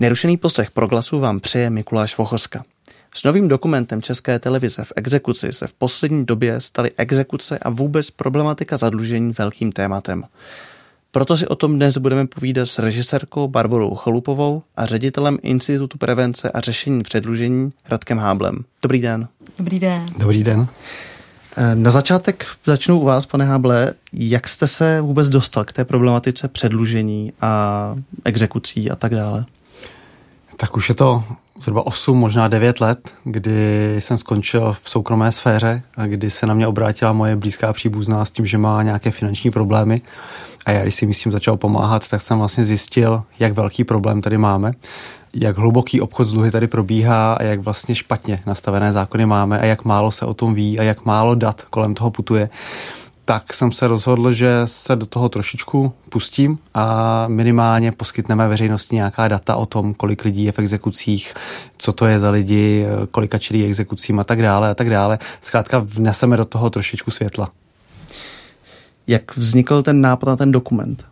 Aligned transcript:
Nerušený 0.00 0.36
postřeh 0.36 0.70
pro 0.70 0.86
glasu 0.86 1.20
vám 1.20 1.40
přeje 1.40 1.70
Mikuláš 1.70 2.18
Vochoska. 2.18 2.62
S 3.14 3.24
novým 3.24 3.48
dokumentem 3.48 4.02
České 4.02 4.38
televize 4.38 4.84
v 4.84 4.92
exekuci 4.96 5.52
se 5.52 5.66
v 5.66 5.74
poslední 5.74 6.26
době 6.26 6.60
staly 6.60 6.90
exekuce 6.96 7.58
a 7.58 7.70
vůbec 7.70 8.10
problematika 8.10 8.76
zadlužení 8.76 9.32
velkým 9.38 9.72
tématem. 9.72 10.24
Proto 11.10 11.36
si 11.36 11.46
o 11.46 11.54
tom 11.54 11.76
dnes 11.76 11.98
budeme 11.98 12.26
povídat 12.26 12.68
s 12.68 12.78
režisérkou 12.78 13.48
Barborou 13.48 13.94
Cholupovou 13.94 14.62
a 14.76 14.86
ředitelem 14.86 15.38
Institutu 15.42 15.98
prevence 15.98 16.50
a 16.50 16.60
řešení 16.60 17.02
předlužení 17.02 17.70
Radkem 17.88 18.18
Háblem. 18.18 18.64
Dobrý 18.82 19.00
den. 19.00 19.28
Dobrý 19.58 19.78
den. 19.78 20.06
Dobrý 20.18 20.44
den. 20.44 20.66
Eh, 21.56 21.74
na 21.74 21.90
začátek 21.90 22.46
začnu 22.64 23.00
u 23.00 23.04
vás, 23.04 23.26
pane 23.26 23.44
Háble. 23.44 23.94
Jak 24.12 24.48
jste 24.48 24.66
se 24.66 25.00
vůbec 25.00 25.28
dostal 25.28 25.64
k 25.64 25.72
té 25.72 25.84
problematice 25.84 26.48
předlužení 26.48 27.32
a 27.40 27.94
exekucí 28.24 28.90
a 28.90 28.96
tak 28.96 29.14
dále? 29.14 29.44
Tak 30.60 30.76
už 30.76 30.88
je 30.88 30.94
to 30.94 31.24
zhruba 31.60 31.86
8, 31.86 32.18
možná 32.18 32.48
9 32.48 32.80
let, 32.80 33.10
kdy 33.24 33.96
jsem 33.98 34.18
skončil 34.18 34.76
v 34.82 34.90
soukromé 34.90 35.32
sféře 35.32 35.82
a 35.96 36.06
kdy 36.06 36.30
se 36.30 36.46
na 36.46 36.54
mě 36.54 36.66
obrátila 36.66 37.12
moje 37.12 37.36
blízká 37.36 37.72
příbuzná 37.72 38.24
s 38.24 38.30
tím, 38.30 38.46
že 38.46 38.58
má 38.58 38.82
nějaké 38.82 39.10
finanční 39.10 39.50
problémy. 39.50 40.02
A 40.66 40.70
já, 40.70 40.82
když 40.82 40.94
si 40.94 41.06
myslím 41.06 41.32
začal 41.32 41.56
pomáhat, 41.56 42.08
tak 42.08 42.22
jsem 42.22 42.38
vlastně 42.38 42.64
zjistil, 42.64 43.22
jak 43.38 43.52
velký 43.52 43.84
problém 43.84 44.20
tady 44.20 44.38
máme, 44.38 44.72
jak 45.34 45.58
hluboký 45.58 46.00
obchod 46.00 46.28
s 46.28 46.32
dluhy 46.32 46.50
tady 46.50 46.66
probíhá 46.66 47.32
a 47.32 47.42
jak 47.42 47.60
vlastně 47.60 47.94
špatně 47.94 48.40
nastavené 48.46 48.92
zákony 48.92 49.26
máme 49.26 49.60
a 49.60 49.64
jak 49.64 49.84
málo 49.84 50.10
se 50.10 50.26
o 50.26 50.34
tom 50.34 50.54
ví 50.54 50.78
a 50.78 50.82
jak 50.82 51.04
málo 51.04 51.34
dat 51.34 51.62
kolem 51.70 51.94
toho 51.94 52.10
putuje 52.10 52.50
tak 53.28 53.54
jsem 53.54 53.72
se 53.72 53.88
rozhodl, 53.88 54.32
že 54.32 54.62
se 54.64 54.96
do 54.96 55.06
toho 55.06 55.28
trošičku 55.28 55.92
pustím 56.08 56.58
a 56.74 57.24
minimálně 57.28 57.92
poskytneme 57.92 58.48
veřejnosti 58.48 58.94
nějaká 58.94 59.28
data 59.28 59.56
o 59.56 59.66
tom, 59.66 59.94
kolik 59.94 60.24
lidí 60.24 60.44
je 60.44 60.52
v 60.52 60.58
exekucích, 60.58 61.34
co 61.78 61.92
to 61.92 62.06
je 62.06 62.18
za 62.18 62.30
lidi, 62.30 62.86
kolika 63.10 63.38
čelí 63.38 63.64
exekucím 63.64 64.18
a 64.18 64.24
tak 64.24 64.42
dále 64.42 64.70
a 64.70 64.74
tak 64.74 64.90
dále. 64.90 65.18
Zkrátka 65.40 65.78
vneseme 65.84 66.36
do 66.36 66.44
toho 66.44 66.70
trošičku 66.70 67.10
světla. 67.10 67.50
Jak 69.06 69.36
vznikl 69.36 69.82
ten 69.82 70.00
nápad 70.00 70.26
na 70.26 70.36
ten 70.36 70.52
dokument? 70.52 71.04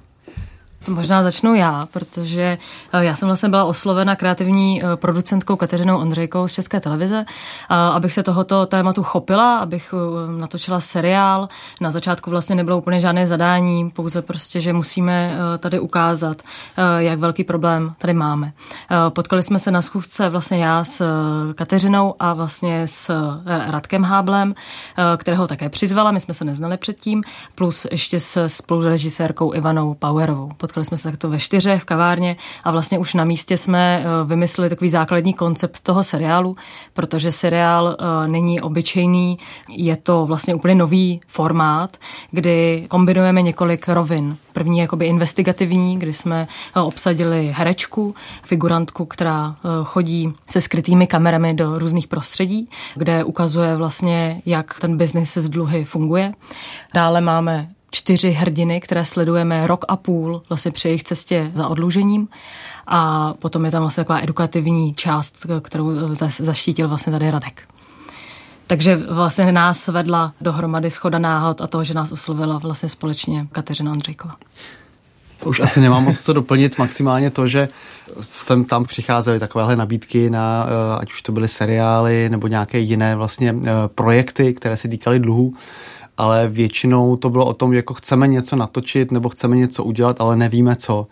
To 0.86 0.92
možná 0.92 1.22
začnu 1.22 1.54
já, 1.54 1.82
protože 1.92 2.58
eh, 2.92 3.04
já 3.04 3.14
jsem 3.14 3.28
vlastně 3.28 3.48
byla 3.48 3.64
oslovena 3.64 4.16
kreativní 4.16 4.82
eh, 4.82 4.96
producentkou 4.96 5.56
Kateřinou 5.56 5.98
Ondřejkou 5.98 6.48
z 6.48 6.52
České 6.52 6.80
televize, 6.80 7.24
abych 7.68 8.12
se 8.12 8.22
tohoto 8.22 8.66
tématu 8.66 9.02
chopila, 9.02 9.58
abych 9.58 9.94
eh, 9.94 10.40
natočila 10.40 10.80
seriál. 10.80 11.48
Na 11.80 11.90
začátku 11.90 12.30
vlastně 12.30 12.56
nebylo 12.56 12.78
úplně 12.78 13.00
žádné 13.00 13.26
zadání, 13.26 13.90
pouze 13.90 14.22
prostě, 14.22 14.60
že 14.60 14.72
musíme 14.72 15.36
tady 15.58 15.80
ukázat, 15.80 16.42
jak 16.98 17.18
velký 17.18 17.44
problém 17.44 17.94
tady 17.98 18.14
máme. 18.14 18.52
Potkali 19.08 19.42
jsme 19.42 19.58
se 19.58 19.70
na 19.70 19.82
schůzce 19.82 20.28
vlastně 20.28 20.64
já 20.64 20.84
s 20.84 21.04
Kateřinou 21.54 22.14
a 22.18 22.34
vlastně 22.34 22.86
s 22.86 23.14
Radkem 23.46 24.02
Háblem, 24.02 24.54
kterého 25.16 25.46
také 25.46 25.68
přizvala, 25.68 26.10
my 26.10 26.20
jsme 26.20 26.34
se 26.34 26.44
neznali 26.44 26.76
předtím, 26.76 27.22
plus 27.54 27.86
ještě 27.90 28.20
s 28.20 28.48
spolurežisérkou 28.48 29.54
Ivanou 29.54 29.94
Powerovou. 29.94 30.50
Potkali 30.56 30.75
Potkali 30.76 30.86
jsme 30.86 30.96
se 30.96 31.10
takto 31.10 31.28
ve 31.28 31.38
čtyřech 31.38 31.82
v 31.82 31.84
kavárně 31.84 32.36
a 32.64 32.70
vlastně 32.70 32.98
už 32.98 33.14
na 33.14 33.24
místě 33.24 33.56
jsme 33.56 34.04
eh, 34.04 34.24
vymysleli 34.24 34.70
takový 34.70 34.90
základní 34.90 35.34
koncept 35.34 35.80
toho 35.80 36.02
seriálu, 36.02 36.56
protože 36.92 37.32
seriál 37.32 37.96
eh, 37.98 38.28
není 38.28 38.60
obyčejný, 38.60 39.38
je 39.68 39.96
to 39.96 40.26
vlastně 40.26 40.54
úplně 40.54 40.74
nový 40.74 41.20
formát, 41.26 41.96
kdy 42.30 42.86
kombinujeme 42.88 43.42
několik 43.42 43.88
rovin. 43.88 44.36
První 44.52 44.78
jakoby 44.78 45.06
investigativní, 45.06 45.98
kdy 45.98 46.12
jsme 46.12 46.48
eh, 46.76 46.80
obsadili 46.80 47.52
herečku, 47.56 48.14
figurantku, 48.42 49.04
která 49.06 49.56
chodí 49.84 50.32
se 50.50 50.60
skrytými 50.60 51.06
kamerami 51.06 51.54
do 51.54 51.78
různých 51.78 52.06
prostředí, 52.06 52.68
kde 52.94 53.24
ukazuje 53.24 53.76
vlastně, 53.76 54.42
jak 54.46 54.80
ten 54.80 54.96
biznis 54.96 55.36
s 55.36 55.48
dluhy 55.48 55.84
funguje. 55.84 56.32
Dále 56.94 57.20
máme 57.20 57.75
čtyři 57.96 58.30
hrdiny, 58.30 58.80
které 58.80 59.04
sledujeme 59.04 59.66
rok 59.66 59.84
a 59.88 59.96
půl 59.96 60.42
vlastně 60.48 60.72
při 60.72 60.88
jejich 60.88 61.02
cestě 61.02 61.50
za 61.54 61.68
odlužením. 61.68 62.28
A 62.86 63.32
potom 63.34 63.64
je 63.64 63.70
tam 63.70 63.80
vlastně 63.80 64.04
taková 64.04 64.18
edukativní 64.18 64.94
část, 64.94 65.46
kterou 65.62 65.90
zaštítil 66.38 66.88
vlastně 66.88 67.12
tady 67.12 67.30
Radek. 67.30 67.68
Takže 68.66 68.96
vlastně 68.96 69.52
nás 69.52 69.88
vedla 69.88 70.32
dohromady 70.40 70.90
schoda 70.90 71.18
náhod 71.18 71.60
a 71.60 71.66
toho, 71.66 71.84
že 71.84 71.94
nás 71.94 72.12
oslovila 72.12 72.58
vlastně 72.58 72.88
společně 72.88 73.46
Kateřina 73.52 73.92
Andřejková. 73.92 74.36
Už 75.44 75.60
asi 75.60 75.80
nemám 75.80 76.04
moc 76.04 76.20
co 76.20 76.32
doplnit, 76.32 76.78
maximálně 76.78 77.30
to, 77.30 77.46
že 77.46 77.68
sem 78.20 78.64
tam 78.64 78.84
přicházely 78.84 79.38
takovéhle 79.38 79.76
nabídky 79.76 80.30
na, 80.30 80.66
eh, 80.68 81.00
ať 81.00 81.12
už 81.12 81.22
to 81.22 81.32
byly 81.32 81.48
seriály 81.48 82.28
nebo 82.28 82.46
nějaké 82.46 82.78
jiné 82.78 83.16
vlastně 83.16 83.54
eh, 83.62 83.70
projekty, 83.94 84.54
které 84.54 84.76
se 84.76 84.88
týkaly 84.88 85.20
dluhů 85.20 85.54
ale 86.16 86.48
většinou 86.48 87.16
to 87.16 87.30
bylo 87.30 87.46
o 87.46 87.54
tom, 87.54 87.72
jako 87.72 87.94
chceme 87.94 88.26
něco 88.26 88.56
natočit 88.56 89.12
nebo 89.12 89.28
chceme 89.28 89.56
něco 89.56 89.84
udělat, 89.84 90.20
ale 90.20 90.36
nevíme 90.36 90.76
co. 90.76 91.06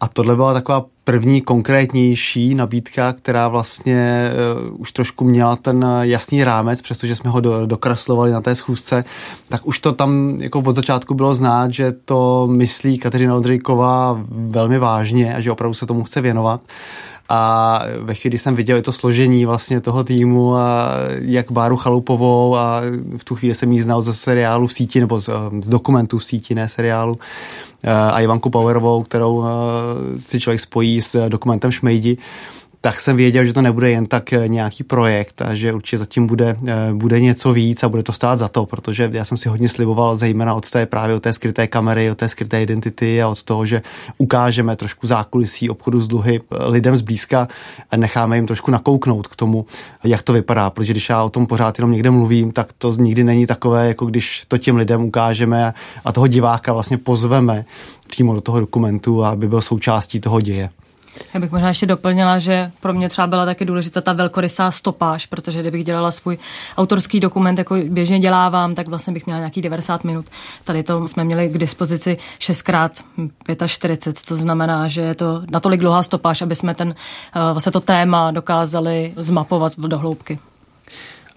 A 0.00 0.08
tohle 0.08 0.36
byla 0.36 0.54
taková 0.54 0.84
první 1.04 1.40
konkrétnější 1.40 2.54
nabídka, 2.54 3.12
která 3.12 3.48
vlastně 3.48 4.30
uh, 4.70 4.80
už 4.80 4.92
trošku 4.92 5.24
měla 5.24 5.56
ten 5.56 5.86
jasný 6.00 6.44
rámec, 6.44 6.82
přestože 6.82 7.16
jsme 7.16 7.30
ho 7.30 7.40
do, 7.40 7.66
dokreslovali 7.66 8.32
na 8.32 8.40
té 8.40 8.54
schůzce, 8.54 9.04
tak 9.48 9.66
už 9.66 9.78
to 9.78 9.92
tam 9.92 10.36
jako 10.40 10.60
od 10.60 10.74
začátku 10.74 11.14
bylo 11.14 11.34
znát, 11.34 11.74
že 11.74 11.92
to 12.04 12.48
myslí 12.50 12.98
Kateřina 12.98 13.36
Odrejková 13.36 14.20
velmi 14.28 14.78
vážně 14.78 15.34
a 15.34 15.40
že 15.40 15.52
opravdu 15.52 15.74
se 15.74 15.86
tomu 15.86 16.04
chce 16.04 16.20
věnovat. 16.20 16.60
A 17.28 17.80
ve 18.00 18.14
chvíli, 18.14 18.30
kdy 18.30 18.38
jsem 18.38 18.54
viděl 18.54 18.82
to 18.82 18.92
složení 18.92 19.46
vlastně 19.46 19.80
toho 19.80 20.04
týmu 20.04 20.56
a 20.56 20.90
jak 21.20 21.52
Báru 21.52 21.76
Chalupovou 21.76 22.56
a 22.56 22.80
v 23.16 23.24
tu 23.24 23.34
chvíli 23.34 23.54
jsem 23.54 23.72
jí 23.72 23.80
znal 23.80 24.02
ze 24.02 24.14
seriálu 24.14 24.66
v 24.66 24.72
síti 24.72 25.00
nebo 25.00 25.20
z, 25.20 25.30
z 25.62 25.68
dokumentů 25.68 26.18
v 26.18 26.24
síti, 26.24 26.54
ne 26.54 26.68
seriálu, 26.68 27.18
a 28.12 28.20
Ivanku 28.20 28.50
Powerovou, 28.50 29.02
kterou 29.02 29.44
si 30.16 30.40
člověk 30.40 30.60
spojí 30.60 31.02
s 31.02 31.28
dokumentem 31.28 31.70
Šmejdi, 31.70 32.16
tak 32.84 33.00
jsem 33.00 33.16
věděl, 33.16 33.44
že 33.44 33.52
to 33.52 33.62
nebude 33.62 33.90
jen 33.90 34.06
tak 34.06 34.32
eh, 34.32 34.48
nějaký 34.48 34.84
projekt 34.84 35.42
a 35.42 35.54
že 35.54 35.72
určitě 35.72 35.98
zatím 35.98 36.26
bude, 36.26 36.56
eh, 36.66 36.74
bude 36.92 37.20
něco 37.20 37.52
víc 37.52 37.82
a 37.82 37.88
bude 37.88 38.02
to 38.02 38.12
stát 38.12 38.38
za 38.38 38.48
to, 38.48 38.66
protože 38.66 39.10
já 39.12 39.24
jsem 39.24 39.38
si 39.38 39.48
hodně 39.48 39.68
sliboval 39.68 40.16
zejména 40.16 40.54
od 40.54 40.70
té 40.70 40.86
právě 40.86 41.16
od 41.16 41.22
té 41.22 41.32
skryté 41.32 41.66
kamery, 41.66 42.10
od 42.10 42.18
té 42.18 42.28
skryté 42.28 42.62
identity 42.62 43.22
a 43.22 43.28
od 43.28 43.42
toho, 43.42 43.66
že 43.66 43.82
ukážeme 44.18 44.76
trošku 44.76 45.06
zákulisí 45.06 45.70
obchodu 45.70 46.00
s 46.00 46.08
dluhy 46.08 46.40
eh, 46.40 46.66
lidem 46.68 46.96
zblízka 46.96 47.48
a 47.90 47.96
necháme 47.96 48.36
jim 48.36 48.46
trošku 48.46 48.70
nakouknout 48.70 49.26
k 49.26 49.36
tomu, 49.36 49.66
jak 50.04 50.22
to 50.22 50.32
vypadá, 50.32 50.70
protože 50.70 50.92
když 50.92 51.08
já 51.08 51.22
o 51.22 51.30
tom 51.30 51.46
pořád 51.46 51.78
jenom 51.78 51.92
někde 51.92 52.10
mluvím, 52.10 52.52
tak 52.52 52.72
to 52.72 52.94
nikdy 52.94 53.24
není 53.24 53.46
takové, 53.46 53.88
jako 53.88 54.06
když 54.06 54.44
to 54.48 54.58
těm 54.58 54.76
lidem 54.76 55.04
ukážeme 55.04 55.74
a 56.04 56.12
toho 56.12 56.26
diváka 56.26 56.72
vlastně 56.72 56.98
pozveme 56.98 57.64
přímo 58.08 58.34
do 58.34 58.40
toho 58.40 58.60
dokumentu, 58.60 59.24
aby 59.24 59.48
byl 59.48 59.60
součástí 59.60 60.20
toho 60.20 60.40
děje. 60.40 60.70
Já 61.34 61.40
bych 61.40 61.50
možná 61.50 61.68
ještě 61.68 61.86
doplnila, 61.86 62.38
že 62.38 62.70
pro 62.80 62.92
mě 62.92 63.08
třeba 63.08 63.26
byla 63.26 63.44
taky 63.44 63.64
důležitá 63.64 64.00
ta 64.00 64.12
velkorysá 64.12 64.70
stopáž, 64.70 65.26
protože 65.26 65.60
kdybych 65.60 65.84
dělala 65.84 66.10
svůj 66.10 66.38
autorský 66.76 67.20
dokument, 67.20 67.58
jako 67.58 67.76
běžně 67.88 68.18
dělávám, 68.18 68.74
tak 68.74 68.88
vlastně 68.88 69.12
bych 69.12 69.26
měla 69.26 69.38
nějaký 69.38 69.62
90 69.62 70.04
minut. 70.04 70.26
Tady 70.64 70.82
to 70.82 71.08
jsme 71.08 71.24
měli 71.24 71.48
k 71.48 71.58
dispozici 71.58 72.16
6x45, 72.38 74.28
to 74.28 74.36
znamená, 74.36 74.88
že 74.88 75.02
je 75.02 75.14
to 75.14 75.42
natolik 75.50 75.80
dlouhá 75.80 76.02
stopáž, 76.02 76.42
aby 76.42 76.54
jsme 76.54 76.74
ten, 76.74 76.94
eh, 77.36 77.40
vlastně 77.52 77.72
to 77.72 77.80
téma 77.80 78.30
dokázali 78.30 79.12
zmapovat 79.16 79.72
do 79.78 79.98
hloubky. 79.98 80.38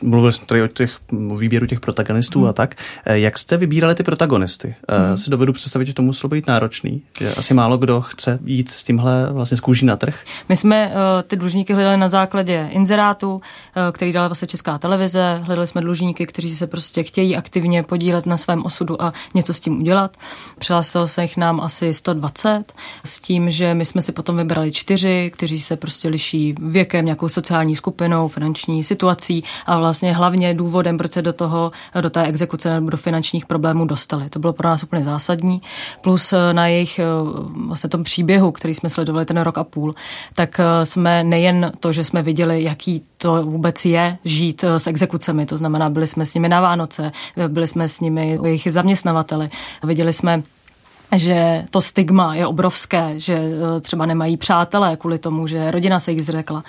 Mluvili 0.01 0.33
jsme 0.33 0.45
tady 0.45 0.61
o 0.61 0.67
těch 0.67 0.99
o 1.29 1.35
výběru 1.35 1.65
těch 1.65 1.79
protagonistů 1.79 2.39
hmm. 2.39 2.49
a 2.49 2.53
tak. 2.53 2.75
Eh, 3.05 3.19
jak 3.19 3.37
jste 3.37 3.57
vybírali 3.57 3.95
ty 3.95 4.03
protagonisty? 4.03 4.75
Eh, 4.87 4.97
hmm. 4.97 5.17
Si 5.17 5.29
dovedu 5.29 5.53
představit, 5.53 5.85
že 5.85 5.93
to 5.93 6.01
muselo 6.01 6.29
být 6.29 6.47
náročný. 6.47 7.01
Že 7.19 7.35
asi 7.35 7.53
málo 7.53 7.77
kdo 7.77 8.01
chce 8.01 8.39
jít 8.45 8.71
s 8.71 8.83
tímhle 8.83 9.33
vlastně 9.33 9.57
z 9.57 9.59
kůží 9.59 9.85
na 9.85 9.95
trh. 9.95 10.19
My 10.49 10.55
jsme 10.55 10.87
uh, 10.87 10.93
ty 11.27 11.35
dlužníky 11.35 11.73
hledali 11.73 11.97
na 11.97 12.09
základě 12.09 12.67
inzerátu, 12.71 13.33
uh, 13.33 13.41
který 13.91 14.11
dala 14.11 14.27
vlastně 14.27 14.47
Česká 14.47 14.77
televize. 14.77 15.41
Hledali 15.43 15.67
jsme 15.67 15.81
dlužníky, 15.81 16.25
kteří 16.25 16.55
se 16.55 16.67
prostě 16.67 17.03
chtějí 17.03 17.35
aktivně 17.35 17.83
podílet 17.83 18.25
na 18.25 18.37
svém 18.37 18.65
osudu 18.65 19.01
a 19.01 19.13
něco 19.35 19.53
s 19.53 19.59
tím 19.59 19.79
udělat. 19.79 20.17
Přihlásilo 20.57 21.07
se 21.07 21.21
jich 21.21 21.37
nám 21.37 21.61
asi 21.61 21.93
120 21.93 22.73
s 23.03 23.19
tím, 23.19 23.49
že 23.49 23.73
my 23.73 23.85
jsme 23.85 24.01
si 24.01 24.11
potom 24.11 24.37
vybrali 24.37 24.71
čtyři, 24.71 25.31
kteří 25.33 25.59
se 25.59 25.75
prostě 25.75 26.07
liší 26.07 26.55
věkem, 26.61 27.05
nějakou 27.05 27.29
sociální 27.29 27.75
skupinou, 27.75 28.27
finanční 28.27 28.83
situací 28.83 29.43
a 29.65 29.77
vlastně 29.77 29.86
hlavně 30.11 30.53
důvodem, 30.53 30.97
proč 30.97 31.11
se 31.11 31.21
do 31.21 31.33
toho, 31.33 31.71
do 32.01 32.09
té 32.09 32.23
exekuce 32.23 32.73
nebo 32.73 32.89
do 32.89 32.97
finančních 32.97 33.45
problémů 33.45 33.85
dostali. 33.85 34.29
To 34.29 34.39
bylo 34.39 34.53
pro 34.53 34.69
nás 34.69 34.83
úplně 34.83 35.03
zásadní. 35.03 35.61
Plus 36.01 36.33
eh, 36.33 36.53
na 36.53 36.67
jejich 36.67 36.99
eh, 36.99 37.03
vlastně 37.67 37.89
tom 37.89 38.03
příběhu, 38.03 38.51
který 38.51 38.73
jsme 38.73 38.89
sledovali 38.89 39.25
ten 39.25 39.37
rok 39.37 39.57
a 39.57 39.63
půl, 39.63 39.93
tak 40.35 40.59
eh, 40.59 40.85
jsme 40.85 41.23
nejen 41.23 41.71
to, 41.79 41.91
že 41.91 42.03
jsme 42.03 42.21
viděli, 42.21 42.63
jaký 42.63 43.01
to 43.17 43.43
vůbec 43.43 43.85
je 43.85 44.17
žít 44.25 44.63
s 44.63 44.87
exekucemi, 44.87 45.45
to 45.45 45.57
znamená, 45.57 45.89
byli 45.89 46.07
jsme 46.07 46.25
s 46.25 46.33
nimi 46.33 46.49
na 46.49 46.61
Vánoce, 46.61 47.11
byli 47.47 47.67
jsme 47.67 47.87
s 47.87 47.99
nimi 47.99 48.39
jejich 48.43 48.67
zaměstnavateli, 48.71 49.47
viděli 49.83 50.13
jsme 50.13 50.43
že 51.15 51.65
to 51.69 51.81
stigma 51.81 52.35
je 52.35 52.47
obrovské, 52.47 53.11
že 53.15 53.33
eh, 53.33 53.79
třeba 53.81 54.05
nemají 54.05 54.37
přátelé 54.37 54.97
kvůli 54.97 55.17
tomu, 55.17 55.47
že 55.47 55.71
rodina 55.71 55.99
se 55.99 56.11
jich 56.11 56.23
zřekla. 56.23 56.63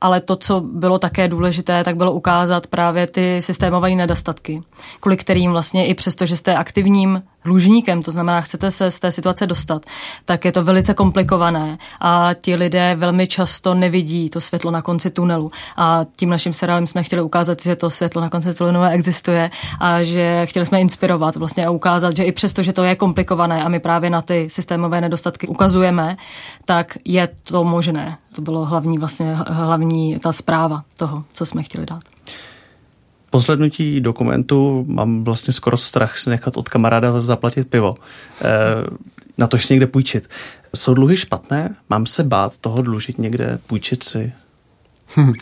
Ale 0.00 0.20
to, 0.20 0.36
co 0.36 0.60
bylo 0.60 0.98
také 0.98 1.28
důležité, 1.28 1.84
tak 1.84 1.96
bylo 1.96 2.12
ukázat 2.12 2.66
právě 2.66 3.06
ty 3.06 3.42
systémové 3.42 3.90
nedostatky, 3.90 4.62
kvůli 5.00 5.16
kterým 5.16 5.50
vlastně 5.50 5.86
i 5.86 5.94
přesto, 5.94 6.26
že 6.26 6.36
jste 6.36 6.54
aktivním 6.54 7.22
dlužníkem, 7.44 8.02
to 8.02 8.10
znamená, 8.10 8.40
chcete 8.40 8.70
se 8.70 8.90
z 8.90 9.00
té 9.00 9.10
situace 9.10 9.46
dostat, 9.46 9.82
tak 10.24 10.44
je 10.44 10.52
to 10.52 10.64
velice 10.64 10.94
komplikované 10.94 11.78
a 12.00 12.30
ti 12.34 12.56
lidé 12.56 12.96
velmi 12.96 13.26
často 13.26 13.74
nevidí 13.74 14.30
to 14.30 14.40
světlo 14.40 14.70
na 14.70 14.82
konci 14.82 15.10
tunelu. 15.10 15.50
A 15.76 16.00
tím 16.16 16.30
naším 16.30 16.52
seriálem 16.52 16.86
jsme 16.86 17.02
chtěli 17.02 17.22
ukázat, 17.22 17.62
že 17.62 17.76
to 17.76 17.90
světlo 17.90 18.22
na 18.22 18.30
konci 18.30 18.54
tunelu 18.54 18.84
existuje 18.84 19.50
a 19.80 20.02
že 20.02 20.46
chtěli 20.46 20.66
jsme 20.66 20.80
inspirovat 20.80 21.36
vlastně 21.36 21.66
a 21.66 21.70
ukázat, 21.70 22.16
že 22.16 22.24
i 22.24 22.32
přesto, 22.32 22.62
že 22.62 22.72
to 22.72 22.84
je 22.84 22.96
komplikované 22.96 23.64
a 23.64 23.68
my 23.68 23.80
právě 23.84 24.10
na 24.10 24.22
ty 24.22 24.50
systémové 24.50 25.00
nedostatky 25.00 25.46
ukazujeme, 25.46 26.16
tak 26.64 26.98
je 27.04 27.28
to 27.48 27.64
možné. 27.64 28.18
To 28.34 28.42
bylo 28.42 28.64
hlavní 28.64 28.98
vlastně 28.98 29.36
hlavní 29.46 30.18
ta 30.18 30.32
zpráva 30.32 30.82
toho, 30.96 31.24
co 31.30 31.46
jsme 31.46 31.62
chtěli 31.62 31.86
dát 31.86 32.02
poslednutí 33.34 34.00
dokumentu 34.00 34.84
mám 34.88 35.24
vlastně 35.24 35.52
skoro 35.52 35.76
strach 35.76 36.18
si 36.18 36.30
nechat 36.30 36.56
od 36.56 36.68
kamaráda 36.68 37.20
zaplatit 37.20 37.68
pivo. 37.68 37.94
E, 37.94 38.50
na 39.38 39.46
to 39.46 39.58
si 39.58 39.72
někde 39.72 39.86
půjčit. 39.86 40.28
Jsou 40.74 40.94
dluhy 40.94 41.16
špatné? 41.16 41.74
Mám 41.90 42.06
se 42.06 42.24
bát 42.24 42.58
toho 42.58 42.82
dlužit 42.82 43.18
někde, 43.18 43.58
půjčit 43.66 44.02
si? 44.04 44.32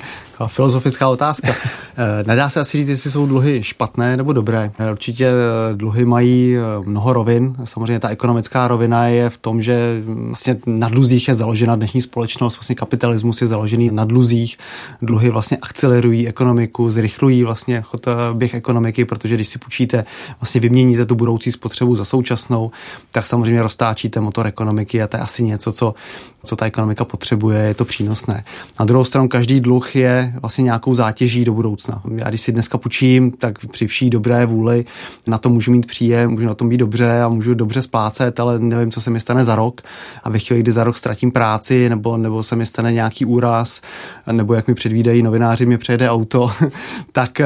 filozofická 0.47 1.09
otázka. 1.09 1.55
Eh, 1.97 2.25
nedá 2.27 2.49
se 2.49 2.61
asi 2.61 2.79
říct, 2.79 2.89
jestli 2.89 3.11
jsou 3.11 3.27
dluhy 3.27 3.63
špatné 3.63 4.17
nebo 4.17 4.33
dobré. 4.33 4.71
Eh, 4.79 4.93
určitě 4.93 5.27
eh, 5.27 5.75
dluhy 5.77 6.05
mají 6.05 6.57
mnoho 6.85 7.13
rovin. 7.13 7.57
Samozřejmě 7.65 8.01
ta 8.01 8.09
ekonomická 8.09 8.69
rovina 8.69 9.07
je 9.07 9.31
v 9.31 9.37
tom, 9.37 9.63
že 9.63 10.03
vlastně 10.07 10.57
na 10.67 10.89
dluzích 10.89 11.29
je 11.29 11.35
založena 11.35 11.77
dnešní 11.77 12.03
společnost, 12.03 12.57
vlastně 12.57 12.75
kapitalismus 12.75 13.43
je 13.43 13.47
založený 13.47 13.91
na 13.91 14.05
dluzích. 14.05 14.59
Dluhy 15.03 15.31
vlastně 15.31 15.57
akcelerují 15.63 16.29
ekonomiku, 16.29 16.91
zrychlují 16.91 17.45
vlastně 17.45 17.81
chod 17.81 18.07
běh 18.33 18.55
ekonomiky, 18.55 19.05
protože 19.05 19.35
když 19.35 19.49
si 19.49 19.59
půjčíte, 19.59 20.05
vlastně 20.41 20.61
vyměníte 20.61 21.07
tu 21.07 21.15
budoucí 21.15 21.53
spotřebu 21.53 21.97
za 21.97 22.05
současnou, 22.05 22.71
tak 23.11 23.27
samozřejmě 23.27 23.63
roztáčíte 23.63 24.21
motor 24.21 24.47
ekonomiky 24.47 25.03
a 25.03 25.07
to 25.07 25.17
je 25.17 25.21
asi 25.21 25.43
něco, 25.43 25.73
co, 25.73 25.95
co 26.45 26.57
ta 26.57 26.67
ekonomika 26.67 27.05
potřebuje, 27.05 27.59
je 27.59 27.75
to 27.75 27.85
přínosné. 27.85 28.45
Na 28.81 28.85
druhou 28.85 29.05
stranu 29.05 29.29
každý 29.29 29.61
dluh 29.61 29.97
je 29.97 30.32
vlastně 30.41 30.63
nějakou 30.63 30.95
zátěží 30.95 31.45
do 31.45 31.53
budoucna. 31.53 32.03
Já 32.17 32.29
když 32.29 32.41
si 32.41 32.53
dneska 32.53 32.79
půjčím, 32.79 33.31
tak 33.31 33.67
při 33.67 33.87
vší 33.87 34.11
dobré 34.11 34.47
vůli 34.47 34.85
na 35.27 35.39
to 35.39 35.49
můžu 35.49 35.73
mít 35.73 35.87
příjem, 35.87 36.31
můžu 36.31 36.47
na 36.47 36.55
tom 36.55 36.69
být 36.69 36.77
dobře 36.77 37.23
a 37.23 37.29
můžu 37.29 37.55
dobře 37.55 37.83
splácet, 37.83 38.41
ale 38.41 38.59
nevím, 38.59 38.91
co 38.91 39.01
se 39.01 39.11
mi 39.11 39.21
stane 39.21 39.45
za 39.45 39.57
rok. 39.57 39.81
A 40.23 40.31
ve 40.31 40.39
chvíli, 40.39 40.63
kdy 40.63 40.73
za 40.73 40.85
rok 40.85 40.97
ztratím 40.97 41.33
práci, 41.33 41.89
nebo, 41.89 42.17
nebo 42.17 42.43
se 42.43 42.57
mi 42.57 42.67
stane 42.67 42.93
nějaký 42.93 43.25
úraz, 43.25 43.81
nebo 44.33 44.55
jak 44.55 44.69
mi 44.69 44.75
předvídají 44.75 45.23
novináři, 45.23 45.67
mi 45.67 45.79
přejede 45.79 46.11
auto, 46.11 46.51
tak, 47.13 47.41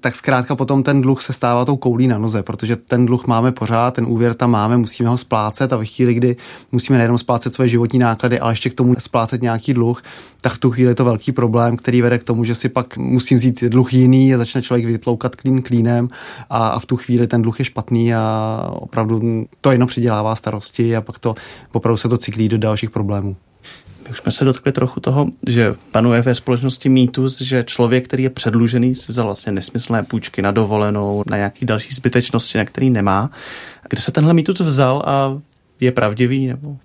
tak 0.00 0.16
zkrátka 0.16 0.56
potom 0.56 0.82
ten 0.82 1.00
dluh 1.00 1.22
se 1.22 1.32
stává 1.32 1.64
tou 1.64 1.76
koulí 1.76 2.08
na 2.08 2.18
noze, 2.18 2.42
protože 2.42 2.76
ten 2.76 3.06
dluh 3.06 3.26
máme 3.26 3.52
pořád, 3.52 3.94
ten 3.94 4.06
úvěr 4.08 4.34
tam 4.34 4.50
máme, 4.50 4.76
musíme 4.76 5.08
ho 5.08 5.16
splácet 5.16 5.72
a 5.72 5.76
ve 5.76 5.86
chvíli, 5.86 6.14
kdy 6.14 6.36
musíme 6.72 6.98
nejenom 6.98 7.18
splácet 7.18 7.54
své 7.54 7.68
životní 7.68 7.98
náklady, 7.98 8.40
ale 8.40 8.52
ještě 8.52 8.70
k 8.70 8.74
tomu 8.74 8.94
splácet 8.98 9.42
nějaký 9.42 9.74
dluh, 9.74 10.02
tak 10.40 10.52
v 10.52 10.58
tu 10.58 10.70
chvíli 10.70 10.90
je 10.90 10.94
to 10.94 11.04
velký 11.04 11.32
problém, 11.32 11.76
který 11.76 12.02
vede 12.02 12.18
k 12.18 12.24
tomu, 12.24 12.29
že 12.44 12.54
si 12.54 12.68
pak 12.68 12.96
musím 12.96 13.38
vzít 13.38 13.64
dluh 13.64 13.94
jiný 13.94 14.34
a 14.34 14.38
začne 14.38 14.62
člověk 14.62 14.86
vytloukat 14.86 15.36
klín 15.36 15.62
klínem 15.62 16.08
a, 16.50 16.68
a 16.68 16.78
v 16.78 16.86
tu 16.86 16.96
chvíli 16.96 17.26
ten 17.26 17.42
dluh 17.42 17.58
je 17.58 17.64
špatný 17.64 18.14
a 18.14 18.70
opravdu 18.74 19.46
to 19.60 19.70
jenom 19.70 19.88
přidělává 19.88 20.36
starosti 20.36 20.96
a 20.96 21.00
pak 21.00 21.18
to 21.18 21.34
opravdu 21.72 21.96
se 21.96 22.08
to 22.08 22.18
cyklí 22.18 22.48
do 22.48 22.58
dalších 22.58 22.90
problémů. 22.90 23.36
My 24.04 24.10
už 24.10 24.18
jsme 24.18 24.32
se 24.32 24.44
dotkli 24.44 24.72
trochu 24.72 25.00
toho, 25.00 25.26
že 25.46 25.74
panuje 25.90 26.22
ve 26.22 26.34
společnosti 26.34 26.88
mýtus, 26.88 27.40
že 27.40 27.64
člověk, 27.64 28.04
který 28.04 28.22
je 28.22 28.30
předlužený, 28.30 28.94
si 28.94 29.12
vzal 29.12 29.24
vlastně 29.24 29.52
nesmyslné 29.52 30.02
půjčky 30.02 30.42
na 30.42 30.50
dovolenou, 30.50 31.22
na 31.26 31.36
nějaký 31.36 31.66
další 31.66 31.94
zbytečnosti, 31.94 32.58
na 32.58 32.64
který 32.64 32.90
nemá. 32.90 33.30
Kde 33.90 34.02
se 34.02 34.12
tenhle 34.12 34.34
mýtus 34.34 34.60
vzal 34.60 35.02
a 35.06 35.38
je 35.80 35.92
pravdivý? 35.92 36.46
Nebo 36.46 36.76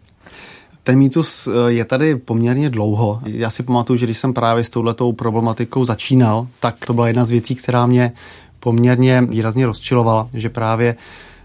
ten 0.85 0.97
mýtus 0.97 1.47
eh, 1.47 1.71
je 1.71 1.85
tady 1.85 2.15
poměrně 2.15 2.69
dlouho. 2.69 3.19
Já 3.25 3.49
si 3.49 3.63
pamatuju, 3.63 3.97
že 3.97 4.05
když 4.05 4.17
jsem 4.17 4.33
právě 4.33 4.63
s 4.63 4.69
touhletou 4.69 5.13
problematikou 5.13 5.85
začínal, 5.85 6.47
tak 6.59 6.85
to 6.85 6.93
byla 6.93 7.07
jedna 7.07 7.25
z 7.25 7.31
věcí, 7.31 7.55
která 7.55 7.85
mě 7.85 8.11
poměrně 8.59 9.21
výrazně 9.21 9.65
rozčilovala, 9.65 10.29
že 10.33 10.49
právě 10.49 10.95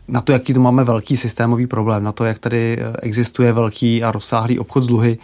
na 0.09 0.21
to, 0.21 0.33
jaký 0.33 0.55
tu 0.55 0.61
máme 0.61 0.85
velký 0.85 1.17
systémový 1.17 1.67
problém, 1.67 2.05
na 2.05 2.13
to, 2.13 2.25
jak 2.25 2.39
tady 2.39 2.79
eh, 2.81 2.97
existuje 3.03 3.53
velký 3.53 4.03
a 4.03 4.13
rozsáhlý 4.13 4.59
obchod 4.59 4.85
s 4.85 4.87
dluhy, 4.87 5.19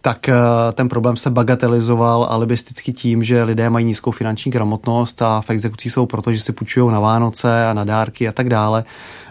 tak 0.00 0.28
eh, 0.28 0.34
ten 0.72 0.88
problém 0.88 1.16
se 1.16 1.30
bagatelizoval 1.30 2.26
alibisticky 2.30 2.92
tím, 2.92 3.24
že 3.24 3.42
lidé 3.42 3.70
mají 3.70 3.84
nízkou 3.86 4.10
finanční 4.10 4.52
gramotnost 4.52 5.22
a 5.22 5.40
v 5.40 5.50
exekucí 5.50 5.90
jsou 5.90 6.06
proto, 6.06 6.32
že 6.32 6.40
si 6.40 6.52
půjčují 6.52 6.92
na 6.92 7.00
Vánoce 7.00 7.66
a 7.66 7.72
na 7.72 7.84
dárky 7.84 8.28
a 8.28 8.32
tak 8.32 8.48
dále. 8.48 8.84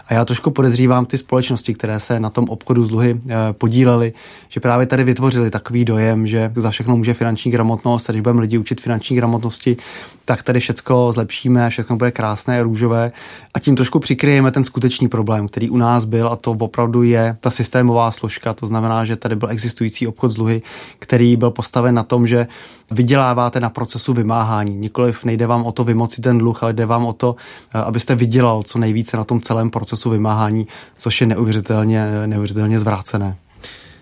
A 0.06 0.14
já 0.14 0.24
trošku 0.24 0.50
podezřívám 0.50 1.06
ty 1.06 1.18
společnosti, 1.18 1.74
které 1.74 2.00
se 2.00 2.20
na 2.20 2.30
tom 2.30 2.44
obchodu 2.44 2.84
z 2.84 2.88
dluhy 2.88 3.20
eh, 3.28 3.34
podílely, 3.52 4.12
že 4.48 4.60
právě 4.60 4.86
tady 4.86 5.04
vytvořili 5.04 5.50
takový 5.50 5.84
dojem, 5.84 6.26
že 6.26 6.52
za 6.56 6.70
všechno 6.70 6.96
může 6.96 7.14
finanční 7.14 7.50
gramotnost 7.50 8.10
a 8.10 8.12
když 8.12 8.20
budeme 8.20 8.40
lidi 8.40 8.58
učit 8.58 8.80
finanční 8.80 9.16
gramotnosti, 9.16 9.76
tak 10.24 10.42
tady 10.42 10.60
všechno 10.60 11.12
zlepšíme, 11.12 11.70
všechno 11.70 11.96
bude 11.96 12.10
krásné 12.10 12.62
růžové 12.62 13.12
a 13.54 13.58
tím 13.58 13.76
trošku 13.76 13.98
přikryjeme 13.98 14.50
ten 14.50 14.64
skutečný 14.64 15.08
problém, 15.08 15.48
který 15.48 15.70
u 15.70 15.76
nás 15.76 16.04
byl 16.04 16.28
a 16.28 16.36
to 16.36 16.50
opravdu 16.50 17.02
je 17.02 17.36
ta 17.40 17.50
systémová 17.50 18.10
složka. 18.10 18.54
To 18.54 18.66
znamená, 18.66 19.04
že 19.04 19.16
tady 19.16 19.36
byl 19.36 19.48
existující 19.48 20.06
obchod 20.06 20.30
z 20.30 20.34
dluhy, 20.34 20.62
který 20.98 21.36
byl 21.36 21.50
postaven 21.50 21.94
na 21.94 22.02
tom, 22.02 22.26
že 22.26 22.46
vyděláváte 22.90 23.60
na 23.60 23.70
procesu 23.70 24.12
vymáhání. 24.12 24.76
Nikoliv 24.76 25.24
nejde 25.24 25.46
vám 25.46 25.64
o 25.64 25.72
to 25.72 25.84
vymoci 25.84 26.20
ten 26.20 26.38
dluh, 26.38 26.62
ale 26.62 26.72
jde 26.72 26.86
vám 26.86 27.04
o 27.04 27.12
to, 27.12 27.36
eh, 27.74 27.78
abyste 27.78 28.14
vydělal 28.14 28.62
co 28.62 28.78
nejvíce 28.78 29.16
na 29.16 29.24
tom 29.24 29.40
celém 29.40 29.70
procesu 30.02 30.10
vymáhání, 30.10 30.66
což 30.96 31.20
je 31.20 31.26
neuvěřitelně, 31.26 32.26
neuvěřitelně 32.26 32.78
zvrácené. 32.78 33.36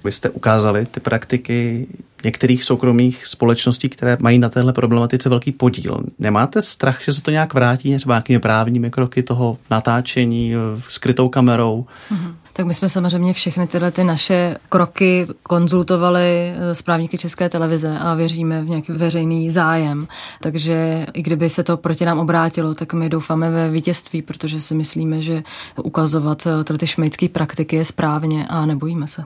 Vy 0.05 0.13
jste 0.13 0.31
ukázali 0.31 0.87
ty 0.87 1.01
praktiky 1.01 1.87
některých 2.25 2.65
soukromých 2.65 3.27
společností, 3.27 3.89
které 3.89 4.17
mají 4.21 4.39
na 4.39 4.49
téhle 4.49 4.73
problematice 4.73 5.29
velký 5.29 5.53
podíl. 5.53 6.01
Nemáte 6.19 6.63
strach, 6.63 7.05
že 7.05 7.13
se 7.13 7.23
to 7.23 7.31
nějak 7.31 7.55
vrátí 7.55 7.97
třeba 7.97 8.15
nějakými 8.15 8.39
právními 8.39 8.91
kroky 8.91 9.23
toho 9.23 9.59
natáčení 9.71 10.55
skrytou 10.89 11.29
kamerou? 11.29 11.87
Mm-hmm. 12.11 12.35
Tak 12.53 12.67
my 12.67 12.75
jsme 12.75 12.89
samozřejmě 12.89 13.33
všechny 13.33 13.67
tyhle 13.67 13.91
ty 13.91 14.05
naše 14.05 14.57
kroky 14.69 15.27
konzultovali 15.43 16.55
s 16.59 16.83
právníky 16.83 17.19
České 17.19 17.49
televize 17.49 17.99
a 17.99 18.15
věříme 18.15 18.63
v 18.63 18.69
nějaký 18.69 18.93
veřejný 18.93 19.51
zájem. 19.51 20.07
Takže 20.41 21.07
i 21.15 21.23
kdyby 21.23 21.49
se 21.49 21.63
to 21.63 21.77
proti 21.77 22.05
nám 22.05 22.19
obrátilo, 22.19 22.75
tak 22.75 22.93
my 22.93 23.09
doufáme 23.09 23.51
ve 23.51 23.71
vítězství, 23.71 24.23
protože 24.23 24.61
si 24.61 24.75
myslíme, 24.75 25.23
že 25.23 25.43
ukazovat 25.83 26.43
tyhle 26.65 26.79
ty 26.79 26.87
šmejdské 26.87 27.29
praktiky 27.29 27.77
je 27.77 27.85
správně 27.85 28.47
a 28.47 28.67
nebojíme 28.67 29.07
se. 29.09 29.25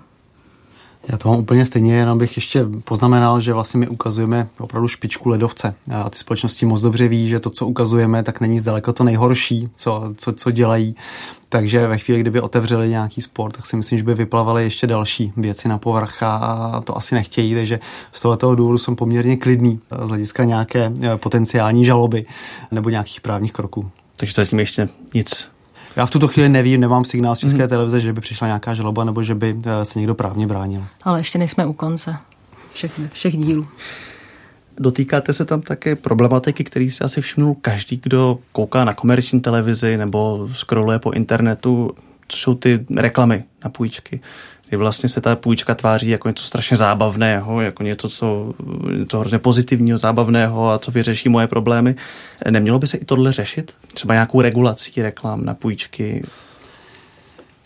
Já 1.09 1.19
to 1.19 1.29
mám 1.29 1.39
úplně 1.39 1.67
stejně, 1.67 1.95
jenom 1.95 2.19
bych 2.19 2.37
ještě 2.37 2.67
poznamenal, 2.85 3.41
že 3.41 3.53
vlastně 3.53 3.81
my 3.81 3.89
ukazujeme 3.89 4.49
opravdu 4.59 4.89
špičku 4.89 5.29
ledovce 5.29 5.75
a 5.95 6.11
ty 6.11 6.19
společnosti 6.19 6.67
moc 6.67 6.83
dobře 6.83 7.09
ví, 7.09 7.29
že 7.29 7.41
to, 7.41 7.51
co 7.51 7.67
ukazujeme, 7.67 8.23
tak 8.23 8.41
není 8.41 8.61
zdaleko 8.61 8.93
to 8.93 9.05
nejhorší, 9.05 9.69
co, 9.77 10.15
co, 10.17 10.33
co 10.33 10.51
dělají. 10.51 10.95
Takže 11.55 11.87
ve 11.87 11.99
chvíli, 11.99 12.21
kdyby 12.21 12.41
otevřeli 12.41 12.89
nějaký 12.89 13.23
sport, 13.23 13.57
tak 13.57 13.67
si 13.67 13.77
myslím, 13.77 13.99
že 13.99 14.05
by 14.05 14.15
vyplavaly 14.15 14.65
ještě 14.65 14.87
další 14.87 15.33
věci 15.37 15.69
na 15.69 15.79
povrch 15.79 16.23
a 16.23 16.83
to 16.85 16.97
asi 16.97 17.15
nechtějí, 17.15 17.55
takže 17.55 17.81
z 18.13 18.21
tohoto 18.21 18.55
důvodu 18.55 18.79
jsem 18.79 18.97
poměrně 18.97 19.37
klidný 19.37 19.81
z 20.03 20.09
hlediska 20.09 20.45
nějaké 20.45 20.93
eh, 21.03 21.17
potenciální 21.17 21.85
žaloby 21.85 22.27
nebo 22.71 22.91
nějakých 22.91 23.21
právních 23.21 23.53
kroků. 23.53 23.91
Takže 24.17 24.33
zatím 24.37 24.59
ještě 24.59 24.89
nic 25.15 25.49
já 25.97 26.07
v 26.07 26.11
tuto 26.11 26.29
chvíli 26.29 26.49
nevím, 26.49 26.81
nemám 26.81 27.05
signál 27.05 27.35
z 27.35 27.39
České 27.39 27.63
mm. 27.63 27.69
televize, 27.69 28.01
že 28.01 28.13
by 28.13 28.21
přišla 28.21 28.47
nějaká 28.47 28.75
žaloba 28.75 29.05
nebo 29.05 29.23
že 29.23 29.35
by 29.35 29.57
eh, 29.67 29.85
se 29.85 29.99
někdo 29.99 30.15
právně 30.15 30.47
bránil. 30.47 30.85
Ale 31.03 31.21
ještě 31.21 31.39
nejsme 31.39 31.67
u 31.67 31.73
konce 31.73 32.17
všech, 32.73 33.01
všech 33.13 33.37
dílů. 33.37 33.67
Dotýkáte 34.79 35.33
se 35.33 35.45
tam 35.45 35.61
také 35.61 35.97
problematiky, 35.97 36.65
který 36.65 36.91
si 36.91 37.05
asi 37.05 37.21
všimnul 37.21 37.57
každý, 37.61 38.01
kdo 38.03 38.39
kouká 38.53 38.85
na 38.85 38.95
komerční 38.95 39.41
televizi 39.41 39.97
nebo 39.97 40.49
scrolluje 40.53 40.99
po 40.99 41.11
internetu, 41.11 41.91
co 42.29 42.37
jsou 42.37 42.55
ty 42.55 42.87
reklamy 42.97 43.45
na 43.65 43.71
půjčky 43.71 44.21
kdy 44.69 44.77
vlastně 44.77 45.09
se 45.09 45.21
ta 45.21 45.37
půjčka 45.37 45.75
tváří 45.75 46.09
jako 46.09 46.29
něco 46.29 46.45
strašně 46.45 46.77
zábavného, 46.77 47.61
jako 47.61 47.83
něco, 47.83 48.09
co, 48.09 48.55
něco 48.99 49.21
hrozně 49.21 49.39
pozitivního, 49.39 49.99
zábavného 49.99 50.71
a 50.71 50.79
co 50.79 50.91
vyřeší 50.91 51.29
moje 51.29 51.47
problémy. 51.47 51.95
Nemělo 52.51 52.79
by 52.79 52.87
se 52.87 52.97
i 52.97 53.05
tohle 53.05 53.33
řešit? 53.33 53.73
Třeba 53.95 54.15
nějakou 54.15 54.41
regulací 54.41 55.03
reklam 55.03 55.45
na 55.45 55.55
půjčky? 55.55 56.23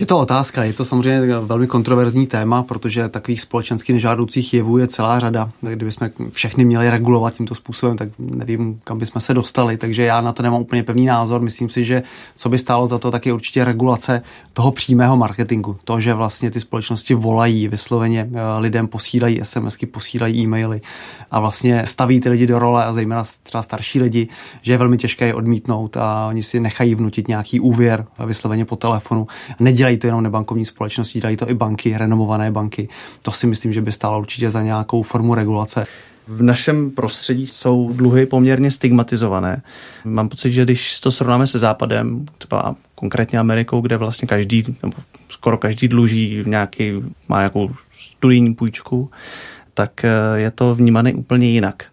Je 0.01 0.07
to 0.07 0.19
otázka, 0.19 0.65
je 0.65 0.73
to 0.73 0.85
samozřejmě 0.85 1.21
velmi 1.41 1.67
kontroverzní 1.67 2.27
téma, 2.27 2.63
protože 2.63 3.09
takových 3.09 3.41
společensky 3.41 3.93
nežádoucích 3.93 4.55
jevů 4.55 4.79
je 4.79 4.87
celá 4.87 5.19
řada. 5.19 5.51
Kdybychom 5.61 6.11
všechny 6.31 6.65
měli 6.65 6.91
regulovat 6.91 7.35
tímto 7.35 7.55
způsobem, 7.55 7.97
tak 7.97 8.09
nevím, 8.19 8.81
kam 8.85 8.99
bychom 8.99 9.21
se 9.21 9.35
dostali, 9.35 9.77
takže 9.77 10.03
já 10.03 10.21
na 10.21 10.33
to 10.33 10.43
nemám 10.43 10.61
úplně 10.61 10.83
pevný 10.83 11.07
názor. 11.07 11.41
Myslím 11.41 11.71
si, 11.71 11.85
že 11.85 12.03
co 12.37 12.49
by 12.49 12.59
stálo 12.59 12.87
za 12.87 12.99
to, 12.99 13.11
tak 13.11 13.27
je 13.27 13.33
určitě 13.33 13.65
regulace 13.65 14.23
toho 14.53 14.73
přímého 14.73 15.17
marketingu. 15.17 15.77
To, 15.85 16.01
že 16.01 16.15
vlastně 16.15 16.51
ty 16.51 16.61
společnosti 16.61 17.15
volají, 17.15 17.69
vysloveně 17.69 18.31
eh, 18.33 18.59
lidem 18.59 18.89
posílají 18.89 19.41
SMSky, 19.43 19.87
posílají 19.87 20.43
e-maily 20.43 20.81
a 21.31 21.41
vlastně 21.41 21.87
staví 21.87 22.21
ty 22.21 22.29
lidi 22.29 22.47
do 22.47 22.59
role 22.59 22.85
a 22.85 22.93
zejména 22.93 23.25
třeba 23.43 23.63
starší 23.63 24.01
lidi, 24.01 24.29
že 24.63 24.73
je 24.73 24.79
velmi 24.79 24.97
těžké 24.97 25.27
je 25.27 25.35
odmítnout 25.35 25.97
a 25.97 26.27
oni 26.29 26.43
si 26.43 26.61
nechají 26.61 26.95
vnutit 26.95 27.29
nějaký 27.29 27.61
úvěr 27.61 28.07
vysloveně 28.27 28.65
po 28.65 28.77
telefonu. 28.77 29.27
Nedělají 29.61 29.88
nedělají 29.89 29.99
to 29.99 30.07
jenom 30.07 30.23
nebankovní 30.23 30.65
společnosti, 30.65 31.21
dělají 31.21 31.37
to 31.37 31.51
i 31.51 31.55
banky, 31.55 31.99
renomované 31.99 32.51
banky. 32.51 32.89
To 33.23 33.33
si 33.33 33.47
myslím, 33.47 33.73
že 33.73 33.83
by 33.83 33.93
stálo 33.93 34.19
určitě 34.19 34.51
za 34.51 34.63
nějakou 34.63 35.03
formu 35.03 35.35
regulace. 35.35 35.87
V 36.27 36.43
našem 36.43 36.91
prostředí 36.91 37.47
jsou 37.47 37.93
dluhy 37.93 38.27
poměrně 38.27 38.71
stigmatizované. 38.71 39.63
Mám 40.05 40.29
pocit, 40.29 40.53
že 40.53 40.65
když 40.65 41.01
to 41.01 41.11
srovnáme 41.11 41.47
se 41.47 41.59
Západem, 41.59 42.27
třeba 42.39 42.77
konkrétně 42.95 43.39
Amerikou, 43.39 43.81
kde 43.81 43.97
vlastně 43.97 44.29
každý, 44.29 44.77
nebo 44.83 44.95
skoro 45.29 45.59
každý 45.59 45.89
dluží 45.89 46.45
nějaký, 46.47 46.93
má 47.29 47.39
nějakou 47.39 47.71
studijní 47.93 48.55
půjčku, 48.55 49.11
tak 49.75 50.05
eh, 50.05 50.11
je 50.37 50.51
to 50.51 50.75
vnímané 50.75 51.15
úplně 51.15 51.49
jinak. 51.49 51.85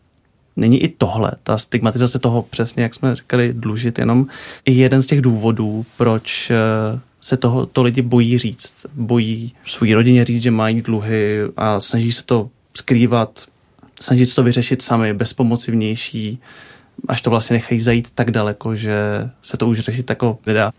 Není 0.55 0.83
i 0.83 0.87
tohle, 0.87 1.31
ta 1.43 1.57
stigmatizace 1.57 2.19
toho 2.19 2.41
přesně, 2.41 2.83
jak 2.83 2.95
jsme 2.95 3.15
říkali, 3.15 3.53
dlužit 3.53 3.99
jenom 3.99 4.25
i 4.65 4.71
jeden 4.71 5.01
z 5.01 5.07
těch 5.07 5.21
důvodů, 5.21 5.85
proč 5.97 6.51
eh, 6.51 6.99
se 7.25 7.37
toho 7.37 7.65
to 7.65 7.83
lidi 7.83 8.01
bojí 8.01 8.37
říct. 8.37 8.85
Bojí 8.93 9.53
svojí 9.65 9.93
rodině 9.93 10.25
říct, 10.25 10.43
že 10.43 10.51
mají 10.51 10.81
dluhy 10.81 11.39
a 11.57 11.79
snaží 11.79 12.11
se 12.11 12.23
to 12.23 12.49
skrývat, 12.77 13.45
snaží 13.99 14.25
se 14.25 14.35
to 14.35 14.43
vyřešit 14.43 14.81
sami, 14.81 15.13
bez 15.13 15.33
pomoci 15.33 15.71
vnější, 15.71 16.39
až 17.07 17.21
to 17.21 17.29
vlastně 17.29 17.53
nechají 17.53 17.81
zajít 17.81 18.07
tak 18.15 18.31
daleko, 18.31 18.75
že 18.75 18.95
se 19.41 19.57
to 19.57 19.67
už 19.67 19.79
řešit 19.79 20.09
jako 20.09 20.37
nedá. 20.45 20.71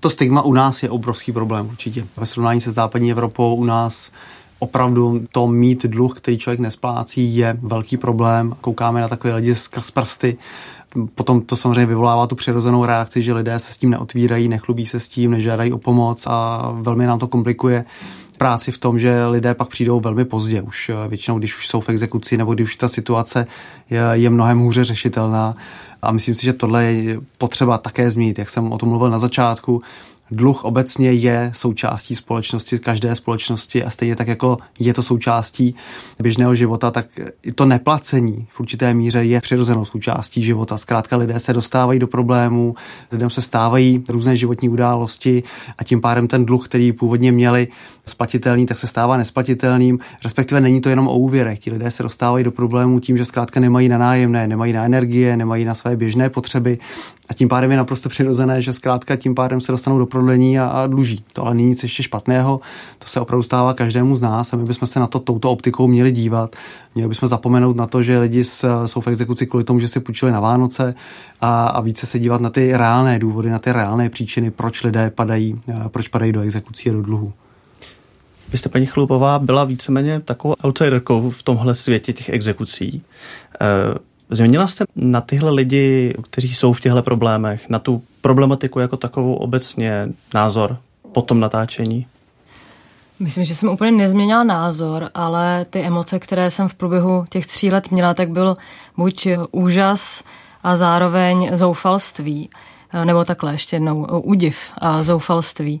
To 0.00 0.10
stigma 0.10 0.42
u 0.42 0.52
nás 0.52 0.82
je 0.82 0.90
obrovský 0.90 1.32
problém 1.32 1.66
určitě. 1.66 2.06
Ve 2.16 2.26
srovnání 2.26 2.60
se 2.60 2.72
západní 2.72 3.10
Evropou 3.10 3.54
u 3.54 3.64
nás 3.64 4.12
opravdu 4.58 5.20
to 5.32 5.48
mít 5.48 5.86
dluh, 5.86 6.16
který 6.16 6.38
člověk 6.38 6.60
nesplácí, 6.60 7.36
je 7.36 7.58
velký 7.62 7.96
problém. 7.96 8.54
Koukáme 8.60 9.00
na 9.00 9.08
takové 9.08 9.34
lidi 9.34 9.54
skrz 9.54 9.90
prsty, 9.90 10.36
Potom 11.14 11.40
to 11.40 11.56
samozřejmě 11.56 11.86
vyvolává 11.86 12.26
tu 12.26 12.34
přirozenou 12.34 12.84
reakci, 12.84 13.22
že 13.22 13.32
lidé 13.32 13.58
se 13.58 13.72
s 13.72 13.76
tím 13.76 13.90
neotvírají, 13.90 14.48
nechlubí 14.48 14.86
se 14.86 15.00
s 15.00 15.08
tím, 15.08 15.30
nežádají 15.30 15.72
o 15.72 15.78
pomoc 15.78 16.26
a 16.26 16.70
velmi 16.74 17.06
nám 17.06 17.18
to 17.18 17.28
komplikuje 17.28 17.84
práci 18.38 18.72
v 18.72 18.78
tom, 18.78 18.98
že 18.98 19.26
lidé 19.26 19.54
pak 19.54 19.68
přijdou 19.68 20.00
velmi 20.00 20.24
pozdě, 20.24 20.62
už 20.62 20.90
většinou, 21.08 21.38
když 21.38 21.56
už 21.56 21.66
jsou 21.66 21.80
v 21.80 21.88
exekuci 21.88 22.36
nebo 22.36 22.54
když 22.54 22.68
už 22.68 22.76
ta 22.76 22.88
situace 22.88 23.46
je, 23.90 24.00
je 24.12 24.30
mnohem 24.30 24.58
hůře 24.58 24.84
řešitelná. 24.84 25.56
A 26.02 26.12
myslím 26.12 26.34
si, 26.34 26.46
že 26.46 26.52
tohle 26.52 26.84
je 26.84 27.20
potřeba 27.38 27.78
také 27.78 28.10
zmínit, 28.10 28.38
jak 28.38 28.48
jsem 28.48 28.72
o 28.72 28.78
tom 28.78 28.88
mluvil 28.88 29.10
na 29.10 29.18
začátku. 29.18 29.82
Dluh 30.30 30.64
obecně 30.64 31.12
je 31.12 31.52
součástí 31.54 32.16
společnosti, 32.16 32.78
každé 32.78 33.14
společnosti 33.14 33.84
a 33.84 33.90
stejně 33.90 34.16
tak 34.16 34.28
jako 34.28 34.58
je 34.78 34.94
to 34.94 35.02
součástí 35.02 35.74
běžného 36.20 36.54
života, 36.54 36.90
tak 36.90 37.06
i 37.42 37.52
to 37.52 37.64
neplacení 37.64 38.46
v 38.50 38.60
určité 38.60 38.94
míře 38.94 39.24
je 39.24 39.40
přirozenou 39.40 39.84
součástí 39.84 40.42
života. 40.42 40.76
Zkrátka 40.76 41.16
lidé 41.16 41.38
se 41.38 41.52
dostávají 41.52 41.98
do 41.98 42.06
problémů, 42.06 42.74
lidem 43.12 43.30
se 43.30 43.42
stávají 43.42 44.04
různé 44.08 44.36
životní 44.36 44.68
události 44.68 45.42
a 45.78 45.84
tím 45.84 46.00
pádem 46.00 46.28
ten 46.28 46.46
dluh, 46.46 46.68
který 46.68 46.92
původně 46.92 47.32
měli 47.32 47.68
splatitelný, 48.08 48.66
tak 48.66 48.78
se 48.78 48.86
stává 48.86 49.16
nesplatitelným. 49.16 49.98
Respektive 50.24 50.60
není 50.60 50.80
to 50.80 50.88
jenom 50.88 51.08
o 51.08 51.18
úvěrech. 51.18 51.58
Ti 51.58 51.70
lidé 51.70 51.90
se 51.90 52.02
dostávají 52.02 52.44
do 52.44 52.52
problémů 52.52 53.00
tím, 53.00 53.16
že 53.16 53.24
zkrátka 53.24 53.60
nemají 53.60 53.88
na 53.88 53.98
nájemné, 53.98 54.48
nemají 54.48 54.72
na 54.72 54.84
energie, 54.84 55.36
nemají 55.36 55.64
na 55.64 55.74
své 55.74 55.96
běžné 55.96 56.30
potřeby 56.30 56.78
a 57.28 57.34
tím 57.34 57.48
pádem 57.48 57.70
je 57.70 57.76
naprosto 57.76 58.08
přirozené, 58.08 58.62
že 58.62 58.72
zkrátka 58.72 59.16
tím 59.16 59.34
pádem 59.34 59.60
se 59.60 59.72
dostanou 59.72 59.98
do 59.98 60.06
prodlení 60.06 60.58
a, 60.58 60.66
a 60.66 60.86
dluží. 60.86 61.24
To 61.32 61.42
ale 61.42 61.54
není 61.54 61.68
nic 61.68 61.82
ještě 61.82 62.02
špatného, 62.02 62.60
to 62.98 63.06
se 63.08 63.20
opravdu 63.20 63.42
stává 63.42 63.74
každému 63.74 64.16
z 64.16 64.22
nás 64.22 64.52
a 64.52 64.56
my 64.56 64.64
bychom 64.64 64.88
se 64.88 65.00
na 65.00 65.06
to 65.06 65.18
touto 65.18 65.50
optikou 65.50 65.86
měli 65.86 66.12
dívat. 66.12 66.56
Měli 66.94 67.08
bychom 67.08 67.28
zapomenout 67.28 67.76
na 67.76 67.86
to, 67.86 68.02
že 68.02 68.18
lidi 68.18 68.44
jsou 68.86 69.00
v 69.00 69.08
exekuci 69.08 69.46
kvůli 69.46 69.64
tomu, 69.64 69.80
že 69.80 69.88
si 69.88 70.00
půjčili 70.00 70.32
na 70.32 70.40
Vánoce 70.40 70.94
a, 71.40 71.66
a 71.66 71.80
více 71.80 72.06
se 72.06 72.18
dívat 72.18 72.40
na 72.40 72.50
ty 72.50 72.76
reálné 72.76 73.18
důvody, 73.18 73.50
na 73.50 73.58
ty 73.58 73.72
reálné 73.72 74.10
příčiny, 74.10 74.50
proč 74.50 74.84
lidé 74.84 75.10
padají, 75.10 75.60
proč 75.88 76.08
padají 76.08 76.32
do 76.32 76.40
exekucí 76.40 76.90
a 76.90 76.92
do 76.92 77.02
dluhu. 77.02 77.32
Vy 78.52 78.58
jste, 78.58 78.68
paní 78.68 78.86
Chlupová, 78.86 79.38
byla 79.38 79.64
víceméně 79.64 80.20
takovou 80.20 80.54
outsiderkou 80.64 81.30
v 81.30 81.42
tomhle 81.42 81.74
světě 81.74 82.12
těch 82.12 82.28
exekucí. 82.28 83.02
Eh, 83.60 83.98
Změnila 84.30 84.66
jste 84.66 84.84
na 84.96 85.20
tyhle 85.20 85.50
lidi, 85.50 86.14
kteří 86.30 86.54
jsou 86.54 86.72
v 86.72 86.80
těchto 86.80 87.02
problémech, 87.02 87.68
na 87.68 87.78
tu 87.78 88.02
problematiku 88.20 88.80
jako 88.80 88.96
takovou 88.96 89.34
obecně 89.34 90.08
názor 90.34 90.78
po 91.12 91.22
tom 91.22 91.40
natáčení? 91.40 92.06
Myslím, 93.20 93.44
že 93.44 93.54
jsem 93.54 93.68
úplně 93.68 93.92
nezměnila 93.92 94.44
názor, 94.44 95.10
ale 95.14 95.64
ty 95.70 95.80
emoce, 95.80 96.18
které 96.18 96.50
jsem 96.50 96.68
v 96.68 96.74
průběhu 96.74 97.24
těch 97.30 97.46
tří 97.46 97.70
let 97.70 97.90
měla, 97.90 98.14
tak 98.14 98.30
byl 98.30 98.54
buď 98.96 99.28
úžas 99.50 100.22
a 100.62 100.76
zároveň 100.76 101.50
zoufalství, 101.56 102.50
nebo 103.04 103.24
takhle 103.24 103.52
ještě 103.52 103.76
jednou, 103.76 104.04
údiv 104.04 104.58
a 104.78 105.02
zoufalství 105.02 105.80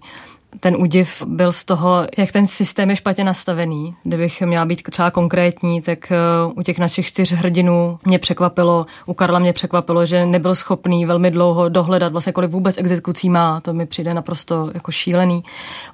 ten 0.60 0.76
údiv 0.76 1.22
byl 1.26 1.52
z 1.52 1.64
toho, 1.64 2.06
jak 2.18 2.32
ten 2.32 2.46
systém 2.46 2.90
je 2.90 2.96
špatně 2.96 3.24
nastavený. 3.24 3.96
Kdybych 4.02 4.40
měla 4.42 4.64
být 4.64 4.82
třeba 4.82 5.10
konkrétní, 5.10 5.82
tak 5.82 6.12
eh, 6.12 6.16
u 6.54 6.62
těch 6.62 6.78
našich 6.78 7.06
čtyř 7.06 7.32
hrdinů 7.32 7.98
mě 8.04 8.18
překvapilo, 8.18 8.86
u 9.06 9.14
Karla 9.14 9.38
mě 9.38 9.52
překvapilo, 9.52 10.06
že 10.06 10.26
nebyl 10.26 10.54
schopný 10.54 11.06
velmi 11.06 11.30
dlouho 11.30 11.68
dohledat 11.68 12.12
vlastně, 12.12 12.32
kolik 12.32 12.50
vůbec 12.50 12.78
exekucí 12.78 13.30
má. 13.30 13.60
To 13.60 13.72
mi 13.72 13.86
přijde 13.86 14.14
naprosto 14.14 14.70
jako 14.74 14.92
šílený. 14.92 15.44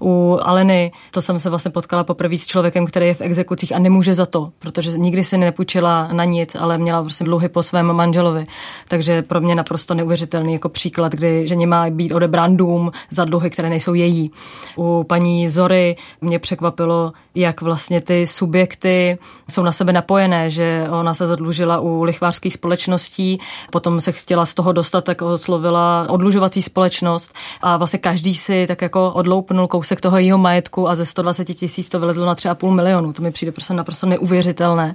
U 0.00 0.38
Aleny, 0.42 0.92
to 1.11 1.23
jsem 1.23 1.38
se 1.38 1.50
vlastně 1.50 1.70
potkala 1.70 2.04
poprvé 2.04 2.37
s 2.37 2.46
člověkem, 2.46 2.87
který 2.87 3.06
je 3.06 3.14
v 3.14 3.20
exekucích 3.20 3.75
a 3.75 3.78
nemůže 3.78 4.14
za 4.14 4.26
to, 4.26 4.50
protože 4.58 4.99
nikdy 4.99 5.25
si 5.25 5.38
nepůjčila 5.38 6.08
na 6.12 6.25
nic, 6.25 6.54
ale 6.54 6.78
měla 6.78 7.02
prostě 7.02 7.25
dluhy 7.25 7.49
po 7.49 7.62
svém 7.62 7.92
manželovi. 7.92 8.44
Takže 8.88 9.23
pro 9.23 9.40
mě 9.40 9.54
naprosto 9.54 9.94
neuvěřitelný 9.94 10.52
jako 10.52 10.68
příklad, 10.68 11.12
kdy 11.12 11.49
ženě 11.49 11.66
má 11.66 11.90
být 11.90 12.12
odebrán 12.12 12.56
dům 12.56 12.90
za 13.11 13.25
dluhy, 13.25 13.50
které 13.50 13.68
nejsou 13.68 13.94
její. 13.94 14.30
U 14.78 15.04
paní 15.08 15.49
Zory 15.49 15.96
mě 16.20 16.38
překvapilo, 16.38 17.12
jak 17.34 17.61
vlastně 17.61 18.00
ty 18.00 18.26
subjekty 18.26 19.18
jsou 19.50 19.62
na 19.62 19.73
sebe 19.73 19.92
napojené, 19.92 20.50
že 20.50 20.87
ona 20.90 21.14
se 21.14 21.26
zadlužila 21.26 21.80
u 21.80 22.02
lichvářských 22.02 22.54
společností, 22.54 23.38
potom 23.70 24.00
se 24.00 24.12
chtěla 24.12 24.46
z 24.46 24.54
toho 24.54 24.73
dostat, 24.73 25.04
tak 25.04 25.23
oslovila 25.23 26.06
odlužovací 26.08 26.62
společnost 26.62 27.34
a 27.62 27.76
vlastně 27.76 27.99
každý 27.99 28.34
si 28.34 28.66
tak 28.66 28.82
jako 28.82 29.12
odloupnul 29.12 29.68
kousek 29.68 30.00
toho 30.00 30.18
jejího 30.18 30.38
majetku 30.38 30.88
a 30.88 30.94
ze 30.94 31.06
120 31.06 31.44
tisíc 31.44 31.88
to 31.88 32.00
vylezlo 32.00 32.26
na 32.26 32.34
3,5 32.34 32.70
milionu. 32.70 33.12
To 33.12 33.23
mi 33.23 33.30
přijde 33.30 33.52
prostě 33.52 33.75
naprosto 33.75 34.06
neuvěřitelné. 34.06 34.94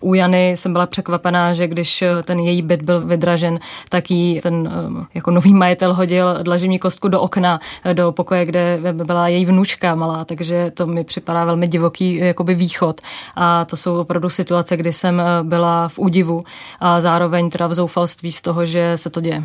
U 0.00 0.14
Jany 0.14 0.50
jsem 0.50 0.72
byla 0.72 0.86
překvapená, 0.86 1.52
že 1.52 1.68
když 1.68 2.04
ten 2.24 2.38
její 2.38 2.62
byt 2.62 2.82
byl 2.82 3.00
vydražen, 3.06 3.58
tak 3.88 4.10
jí 4.10 4.40
ten 4.40 4.54
um, 4.54 5.06
jako 5.14 5.30
nový 5.30 5.54
majitel 5.54 5.94
hodil 5.94 6.38
dlažební 6.42 6.78
kostku 6.78 7.08
do 7.08 7.20
okna, 7.20 7.60
do 7.92 8.12
pokoje, 8.12 8.44
kde 8.44 8.78
byla 8.92 9.28
její 9.28 9.44
vnučka 9.44 9.94
malá, 9.94 10.24
takže 10.24 10.72
to 10.74 10.86
mi 10.86 11.04
připadá 11.04 11.44
velmi 11.44 11.68
divoký 11.68 12.16
jakoby 12.16 12.54
východ. 12.54 13.00
A 13.36 13.64
to 13.64 13.76
jsou 13.76 13.96
opravdu 13.96 14.30
situace, 14.30 14.76
kdy 14.76 14.92
jsem 14.92 15.20
eh, 15.20 15.24
byla 15.42 15.88
v 15.88 15.98
údivu 15.98 16.42
a 16.80 17.00
zároveň 17.00 17.50
teda 17.50 17.66
v 17.66 17.74
zoufalství 17.74 18.32
z 18.32 18.42
toho, 18.42 18.66
že 18.66 18.96
se 18.96 19.10
to 19.10 19.20
děje. 19.20 19.44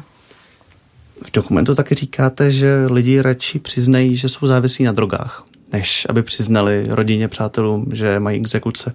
V 1.24 1.31
dokumentu 1.31 1.75
taky 1.75 1.96
říkáte, 1.96 2.51
že 2.51 2.86
lidi 2.89 3.22
radši 3.22 3.60
přiznají, 3.60 4.15
že 4.15 4.29
jsou 4.29 4.48
závislí 4.48 4.86
na 4.86 4.91
drogách, 4.91 5.43
než 5.72 6.08
aby 6.10 6.24
přiznali 6.24 6.86
rodině, 6.89 7.27
přátelům, 7.27 7.86
že 7.93 8.19
mají 8.19 8.39
exekuce. 8.39 8.93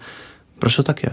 Proč 0.58 0.76
to 0.76 0.82
tak 0.82 1.02
je? 1.02 1.10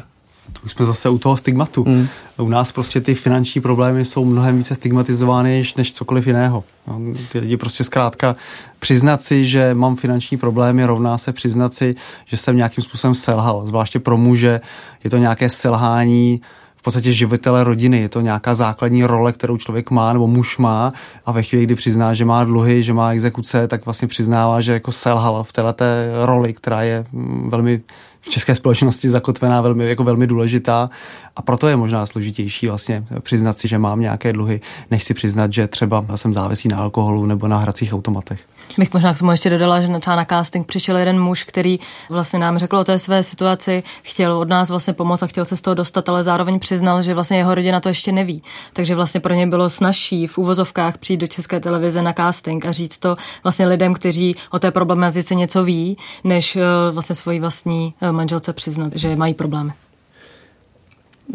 To 0.53 0.59
už 0.65 0.71
jsme 0.71 0.85
zase 0.85 1.09
u 1.09 1.17
toho 1.17 1.37
stigmatu. 1.37 1.83
Mm. 1.87 2.07
U 2.37 2.49
nás 2.49 2.71
prostě 2.71 3.01
ty 3.01 3.15
finanční 3.15 3.61
problémy 3.61 4.05
jsou 4.05 4.25
mnohem 4.25 4.57
více 4.57 4.75
stigmatizovány 4.75 5.63
než 5.77 5.93
cokoliv 5.93 6.27
jiného. 6.27 6.63
No, 6.87 6.99
ty 7.31 7.39
lidi 7.39 7.57
prostě 7.57 7.83
zkrátka 7.83 8.35
přiznat 8.79 9.21
si, 9.21 9.45
že 9.45 9.73
mám 9.73 9.95
finanční 9.95 10.37
problémy, 10.37 10.85
rovná 10.85 11.17
se 11.17 11.33
přiznat 11.33 11.73
si, 11.73 11.95
že 12.25 12.37
jsem 12.37 12.57
nějakým 12.57 12.83
způsobem 12.83 13.15
selhal. 13.15 13.67
Zvláště 13.67 13.99
pro 13.99 14.17
muže 14.17 14.61
je 15.03 15.09
to 15.09 15.17
nějaké 15.17 15.49
selhání 15.49 16.41
v 16.81 16.83
podstatě 16.83 17.11
živitele 17.11 17.63
rodiny. 17.63 18.01
Je 18.01 18.09
to 18.09 18.21
nějaká 18.21 18.53
základní 18.53 19.03
role, 19.03 19.31
kterou 19.31 19.57
člověk 19.57 19.91
má 19.91 20.13
nebo 20.13 20.27
muž 20.27 20.57
má 20.57 20.93
a 21.25 21.31
ve 21.31 21.43
chvíli, 21.43 21.65
kdy 21.65 21.75
přizná, 21.75 22.13
že 22.13 22.25
má 22.25 22.43
dluhy, 22.43 22.83
že 22.83 22.93
má 22.93 23.13
exekuce, 23.13 23.67
tak 23.67 23.85
vlastně 23.85 24.07
přiznává, 24.07 24.61
že 24.61 24.73
jako 24.73 24.91
selhal 24.91 25.43
v 25.43 25.53
této 25.53 25.85
roli, 26.25 26.53
která 26.53 26.81
je 26.81 27.05
mm, 27.11 27.49
velmi 27.49 27.81
v 28.21 28.29
české 28.29 28.55
společnosti 28.55 29.09
zakotvená, 29.09 29.61
velmi, 29.61 29.89
jako 29.89 30.03
velmi 30.03 30.27
důležitá 30.27 30.89
a 31.35 31.41
proto 31.41 31.67
je 31.67 31.75
možná 31.75 32.05
složitější 32.05 32.67
vlastně 32.67 33.05
přiznat 33.19 33.57
si, 33.57 33.67
že 33.67 33.77
mám 33.77 34.01
nějaké 34.01 34.33
dluhy, 34.33 34.61
než 34.91 35.03
si 35.03 35.13
přiznat, 35.13 35.53
že 35.53 35.67
třeba 35.67 36.05
jsem 36.15 36.33
závisí 36.33 36.67
na 36.67 36.77
alkoholu 36.77 37.25
nebo 37.25 37.47
na 37.47 37.57
hracích 37.57 37.93
automatech. 37.93 38.39
Bych 38.77 38.93
možná 38.93 39.13
k 39.13 39.19
tomu 39.19 39.31
ještě 39.31 39.49
dodala, 39.49 39.81
že 39.81 39.99
třeba 39.99 40.15
na 40.15 40.25
casting 40.25 40.67
přišel 40.67 40.97
jeden 40.97 41.21
muž, 41.21 41.43
který 41.43 41.79
vlastně 42.09 42.39
nám 42.39 42.57
řekl 42.57 42.77
o 42.77 42.83
té 42.83 42.99
své 42.99 43.23
situaci, 43.23 43.83
chtěl 44.01 44.37
od 44.37 44.49
nás 44.49 44.69
vlastně 44.69 44.93
pomoct 44.93 45.23
a 45.23 45.27
chtěl 45.27 45.45
se 45.45 45.55
z 45.55 45.61
toho 45.61 45.75
dostat, 45.75 46.09
ale 46.09 46.23
zároveň 46.23 46.59
přiznal, 46.59 47.01
že 47.01 47.13
vlastně 47.13 47.37
jeho 47.37 47.55
rodina 47.55 47.79
to 47.79 47.89
ještě 47.89 48.11
neví. 48.11 48.43
Takže 48.73 48.95
vlastně 48.95 49.19
pro 49.19 49.33
ně 49.33 49.47
bylo 49.47 49.69
snažší 49.69 50.27
v 50.27 50.37
úvozovkách 50.37 50.97
přijít 50.97 51.17
do 51.17 51.27
české 51.27 51.59
televize 51.59 52.01
na 52.01 52.13
casting 52.13 52.65
a 52.65 52.71
říct 52.71 52.97
to 52.97 53.15
vlastně 53.43 53.67
lidem, 53.67 53.93
kteří 53.93 54.35
o 54.51 54.59
té 54.59 54.71
problematice 54.71 55.35
něco 55.35 55.63
ví, 55.63 55.97
než 56.23 56.55
eh, 56.55 56.61
vlastně 56.91 57.15
svoji 57.15 57.39
vlastní 57.39 57.93
eh, 58.01 58.11
manželce 58.11 58.53
přiznat, 58.53 58.91
že 58.95 59.15
mají 59.15 59.33
problémy. 59.33 59.71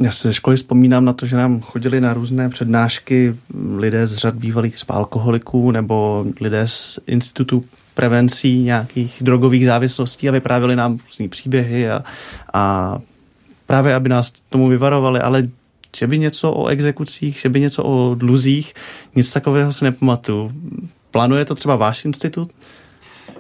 Já 0.01 0.11
se 0.11 0.29
ze 0.29 0.35
školy 0.35 0.57
vzpomínám 0.57 1.05
na 1.05 1.13
to, 1.13 1.27
že 1.27 1.37
nám 1.37 1.61
chodili 1.61 2.01
na 2.01 2.13
různé 2.13 2.49
přednášky 2.49 3.37
lidé 3.77 4.07
z 4.07 4.17
řad 4.17 4.35
bývalých 4.35 4.75
třeba 4.75 4.95
alkoholiků 4.95 5.71
nebo 5.71 6.27
lidé 6.41 6.69
z 6.69 6.99
institutu 7.07 7.65
prevencí 7.95 8.63
nějakých 8.63 9.17
drogových 9.21 9.67
závislostí 9.67 10.29
a 10.29 10.33
vyprávěli 10.33 10.77
nám 10.77 10.99
různý 11.07 11.29
příběhy 11.29 11.91
a, 11.91 12.05
a 12.53 12.99
právě, 13.67 13.95
aby 13.95 14.09
nás 14.09 14.33
tomu 14.49 14.69
vyvarovali, 14.69 15.21
ale 15.21 15.49
že 15.97 16.07
by 16.07 16.19
něco 16.19 16.53
o 16.53 16.67
exekucích, 16.67 17.41
že 17.41 17.49
by 17.49 17.61
něco 17.61 17.85
o 17.85 18.15
dluzích, 18.15 18.75
nic 19.15 19.33
takového 19.33 19.73
si 19.73 19.85
nepamatuju. 19.85 20.53
Plánuje 21.11 21.45
to 21.45 21.55
třeba 21.55 21.77
váš 21.77 22.05
institut? 22.05 22.51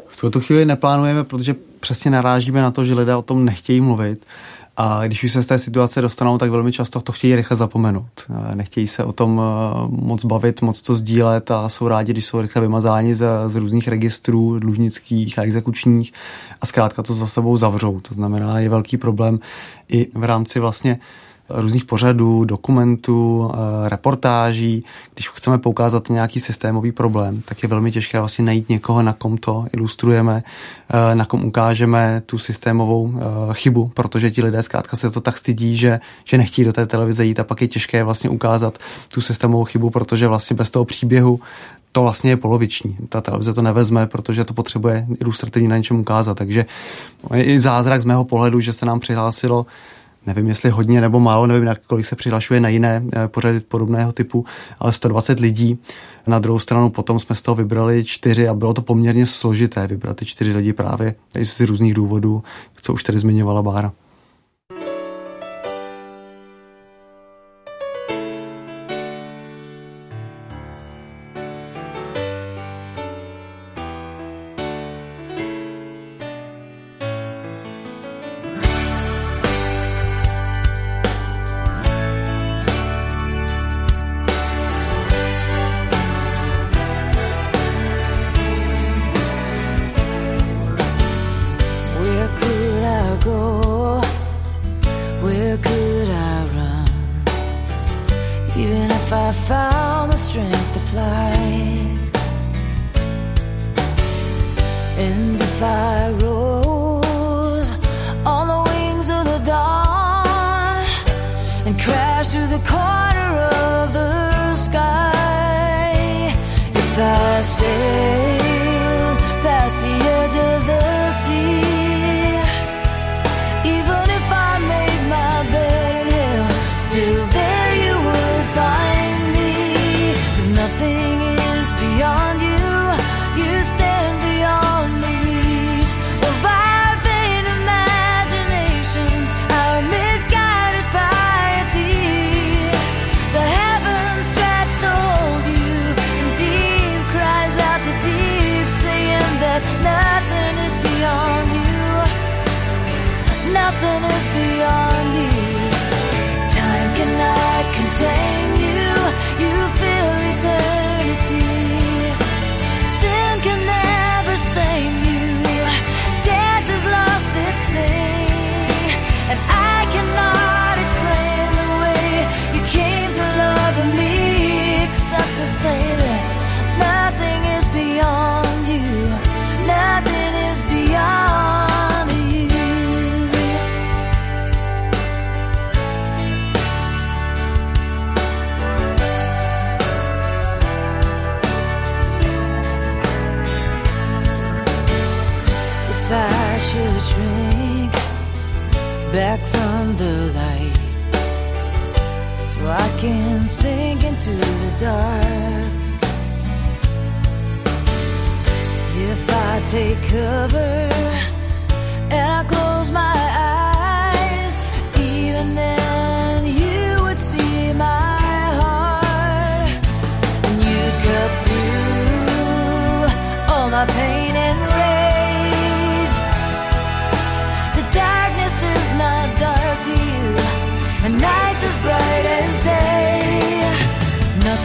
V 0.08 0.20
tuto 0.20 0.40
chvíli 0.40 0.64
neplánujeme, 0.64 1.24
protože 1.24 1.54
přesně 1.80 2.10
narážíme 2.10 2.62
na 2.62 2.70
to, 2.70 2.84
že 2.84 2.94
lidé 2.94 3.14
o 3.14 3.22
tom 3.22 3.44
nechtějí 3.44 3.80
mluvit. 3.80 4.26
A 4.76 5.06
když 5.06 5.24
už 5.24 5.32
se 5.32 5.42
z 5.42 5.46
té 5.46 5.58
situace 5.58 6.02
dostanou, 6.02 6.38
tak 6.38 6.50
velmi 6.50 6.72
často 6.72 7.00
to 7.00 7.12
chtějí 7.12 7.36
rychle 7.36 7.56
zapomenout. 7.56 8.26
Nechtějí 8.54 8.86
se 8.86 9.04
o 9.04 9.12
tom 9.12 9.40
eh, 9.40 9.86
moc 9.88 10.24
bavit, 10.24 10.62
moc 10.62 10.82
to 10.82 10.94
sdílet 10.94 11.50
a 11.50 11.68
jsou 11.68 11.88
rádi, 11.88 12.12
když 12.12 12.26
jsou 12.26 12.40
rychle 12.40 12.62
vymazáni 12.62 13.14
z, 13.14 13.26
z 13.46 13.54
různých 13.54 13.88
registrů 13.88 14.58
dlužnických 14.58 15.38
a 15.38 15.42
exekučních 15.42 16.12
a 16.60 16.66
zkrátka 16.66 17.02
to 17.02 17.14
za 17.14 17.26
sebou 17.26 17.56
zavřou. 17.56 18.00
To 18.00 18.14
znamená, 18.14 18.58
je 18.58 18.68
velký 18.68 18.96
problém 18.96 19.40
i 19.88 20.08
v 20.14 20.24
rámci 20.24 20.60
vlastně 20.60 20.98
různých 21.48 21.84
pořadů, 21.84 22.44
dokumentů, 22.44 23.50
eh, 23.54 23.88
reportáží. 23.88 24.84
Když 25.14 25.28
chceme 25.28 25.58
poukázat 25.58 26.08
nějaký 26.08 26.40
systémový 26.40 26.92
problém, 26.92 27.42
tak 27.44 27.62
je 27.62 27.68
velmi 27.68 27.92
těžké 27.92 28.18
vlastně 28.18 28.44
najít 28.44 28.68
někoho, 28.68 29.02
na 29.02 29.12
kom 29.12 29.38
to 29.38 29.66
ilustrujeme, 29.72 30.42
eh, 30.90 31.14
na 31.14 31.24
kom 31.24 31.44
ukážeme 31.44 32.22
tu 32.26 32.38
systémovou 32.38 33.14
eh, 33.16 33.20
chybu, 33.52 33.90
protože 33.94 34.30
ti 34.30 34.42
lidé 34.42 34.62
zkrátka 34.62 34.96
se 34.96 35.10
to 35.10 35.20
tak 35.20 35.38
stydí, 35.38 35.76
že, 35.76 36.00
že 36.24 36.38
nechtějí 36.38 36.66
do 36.66 36.72
té 36.72 36.86
televize 36.86 37.24
jít 37.24 37.40
a 37.40 37.44
pak 37.44 37.62
je 37.62 37.68
těžké 37.68 38.04
vlastně 38.04 38.30
ukázat 38.30 38.78
tu 39.14 39.20
systémovou 39.20 39.64
chybu, 39.64 39.90
protože 39.90 40.28
vlastně 40.28 40.56
bez 40.56 40.70
toho 40.70 40.84
příběhu 40.84 41.40
to 41.96 42.02
vlastně 42.02 42.30
je 42.30 42.36
poloviční. 42.36 42.96
Ta 43.08 43.20
televize 43.20 43.52
to 43.52 43.62
nevezme, 43.62 44.06
protože 44.06 44.44
to 44.44 44.54
potřebuje 44.54 45.06
ilustrativně 45.20 45.68
na 45.68 45.76
něčem 45.76 46.00
ukázat. 46.00 46.34
Takže 46.34 46.66
je 47.34 47.44
i 47.44 47.60
zázrak 47.60 48.02
z 48.02 48.04
mého 48.04 48.24
pohledu, 48.24 48.60
že 48.60 48.72
se 48.72 48.86
nám 48.86 49.00
přihlásilo 49.00 49.66
nevím, 50.26 50.48
jestli 50.48 50.70
hodně 50.70 51.00
nebo 51.00 51.20
málo, 51.20 51.46
nevím, 51.46 51.74
kolik 51.86 52.06
se 52.06 52.16
přihlašuje 52.16 52.60
na 52.60 52.68
jiné 52.68 53.02
eh, 53.12 53.28
pořady 53.28 53.60
podobného 53.60 54.12
typu, 54.12 54.44
ale 54.80 54.92
120 54.92 55.40
lidí. 55.40 55.78
Na 56.26 56.38
druhou 56.38 56.58
stranu 56.58 56.90
potom 56.90 57.20
jsme 57.20 57.34
z 57.34 57.42
toho 57.42 57.54
vybrali 57.54 58.04
čtyři 58.04 58.48
a 58.48 58.54
bylo 58.54 58.74
to 58.74 58.82
poměrně 58.82 59.26
složité 59.26 59.86
vybrat 59.86 60.16
ty 60.16 60.24
čtyři 60.24 60.52
lidi 60.52 60.72
právě 60.72 61.14
z 61.42 61.60
různých 61.60 61.94
důvodů, 61.94 62.42
co 62.82 62.92
už 62.92 63.02
tady 63.02 63.18
zmiňovala 63.18 63.62
Bára. 63.62 63.92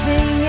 nothing 0.04 0.41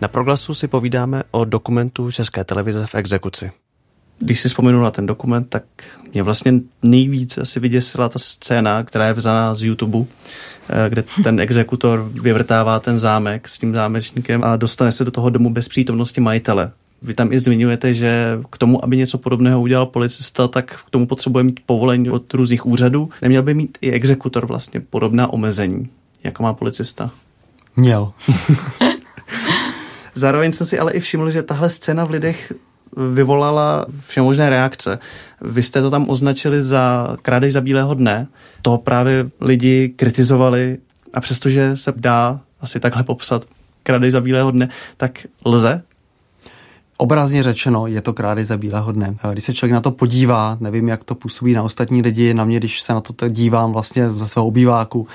Na 0.00 0.08
proglasu 0.08 0.54
si 0.54 0.68
povídáme 0.68 1.22
o 1.30 1.44
dokumentu 1.44 2.10
České 2.10 2.44
televize 2.44 2.86
v 2.86 2.94
exekuci. 2.94 3.50
Když 4.18 4.40
si 4.40 4.48
vzpomenu 4.48 4.82
na 4.82 4.90
ten 4.90 5.06
dokument, 5.06 5.46
tak 5.48 5.64
mě 6.12 6.22
vlastně 6.22 6.52
nejvíc 6.82 7.38
asi 7.38 7.60
vyděsila 7.60 8.08
ta 8.08 8.18
scéna, 8.18 8.82
která 8.82 9.06
je 9.06 9.12
vzaná 9.12 9.54
z 9.54 9.62
YouTube, 9.62 9.98
eh, 10.68 10.90
kde 10.90 11.04
ten 11.22 11.40
exekutor 11.40 12.10
vyvrtává 12.22 12.80
ten 12.80 12.98
zámek 12.98 13.48
s 13.48 13.58
tím 13.58 13.74
zámečníkem 13.74 14.44
a 14.44 14.56
dostane 14.56 14.92
se 14.92 15.04
do 15.04 15.10
toho 15.10 15.30
domu 15.30 15.50
bez 15.50 15.68
přítomnosti 15.68 16.20
majitele. 16.20 16.72
Vy 17.02 17.14
tam 17.14 17.32
i 17.32 17.40
zmiňujete, 17.40 17.94
že 17.94 18.38
k 18.50 18.58
tomu, 18.58 18.84
aby 18.84 18.96
něco 18.96 19.18
podobného 19.18 19.60
udělal 19.60 19.86
policista, 19.86 20.48
tak 20.48 20.82
k 20.86 20.90
tomu 20.90 21.06
potřebuje 21.06 21.44
mít 21.44 21.60
povolení 21.66 22.10
od 22.10 22.34
různých 22.34 22.66
úřadů. 22.66 23.10
Neměl 23.22 23.42
by 23.42 23.54
mít 23.54 23.78
i 23.80 23.90
exekutor 23.90 24.46
vlastně 24.46 24.80
podobná 24.80 25.32
omezení, 25.32 25.88
jako 26.24 26.42
má 26.42 26.52
policista? 26.52 27.10
Měl. 27.76 28.12
Zároveň 30.18 30.52
jsem 30.52 30.66
si 30.66 30.78
ale 30.78 30.92
i 30.92 31.00
všiml, 31.00 31.30
že 31.30 31.42
tahle 31.42 31.70
scéna 31.70 32.04
v 32.04 32.10
lidech 32.10 32.52
vyvolala 33.12 33.86
všemožné 34.00 34.50
reakce. 34.50 34.98
Vy 35.40 35.62
jste 35.62 35.82
to 35.82 35.90
tam 35.90 36.10
označili 36.10 36.62
za 36.62 37.16
krádež 37.22 37.52
za 37.52 37.60
bílého 37.60 37.94
dne. 37.94 38.26
To 38.62 38.78
právě 38.78 39.30
lidi 39.40 39.88
kritizovali 39.96 40.78
a 41.14 41.20
přestože 41.20 41.76
se 41.76 41.92
dá 41.96 42.40
asi 42.60 42.80
takhle 42.80 43.02
popsat 43.04 43.44
krádež 43.82 44.12
za 44.12 44.20
bílého 44.20 44.50
dne, 44.50 44.68
tak 44.96 45.18
lze 45.44 45.82
Obrazně 47.00 47.42
řečeno, 47.42 47.86
je 47.86 48.00
to 48.00 48.12
krádež 48.12 48.46
za 48.46 48.56
bílého 48.56 48.92
dne. 48.92 49.16
Když 49.32 49.44
se 49.44 49.54
člověk 49.54 49.72
na 49.72 49.80
to 49.80 49.90
podívá, 49.90 50.56
nevím, 50.60 50.88
jak 50.88 51.04
to 51.04 51.14
působí 51.14 51.52
na 51.52 51.62
ostatní 51.62 52.02
lidi, 52.02 52.34
na 52.34 52.44
mě, 52.44 52.58
když 52.58 52.80
se 52.80 52.92
na 52.92 53.00
to 53.00 53.28
dívám 53.28 53.72
vlastně 53.72 54.10
ze 54.10 54.28
svého 54.28 54.46
obýváku, 54.46 55.06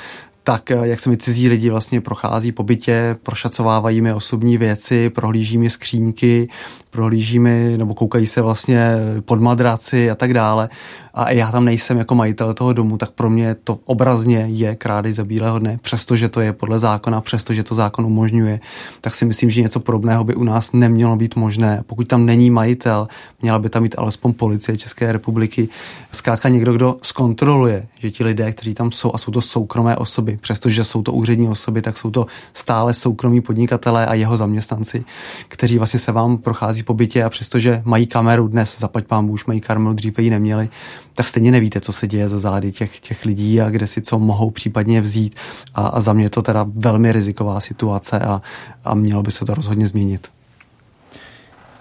tak 0.43 0.71
eh, 0.71 0.77
jak 0.84 0.99
se 0.99 1.10
mi 1.10 1.17
cizí 1.17 1.49
lidi 1.49 1.69
vlastně 1.69 2.01
prochází 2.01 2.51
po 2.51 2.63
bytě, 2.63 3.15
prošacovávají 3.23 4.01
mi 4.01 4.13
osobní 4.13 4.58
věci, 4.58 5.10
prohlíží 5.10 5.58
mi 5.58 5.69
skřínky, 5.69 6.49
prohlíží 6.89 7.39
mi 7.39 7.73
nebo 7.77 7.93
koukají 7.93 8.27
se 8.27 8.41
vlastně 8.41 8.95
pod 9.25 9.41
madraci 9.41 10.12
a 10.12 10.15
tak 10.15 10.34
dále. 10.34 10.69
A 11.13 11.32
já 11.32 11.51
tam 11.51 11.65
nejsem 11.65 11.97
jako 11.97 12.15
majitel 12.15 12.53
toho 12.53 12.73
domu, 12.73 12.97
tak 12.97 13.12
pro 13.12 13.29
mě 13.29 13.56
to 13.63 13.79
obrazně 13.86 14.45
je 14.49 14.75
krádež 14.75 15.15
za 15.15 15.23
bílého 15.23 15.60
dne, 15.60 15.79
přestože 15.82 16.29
to 16.29 16.41
je 16.41 16.53
podle 16.53 16.79
zákona, 16.79 17.21
přestože 17.21 17.63
to 17.63 17.75
zákon 17.75 18.06
umožňuje, 18.06 18.60
tak 19.01 19.15
si 19.15 19.25
myslím, 19.25 19.49
že 19.49 19.62
něco 19.62 19.79
podobného 19.79 20.23
by 20.23 20.36
u 20.36 20.43
nás 20.43 20.71
nemělo 20.73 21.15
být 21.15 21.36
možné. 21.36 21.84
Pokud 21.86 22.08
tam 22.08 22.25
není 22.25 22.49
majitel, 22.49 23.08
měla 23.41 23.60
by 23.60 23.69
tam 23.69 23.84
být 23.84 23.95
alespoň 23.97 24.34
policie 24.34 24.77
České 24.77 25.12
republiky, 25.12 25.69
zkrátka 26.12 26.49
někdo, 26.49 26.73
kdo 26.73 26.97
zkontroluje, 27.01 27.88
že 27.99 28.12
ti 28.12 28.23
lidé, 28.23 28.51
kteří 28.51 28.73
tam 28.73 28.91
jsou 28.91 29.12
a 29.13 29.17
jsou 29.17 29.32
to 29.32 29.41
soukromé 29.41 29.97
osoby, 29.97 30.33
přestože 30.41 30.84
jsou 30.84 31.02
to 31.02 31.13
úřední 31.13 31.48
osoby, 31.48 31.82
tak 31.82 31.98
jsou 31.98 32.12
to 32.12 32.26
stále 32.54 32.93
soukromí 32.93 33.41
podnikatelé 33.41 34.06
a 34.06 34.13
jeho 34.13 34.38
zaměstnanci, 34.38 35.06
kteří 35.48 35.78
vlastně 35.78 36.00
se 36.00 36.12
vám 36.12 36.38
prochází 36.38 36.84
po 36.84 36.93
bytě 36.93 37.24
a 37.24 37.30
přestože 37.30 37.82
mají 37.86 38.08
kameru 38.08 38.48
dnes, 38.48 38.80
zaplať 38.80 39.06
pán 39.06 39.32
už 39.32 39.46
mají 39.46 39.62
kameru, 39.62 39.93
dříve 39.93 40.24
ji 40.24 40.30
neměli, 40.30 40.69
tak 41.13 41.28
stejně 41.28 41.52
nevíte, 41.52 41.82
co 41.82 41.93
se 41.93 42.08
děje 42.08 42.30
za 42.30 42.39
zády 42.39 42.72
těch, 42.72 43.00
těch 43.00 43.26
lidí 43.26 43.62
a 43.62 43.69
kde 43.69 43.88
si 43.88 44.02
co 44.02 44.19
mohou 44.19 44.50
případně 44.50 45.02
vzít. 45.02 45.36
A, 45.76 45.88
a 45.88 46.00
za 46.00 46.13
mě 46.13 46.26
je 46.26 46.30
to 46.30 46.41
teda 46.41 46.65
velmi 46.76 47.12
riziková 47.12 47.60
situace 47.60 48.19
a, 48.19 48.41
a 48.84 48.96
mělo 48.96 49.24
by 49.24 49.32
se 49.32 49.46
to 49.46 49.54
rozhodně 49.54 49.88
změnit. 49.88 50.28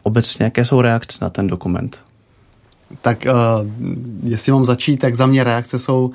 Obecně, 0.02 0.44
jaké 0.44 0.64
jsou 0.64 0.80
reakce 0.80 1.18
na 1.22 1.30
ten 1.30 1.46
dokument? 1.46 1.98
Tak 3.00 3.26
uh, 3.26 3.68
jestli 4.30 4.52
mám 4.52 4.64
začít, 4.64 4.96
tak 4.96 5.14
za 5.14 5.26
mě 5.26 5.44
reakce 5.44 5.78
jsou 5.78 6.12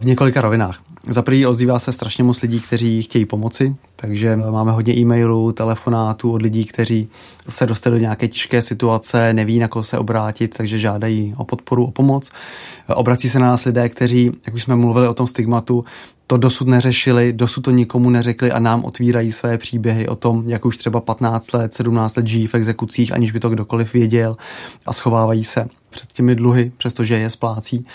v 0.00 0.04
několika 0.04 0.40
rovinách. 0.40 0.82
Za 1.08 1.22
prvý 1.22 1.46
ozývá 1.46 1.78
se 1.78 1.92
strašně 1.92 2.24
moc 2.24 2.42
lidí, 2.42 2.60
kteří 2.60 3.02
chtějí 3.02 3.24
pomoci, 3.24 3.76
takže 3.96 4.36
máme 4.36 4.72
hodně 4.72 4.96
e-mailů, 4.96 5.52
telefonátů 5.52 6.32
od 6.32 6.42
lidí, 6.42 6.64
kteří 6.64 7.08
se 7.48 7.66
dostali 7.66 7.96
do 7.96 8.00
nějaké 8.00 8.28
těžké 8.28 8.62
situace, 8.62 9.34
neví, 9.34 9.58
na 9.58 9.68
koho 9.68 9.84
se 9.84 9.98
obrátit, 9.98 10.56
takže 10.56 10.78
žádají 10.78 11.34
o 11.36 11.44
podporu, 11.44 11.84
o 11.84 11.90
pomoc. 11.90 12.30
Obrací 12.94 13.28
se 13.28 13.38
na 13.38 13.46
nás 13.46 13.64
lidé, 13.64 13.88
kteří, 13.88 14.32
jak 14.46 14.54
už 14.54 14.62
jsme 14.62 14.76
mluvili 14.76 15.08
o 15.08 15.14
tom 15.14 15.26
stigmatu, 15.26 15.84
to 16.26 16.36
dosud 16.36 16.68
neřešili, 16.68 17.32
dosud 17.32 17.60
to 17.60 17.70
nikomu 17.70 18.10
neřekli 18.10 18.52
a 18.52 18.58
nám 18.58 18.84
otvírají 18.84 19.32
své 19.32 19.58
příběhy 19.58 20.08
o 20.08 20.16
tom, 20.16 20.42
jak 20.46 20.64
už 20.64 20.76
třeba 20.76 21.00
15 21.00 21.52
let, 21.52 21.74
17 21.74 22.16
let 22.16 22.26
žijí 22.26 22.46
v 22.46 22.54
exekucích, 22.54 23.12
aniž 23.12 23.32
by 23.32 23.40
to 23.40 23.50
kdokoliv 23.50 23.92
věděl 23.92 24.36
a 24.86 24.92
schovávají 24.92 25.44
se 25.44 25.66
před 25.94 26.12
těmi 26.12 26.34
dluhy, 26.34 26.72
přestože 26.76 27.18
je 27.18 27.30
splácí. 27.30 27.86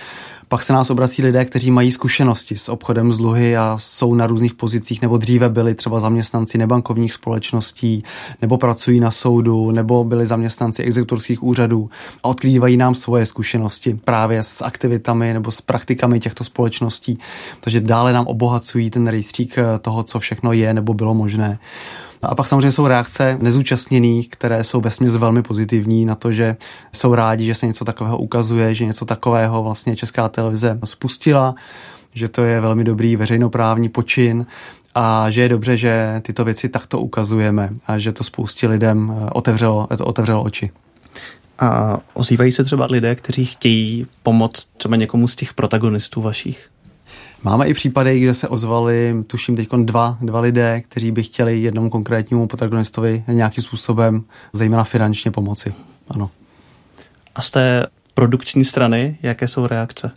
Pak 0.48 0.64
se 0.64 0.74
nás 0.74 0.90
obrací 0.90 1.24
lidé, 1.24 1.46
kteří 1.46 1.72
mají 1.72 1.92
zkušenosti 1.92 2.58
s 2.58 2.70
obchodem 2.70 3.14
s 3.14 3.18
dluhy 3.18 3.58
a 3.58 3.78
jsou 3.80 4.16
na 4.16 4.28
různých 4.28 4.54
pozicích, 4.54 5.02
nebo 5.02 5.18
dříve 5.18 5.50
byli 5.50 5.76
třeba 5.76 6.00
zaměstnanci 6.00 6.58
nebankovních 6.58 7.14
společností, 7.14 8.04
nebo 8.42 8.58
pracují 8.58 9.00
na 9.00 9.12
soudu, 9.12 9.72
nebo 9.72 10.04
byli 10.04 10.26
zaměstnanci 10.26 10.84
exekutorských 10.84 11.44
úřadů 11.44 11.90
a 12.24 12.28
odkrývají 12.28 12.78
nám 12.78 12.96
svoje 12.96 13.26
zkušenosti 13.26 13.94
právě 13.94 14.44
s 14.44 14.62
aktivitami 14.62 15.34
nebo 15.34 15.52
s 15.52 15.62
praktikami 15.62 16.20
těchto 16.20 16.44
společností. 16.44 17.20
Takže 17.60 17.82
dále 17.82 18.14
nám 18.14 18.28
obohacují 18.28 18.90
ten 18.90 19.08
rejstřík 19.08 19.56
toho, 19.82 20.04
co 20.04 20.20
všechno 20.20 20.54
je 20.54 20.74
nebo 20.74 20.94
bylo 20.94 21.14
možné. 21.14 21.60
A 22.22 22.36
pak 22.36 22.48
samozřejmě 22.48 22.72
jsou 22.72 22.88
reakce 22.88 23.38
nezúčastněných, 23.42 24.30
které 24.30 24.64
jsou 24.64 24.82
vesměs 24.82 25.16
velmi 25.16 25.44
pozitivní 25.44 26.06
na 26.06 26.16
to, 26.16 26.32
že 26.32 26.58
jsou 26.92 27.16
rádi, 27.16 27.46
že 27.46 27.56
se 27.56 27.68
něco 27.68 27.86
takového 27.86 28.18
ukazuje, 28.18 28.76
že 28.76 28.86
něco 28.86 29.06
takového 29.06 29.64
vlastně 29.64 29.96
Česká 29.96 30.30
televize 30.30 30.80
spustila, 30.84 31.56
že 32.14 32.28
to 32.28 32.44
je 32.44 32.62
velmi 32.62 32.84
dobrý 32.84 33.16
veřejnoprávní 33.16 33.90
počin 33.90 34.46
a 34.96 35.30
že 35.30 35.42
je 35.42 35.50
dobře, 35.50 35.78
že 35.78 36.22
tyto 36.22 36.46
věci 36.46 36.70
takto 36.70 37.00
ukazujeme 37.00 37.70
a 37.88 38.00
že 38.00 38.12
to 38.12 38.24
spoustě 38.24 38.68
lidem 38.68 39.14
eh, 39.14 39.30
otevřelo, 39.30 39.88
to 39.98 40.06
otevřelo 40.06 40.44
oči. 40.44 40.72
A 41.60 41.98
ozývají 42.14 42.52
se 42.52 42.64
třeba 42.64 42.88
lidé, 42.92 43.16
kteří 43.16 43.46
chtějí 43.46 44.08
pomoct 44.24 44.68
třeba 44.78 44.96
někomu 44.96 45.28
z 45.28 45.36
těch 45.36 45.54
protagonistů 45.54 46.22
vašich? 46.22 46.70
Máme 47.44 47.68
i 47.68 47.74
případy, 47.74 48.20
kde 48.20 48.34
se 48.34 48.48
ozvali, 48.48 49.24
tuším 49.28 49.56
teď 49.56 49.70
dva, 49.84 50.18
dva 50.22 50.40
lidé, 50.40 50.82
kteří 50.82 51.12
by 51.12 51.24
chtěli 51.24 51.62
jednomu 51.62 51.90
konkrétnímu 51.90 52.48
protagonistovi 52.48 53.24
nějakým 53.28 53.64
způsobem, 53.64 54.24
zejména 54.54 54.84
finančně 54.84 55.32
pomoci. 55.32 55.74
Ano. 56.10 56.30
A 57.36 57.42
z 57.42 57.52
té 57.52 57.88
produkční 58.14 58.66
strany, 58.66 59.18
jaké 59.22 59.48
jsou 59.48 59.68
reakce? 59.68 60.12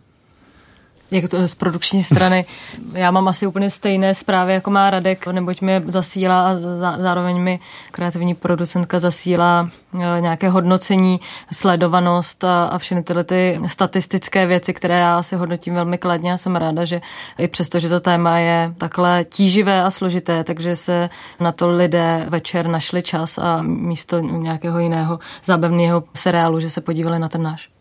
Jak 1.12 1.30
to 1.30 1.48
z 1.48 1.54
produkční 1.54 2.02
strany. 2.02 2.44
Já 2.94 3.10
mám 3.10 3.28
asi 3.28 3.46
úplně 3.46 3.70
stejné 3.70 4.14
zprávy, 4.14 4.52
jako 4.52 4.70
má 4.70 4.90
Radek, 4.90 5.26
neboť 5.26 5.60
mi 5.60 5.82
zasílá 5.86 6.50
a 6.50 6.56
zároveň 6.98 7.40
mi 7.40 7.60
kreativní 7.90 8.34
producentka 8.34 9.00
zasílá 9.00 9.68
e, 10.16 10.20
nějaké 10.20 10.48
hodnocení, 10.48 11.20
sledovanost 11.52 12.44
a, 12.44 12.64
a 12.64 12.78
všechny 12.78 13.02
tyhle 13.02 13.24
ty 13.24 13.60
statistické 13.66 14.46
věci, 14.46 14.74
které 14.74 14.98
já 14.98 15.18
asi 15.18 15.36
hodnotím 15.36 15.74
velmi 15.74 15.98
kladně 15.98 16.32
a 16.32 16.36
jsem 16.36 16.56
ráda, 16.56 16.84
že 16.84 17.00
i 17.38 17.48
přesto, 17.48 17.78
že 17.78 17.88
to 17.88 18.00
téma 18.00 18.38
je 18.38 18.74
takhle 18.78 19.24
tíživé 19.24 19.82
a 19.82 19.90
složité, 19.90 20.44
takže 20.44 20.76
se 20.76 21.10
na 21.40 21.52
to 21.52 21.68
lidé 21.70 22.26
večer 22.28 22.68
našli 22.68 23.02
čas 23.02 23.38
a 23.38 23.62
místo 23.62 24.20
nějakého 24.20 24.78
jiného 24.78 25.18
zábavného 25.44 26.04
seriálu, 26.14 26.60
že 26.60 26.70
se 26.70 26.80
podívali 26.80 27.18
na 27.18 27.28
ten 27.28 27.42
náš. 27.42 27.72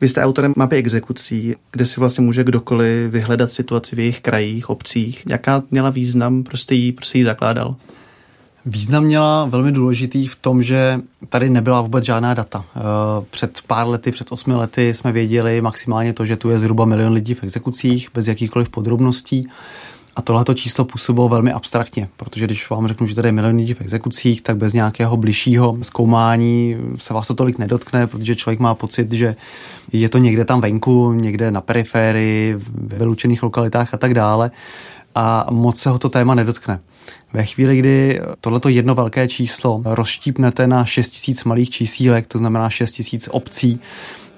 Vy 0.00 0.08
jste 0.08 0.22
autorem 0.22 0.52
mapy 0.56 0.76
exekucí, 0.76 1.54
kde 1.72 1.86
si 1.86 2.00
vlastně 2.00 2.24
může 2.24 2.44
kdokoliv 2.44 3.12
vyhledat 3.12 3.52
situaci 3.52 3.96
v 3.96 3.98
jejich 3.98 4.20
krajích, 4.20 4.70
obcích. 4.70 5.24
Jaká 5.28 5.62
měla 5.70 5.90
význam, 5.90 6.42
prostě 6.42 6.74
jí, 6.74 6.92
prostě 6.92 7.18
jí 7.18 7.24
zakládal? 7.24 7.76
Význam 8.66 9.04
měla 9.04 9.44
velmi 9.44 9.72
důležitý 9.72 10.26
v 10.26 10.36
tom, 10.36 10.62
že 10.62 11.00
tady 11.28 11.50
nebyla 11.50 11.80
vůbec 11.80 12.04
žádná 12.04 12.34
data. 12.34 12.64
Eh, 12.76 12.80
před 13.30 13.58
pár 13.66 13.88
lety, 13.88 14.12
před 14.12 14.32
osmi 14.32 14.54
lety 14.54 14.94
jsme 14.94 15.12
věděli 15.12 15.60
maximálně 15.60 16.12
to, 16.12 16.26
že 16.26 16.36
tu 16.36 16.50
je 16.50 16.58
zhruba 16.58 16.84
milion 16.84 17.12
lidí 17.12 17.34
v 17.34 17.44
exekucích, 17.44 18.08
bez 18.14 18.28
jakýchkoliv 18.28 18.68
podrobností. 18.68 19.48
A 20.18 20.22
tohleto 20.22 20.54
číslo 20.54 20.84
působilo 20.84 21.28
velmi 21.28 21.52
abstraktně, 21.52 22.08
protože 22.16 22.44
když 22.46 22.70
vám 22.70 22.86
řeknu, 22.88 23.06
že 23.06 23.14
tady 23.14 23.28
je 23.28 23.32
milion 23.32 23.56
lidí 23.56 23.74
v 23.74 23.80
exekucích, 23.80 24.42
tak 24.42 24.56
bez 24.56 24.72
nějakého 24.72 25.16
bližšího 25.16 25.78
zkoumání 25.82 26.76
se 26.96 27.14
vás 27.14 27.26
to 27.26 27.34
tolik 27.34 27.58
nedotkne, 27.58 28.06
protože 28.06 28.36
člověk 28.36 28.60
má 28.60 28.74
pocit, 28.74 29.12
že 29.12 29.36
je 29.92 30.08
to 30.08 30.18
někde 30.18 30.44
tam 30.44 30.60
venku, 30.60 31.12
někde 31.12 31.50
na 31.50 31.60
periférii, 31.60 32.54
ve 32.74 32.98
vyloučených 32.98 33.42
lokalitách 33.42 33.94
a 33.94 33.96
tak 33.96 34.14
dále 34.14 34.50
a 35.14 35.46
moc 35.50 35.78
se 35.78 35.90
ho 35.90 35.98
to 35.98 36.08
téma 36.08 36.34
nedotkne. 36.34 36.80
Ve 37.32 37.44
chvíli, 37.44 37.76
kdy 37.76 38.20
tohleto 38.40 38.68
jedno 38.68 38.94
velké 38.94 39.28
číslo 39.28 39.82
rozštípnete 39.84 40.66
na 40.66 40.84
6 40.84 41.10
tisíc 41.10 41.44
malých 41.44 41.70
čísílek, 41.70 42.26
to 42.26 42.38
znamená 42.38 42.70
6 42.70 42.92
tisíc 42.92 43.28
obcí, 43.32 43.80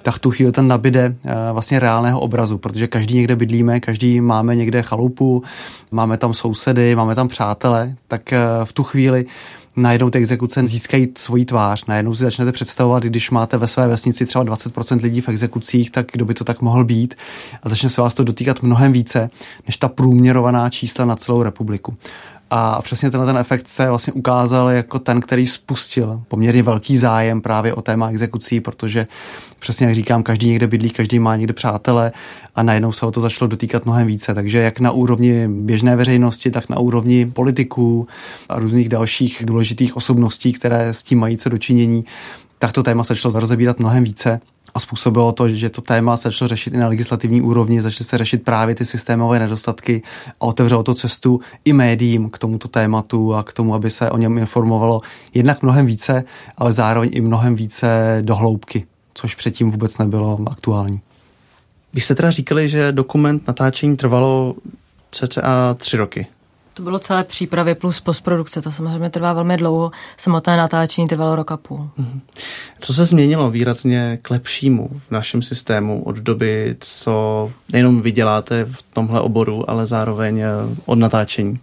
tak 0.03 0.19
tu 0.19 0.31
chvíli 0.31 0.53
ten 0.53 0.69
nabide 0.69 1.17
eh, 1.25 1.35
vlastně 1.53 1.81
reálného 1.81 2.21
obrazu, 2.21 2.59
protože 2.59 2.87
každý 2.87 3.15
někde 3.15 3.37
bydlíme, 3.37 3.81
každý 3.81 4.21
máme 4.21 4.57
někde 4.57 4.83
chalupu, 4.83 5.43
máme 5.91 6.17
tam 6.17 6.35
sousedy, 6.35 6.97
máme 6.97 7.15
tam 7.15 7.29
přátele, 7.29 7.95
tak 8.09 8.33
eh, 8.33 8.39
v 8.65 8.73
tu 8.73 8.83
chvíli 8.83 9.27
najednou 9.77 10.11
ty 10.11 10.19
exekuce 10.19 10.67
získají 10.67 11.09
svoji 11.19 11.45
tvář. 11.45 11.87
Najednou 11.87 12.15
si 12.15 12.23
začnete 12.23 12.53
představovat, 12.53 13.03
když 13.03 13.31
máte 13.31 13.57
ve 13.57 13.69
své 13.69 13.89
vesnici 13.89 14.27
třeba 14.27 14.45
20% 14.45 15.03
lidí 15.03 15.21
v 15.21 15.29
exekucích, 15.29 15.91
tak 15.91 16.07
kdo 16.13 16.25
by 16.25 16.35
to 16.35 16.45
tak 16.45 16.61
mohl 16.61 16.85
být 16.85 17.15
a 17.63 17.69
začne 17.69 17.89
se 17.89 18.01
vás 18.01 18.15
to 18.15 18.25
dotýkat 18.25 18.63
mnohem 18.63 18.93
více 18.93 19.31
než 19.67 19.77
ta 19.77 19.89
průměrovaná 19.89 20.71
čísla 20.71 21.05
na 21.05 21.17
celou 21.17 21.43
republiku. 21.43 21.97
A 22.51 22.83
přesně 22.83 23.11
tenhle 23.11 23.27
ten 23.27 23.37
efekt 23.37 23.69
se 23.69 23.89
vlastně 23.89 24.13
ukázal 24.13 24.69
jako 24.69 24.99
ten, 24.99 25.21
který 25.21 25.47
spustil 25.47 26.23
poměrně 26.29 26.63
velký 26.63 26.97
zájem 26.97 27.41
právě 27.41 27.75
o 27.75 27.83
téma 27.83 28.11
exekucí, 28.11 28.61
protože 28.61 29.07
přesně 29.59 29.87
jak 29.87 29.95
říkám, 29.95 30.23
každý 30.23 30.49
někde 30.49 30.67
bydlí, 30.67 30.91
každý 30.91 31.19
má 31.19 31.37
někde 31.37 31.53
přátele 31.53 32.13
a 32.55 32.63
najednou 32.63 32.93
se 32.93 33.07
o 33.07 33.11
to 33.11 33.21
začalo 33.21 33.49
dotýkat 33.49 33.85
mnohem 33.85 34.07
více. 34.07 34.35
Takže 34.35 34.59
jak 34.59 34.81
na 34.81 34.91
úrovni 34.91 35.49
běžné 35.49 35.97
veřejnosti, 35.97 36.51
tak 36.51 36.69
na 36.69 36.79
úrovni 36.79 37.27
politiků 37.27 38.09
a 38.49 38.59
různých 38.59 38.89
dalších 38.89 39.43
důležitých 39.47 39.97
osobností, 39.97 40.53
které 40.53 40.95
s 40.95 41.03
tím 41.03 41.19
mají 41.19 41.37
co 41.37 41.49
dočinění, 41.49 42.05
tak 42.61 42.73
to 42.73 42.83
téma 42.83 43.05
se 43.05 43.15
začalo 43.15 43.41
rozebírat 43.41 43.79
mnohem 43.79 44.05
více 44.05 44.41
a 44.75 44.81
způsobilo 44.81 45.33
to, 45.33 45.49
že 45.49 45.71
to 45.71 45.81
téma 45.81 46.17
se 46.17 46.29
začalo 46.29 46.49
řešit 46.49 46.75
i 46.75 46.77
na 46.77 46.89
legislativní 46.89 47.43
úrovni, 47.43 47.83
začaly 47.83 48.05
se 48.05 48.19
řešit 48.19 48.45
právě 48.45 48.75
ty 48.75 48.85
systémové 48.85 49.39
nedostatky 49.39 50.03
a 50.41 50.45
otevřelo 50.45 50.83
to 50.83 50.95
cestu 50.95 51.41
i 51.65 51.73
médiím 51.73 52.31
k 52.31 52.39
tomuto 52.39 52.69
tématu 52.69 53.35
a 53.35 53.43
k 53.43 53.53
tomu, 53.53 53.75
aby 53.75 53.91
se 53.91 54.11
o 54.11 54.17
něm 54.17 54.39
informovalo 54.39 55.01
jednak 55.35 55.63
mnohem 55.63 55.87
více, 55.87 56.25
ale 56.57 56.73
zároveň 56.73 57.11
i 57.13 57.21
mnohem 57.21 57.55
více 57.55 58.19
dohloubky, 58.23 58.87
což 59.15 59.35
předtím 59.35 59.71
vůbec 59.71 59.99
nebylo 59.99 60.39
aktuální. 60.51 61.01
Vy 61.93 62.01
jste 62.01 62.15
teda 62.15 62.31
říkali, 62.31 62.69
že 62.69 62.93
dokument 62.93 63.49
natáčení 63.49 63.97
trvalo 63.97 64.55
cca 65.11 65.75
tři 65.75 65.97
roky. 65.97 66.27
To 66.75 66.83
bylo 66.83 66.99
celé 66.99 67.25
přípravy 67.25 67.75
plus 67.75 68.01
postprodukce, 68.01 68.63
to 68.63 68.71
samozřejmě 68.73 69.11
trvá 69.11 69.33
velmi 69.33 69.57
dlouho. 69.57 69.91
Samotné 70.17 70.57
natáčení 70.57 71.07
trvalo 71.07 71.37
rok 71.37 71.53
a 71.53 71.57
půl. 71.57 71.91
Mhm. 71.97 72.21
Co 72.81 72.95
se 72.95 73.05
změnilo 73.05 73.51
výrazně 73.51 74.19
k 74.23 74.31
lepšímu 74.31 74.91
v 75.09 75.11
našem 75.11 75.43
systému 75.43 76.03
od 76.03 76.17
doby, 76.17 76.77
co 76.81 77.53
nejenom 77.73 78.03
vyděláte 78.03 78.65
v 78.65 78.83
tomhle 78.83 79.21
oboru, 79.21 79.71
ale 79.71 79.87
zároveň 79.87 80.39
eh, 80.39 80.49
od 80.87 80.99
natáčení? 80.99 81.61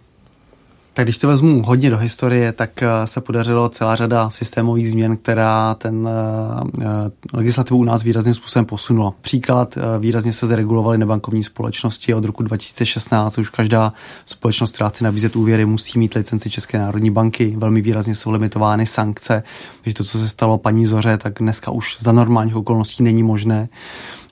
Tak 0.98 1.06
když 1.06 1.18
to 1.18 1.28
vezmu 1.28 1.62
hodně 1.62 1.90
do 1.90 1.98
historie, 1.98 2.52
tak 2.52 2.82
eh, 2.82 2.88
se 3.04 3.20
podařilo 3.20 3.68
celá 3.68 3.96
řada 3.96 4.30
systémových 4.30 4.90
změn, 4.90 5.16
která 5.16 5.74
ten 5.74 6.08
eh, 6.08 6.82
eh, 6.82 6.86
legislativu 7.32 7.80
u 7.80 7.84
nás 7.84 8.02
výrazným 8.02 8.34
způsobem 8.34 8.66
posunula. 8.66 9.14
Příklad, 9.20 9.78
výrazně 9.98 10.32
se 10.32 10.46
zregulovaly 10.46 10.98
nebankovní 10.98 11.44
společnosti 11.44 12.14
od 12.14 12.24
roku 12.24 12.42
2016, 12.42 13.38
už 13.38 13.48
každá 13.48 13.92
společnost, 14.24 14.74
která 14.74 14.88
chce 14.88 15.04
nabízet 15.04 15.36
úvěry, 15.36 15.66
musí 15.66 15.98
mít 15.98 16.14
licenci 16.14 16.50
České 16.50 16.78
národní 16.78 17.10
banky, 17.10 17.54
velmi 17.56 17.80
výrazně 17.80 18.14
jsou 18.14 18.30
limitovány 18.30 18.86
sankce, 18.86 19.42
takže 19.82 19.94
to, 19.94 20.04
co 20.04 20.18
se 20.18 20.28
stalo 20.28 20.58
paní 20.58 20.86
Zoře, 20.86 21.18
tak 21.18 21.34
dneska 21.38 21.70
už 21.70 21.96
za 22.00 22.12
normálních 22.12 22.56
okolností 22.56 23.02
není 23.02 23.22
možné. 23.22 23.68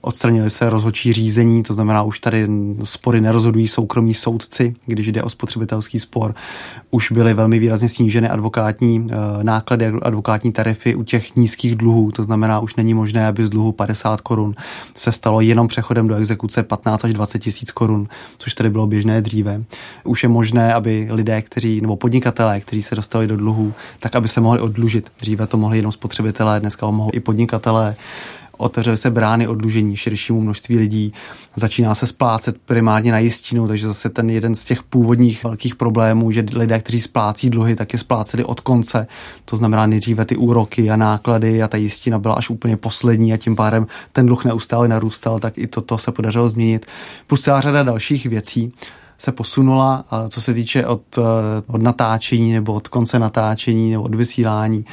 Odstranili 0.01 0.49
se 0.49 0.69
rozhodčí 0.69 1.13
řízení, 1.13 1.63
to 1.63 1.73
znamená, 1.73 2.01
už 2.01 2.19
tady 2.19 2.47
spory 2.83 3.21
nerozhodují 3.21 3.67
soukromí 3.67 4.13
soudci, 4.13 4.75
když 4.85 5.07
jde 5.11 5.23
o 5.23 5.29
spotřebitelský 5.29 5.99
spor. 5.99 6.35
Už 6.91 7.11
byly 7.11 7.33
velmi 7.33 7.59
výrazně 7.59 7.89
sníženy 7.89 8.29
advokátní 8.29 9.07
eh, 9.11 9.43
náklady, 9.43 9.85
advokátní 10.01 10.51
tarify 10.51 10.95
u 10.95 11.03
těch 11.03 11.35
nízkých 11.35 11.75
dluhů, 11.75 12.11
to 12.11 12.23
znamená, 12.23 12.59
už 12.59 12.75
není 12.75 12.93
možné, 12.93 13.27
aby 13.27 13.45
z 13.45 13.49
dluhu 13.49 13.71
50 13.71 14.21
korun 14.21 14.55
se 14.95 15.11
stalo 15.11 15.41
jenom 15.41 15.67
přechodem 15.67 16.07
do 16.07 16.15
exekuce 16.15 16.63
15 16.63 17.05
až 17.05 17.13
20 17.13 17.39
tisíc 17.39 17.71
korun, 17.71 18.07
což 18.37 18.53
tady 18.53 18.69
bylo 18.69 18.87
běžné 18.87 19.21
dříve. 19.21 19.63
Už 20.03 20.23
je 20.23 20.29
možné, 20.29 20.73
aby 20.73 21.07
lidé, 21.11 21.41
kteří, 21.41 21.81
nebo 21.81 21.95
podnikatelé, 21.95 22.59
kteří 22.59 22.81
se 22.81 22.95
dostali 22.95 23.27
do 23.27 23.37
dluhů, 23.37 23.73
tak 23.99 24.15
aby 24.15 24.27
se 24.27 24.41
mohli 24.41 24.59
odlužit. 24.59 25.11
Dříve 25.19 25.47
to 25.47 25.57
mohli 25.57 25.77
jenom 25.77 25.91
spotřebitelé, 25.91 26.59
dneska 26.59 26.85
ho 26.85 26.91
mohou 26.91 27.11
i 27.13 27.19
podnikatelé 27.19 27.95
otevřely 28.57 28.97
se 28.97 29.09
brány 29.09 29.47
odlužení 29.47 29.95
širšímu 29.95 30.41
množství 30.41 30.77
lidí, 30.77 31.13
začíná 31.55 31.95
se 31.95 32.07
splácet 32.07 32.57
primárně 32.65 33.11
na 33.11 33.19
jistinu, 33.19 33.67
takže 33.67 33.87
zase 33.87 34.09
ten 34.09 34.29
jeden 34.29 34.55
z 34.55 34.65
těch 34.65 34.83
původních 34.83 35.43
velkých 35.43 35.75
problémů, 35.75 36.31
že 36.31 36.45
lidé, 36.53 36.79
kteří 36.79 36.99
splácí 36.99 37.49
dluhy, 37.49 37.75
tak 37.75 37.93
je 37.93 37.99
spláceli 37.99 38.43
od 38.43 38.61
konce, 38.61 39.07
to 39.45 39.55
znamená 39.55 39.87
nejdříve 39.87 40.25
ty 40.25 40.35
úroky 40.35 40.89
a 40.89 40.95
náklady 40.95 41.63
a 41.63 41.67
ta 41.67 41.77
jistina 41.77 42.19
byla 42.19 42.35
až 42.35 42.49
úplně 42.49 42.77
poslední 42.77 43.33
a 43.33 43.37
tím 43.37 43.55
pádem 43.55 43.87
ten 44.11 44.25
dluh 44.25 44.45
neustále 44.45 44.87
narůstal, 44.87 45.39
tak 45.39 45.57
i 45.57 45.67
toto 45.67 45.97
se 45.97 46.11
podařilo 46.11 46.49
změnit. 46.49 46.85
Plus 47.27 47.41
celá 47.41 47.61
řada 47.61 47.83
dalších 47.83 48.25
věcí 48.25 48.71
se 49.17 49.31
posunula, 49.31 50.05
co 50.29 50.41
se 50.41 50.53
týče 50.53 50.85
od, 50.85 51.01
od 51.67 51.81
natáčení 51.81 52.53
nebo 52.53 52.73
od 52.73 52.87
konce 52.87 53.19
natáčení 53.19 53.91
nebo 53.91 54.03
od 54.03 54.15
vysílání 54.15 54.85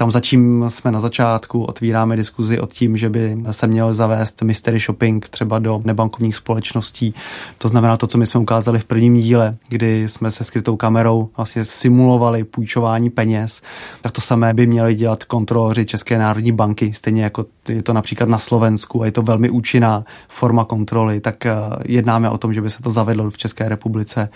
tam 0.00 0.10
začím 0.10 0.64
jsme 0.68 0.90
na 0.90 1.00
začátku, 1.00 1.64
otvíráme 1.64 2.16
diskuzi 2.16 2.60
o 2.60 2.66
tím, 2.66 2.96
že 2.96 3.08
by 3.08 3.36
se 3.50 3.66
měl 3.66 3.94
zavést 3.94 4.42
mystery 4.42 4.78
shopping 4.78 5.28
třeba 5.28 5.58
do 5.58 5.80
nebankovních 5.84 6.36
společností. 6.36 7.14
To 7.58 7.68
znamená 7.68 7.96
to, 7.96 8.06
co 8.06 8.18
my 8.18 8.26
jsme 8.26 8.40
ukázali 8.40 8.78
v 8.78 8.84
prvním 8.84 9.20
díle, 9.20 9.56
kdy 9.68 10.08
jsme 10.08 10.30
se 10.30 10.44
skrytou 10.44 10.76
kamerou 10.76 11.28
vlastně 11.36 11.64
simulovali 11.64 12.44
půjčování 12.44 13.10
peněz. 13.10 13.62
Tak 14.00 14.12
to 14.12 14.20
samé 14.20 14.54
by 14.54 14.66
měli 14.66 14.94
dělat 14.94 15.24
kontroloři 15.24 15.86
České 15.86 16.18
národní 16.18 16.52
banky, 16.52 16.94
stejně 16.94 17.22
jako 17.22 17.44
je 17.68 17.82
to 17.82 17.92
například 17.92 18.28
na 18.28 18.38
Slovensku 18.38 19.02
a 19.02 19.06
je 19.06 19.12
to 19.12 19.22
velmi 19.22 19.50
účinná 19.50 20.04
forma 20.28 20.64
kontroly, 20.64 21.20
tak 21.20 21.46
eh, 21.46 21.52
jednáme 21.86 22.30
o 22.30 22.38
tom, 22.38 22.54
že 22.54 22.62
by 22.62 22.70
se 22.70 22.82
to 22.82 22.90
zavedlo 22.90 23.30
v 23.30 23.38
České 23.38 23.68
republice. 23.68 24.28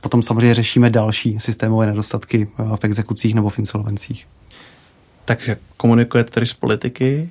Potom 0.00 0.22
samozřejmě 0.22 0.54
řešíme 0.54 0.90
další 0.90 1.38
systémové 1.38 1.86
nedostatky 1.86 2.48
eh, 2.58 2.76
v 2.76 2.84
exekucích 2.84 3.34
nebo 3.34 3.48
v 3.48 3.58
insolvencích. 3.58 4.26
Takže 5.28 5.56
komunikujete 5.76 6.30
tedy 6.30 6.46
s 6.46 6.54
politiky? 6.54 7.30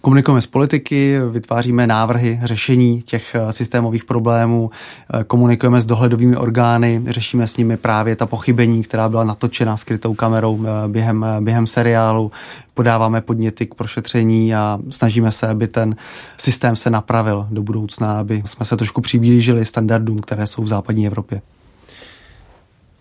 Komunikujeme 0.00 0.40
s 0.40 0.46
politiky, 0.46 1.18
vytváříme 1.30 1.86
návrhy 1.86 2.40
řešení 2.42 3.02
těch 3.02 3.34
eh, 3.34 3.52
systémových 3.52 4.04
problémů, 4.04 4.70
eh, 4.70 5.24
komunikujeme 5.24 5.80
s 5.80 5.86
dohledovými 5.86 6.36
orgány, 6.36 7.02
řešíme 7.08 7.46
s 7.46 7.56
nimi 7.56 7.76
právě 7.76 8.16
ta 8.16 8.26
pochybení, 8.26 8.82
která 8.82 9.08
byla 9.08 9.24
natočena 9.24 9.76
skrytou 9.76 10.14
kamerou 10.14 10.64
eh, 10.66 10.88
během, 10.88 11.26
během 11.40 11.66
seriálu, 11.66 12.32
podáváme 12.74 13.20
podněty 13.20 13.66
k 13.66 13.74
prošetření 13.74 14.54
a 14.54 14.78
snažíme 14.90 15.32
se, 15.32 15.48
aby 15.48 15.68
ten 15.68 15.96
systém 16.36 16.76
se 16.76 16.90
napravil 16.90 17.46
do 17.50 17.62
budoucna, 17.62 18.18
aby 18.20 18.42
jsme 18.46 18.66
se 18.66 18.76
trošku 18.76 19.00
přiblížili 19.00 19.64
standardům, 19.64 20.18
které 20.18 20.46
jsou 20.46 20.62
v 20.62 20.68
západní 20.68 21.06
Evropě. 21.06 21.42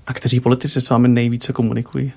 A 0.08 0.14
kteří 0.14 0.40
politici 0.40 0.82
s 0.82 0.90
vámi 0.90 1.08
nejvíce 1.08 1.54
komunikují? 1.54 2.14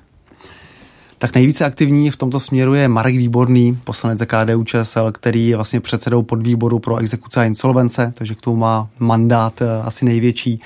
Tak 1.18 1.34
nejvíce 1.34 1.64
aktivní 1.64 2.10
v 2.10 2.16
tomto 2.16 2.40
směru 2.40 2.74
je 2.74 2.88
Marek 2.88 3.16
Výborný, 3.16 3.78
poslanec 3.84 4.18
za 4.18 4.26
KDU 4.26 4.64
ČSL, 4.64 5.12
který 5.12 5.48
je 5.48 5.56
vlastně 5.56 5.80
předsedou 5.80 6.22
podvýboru 6.22 6.78
pro 6.78 6.96
exekuce 6.96 7.40
a 7.40 7.44
insolvence, 7.44 8.12
takže 8.16 8.34
k 8.34 8.40
tomu 8.40 8.56
má 8.56 8.88
mandát 8.98 9.62
eh, 9.62 9.82
asi 9.82 10.04
největší 10.04 10.60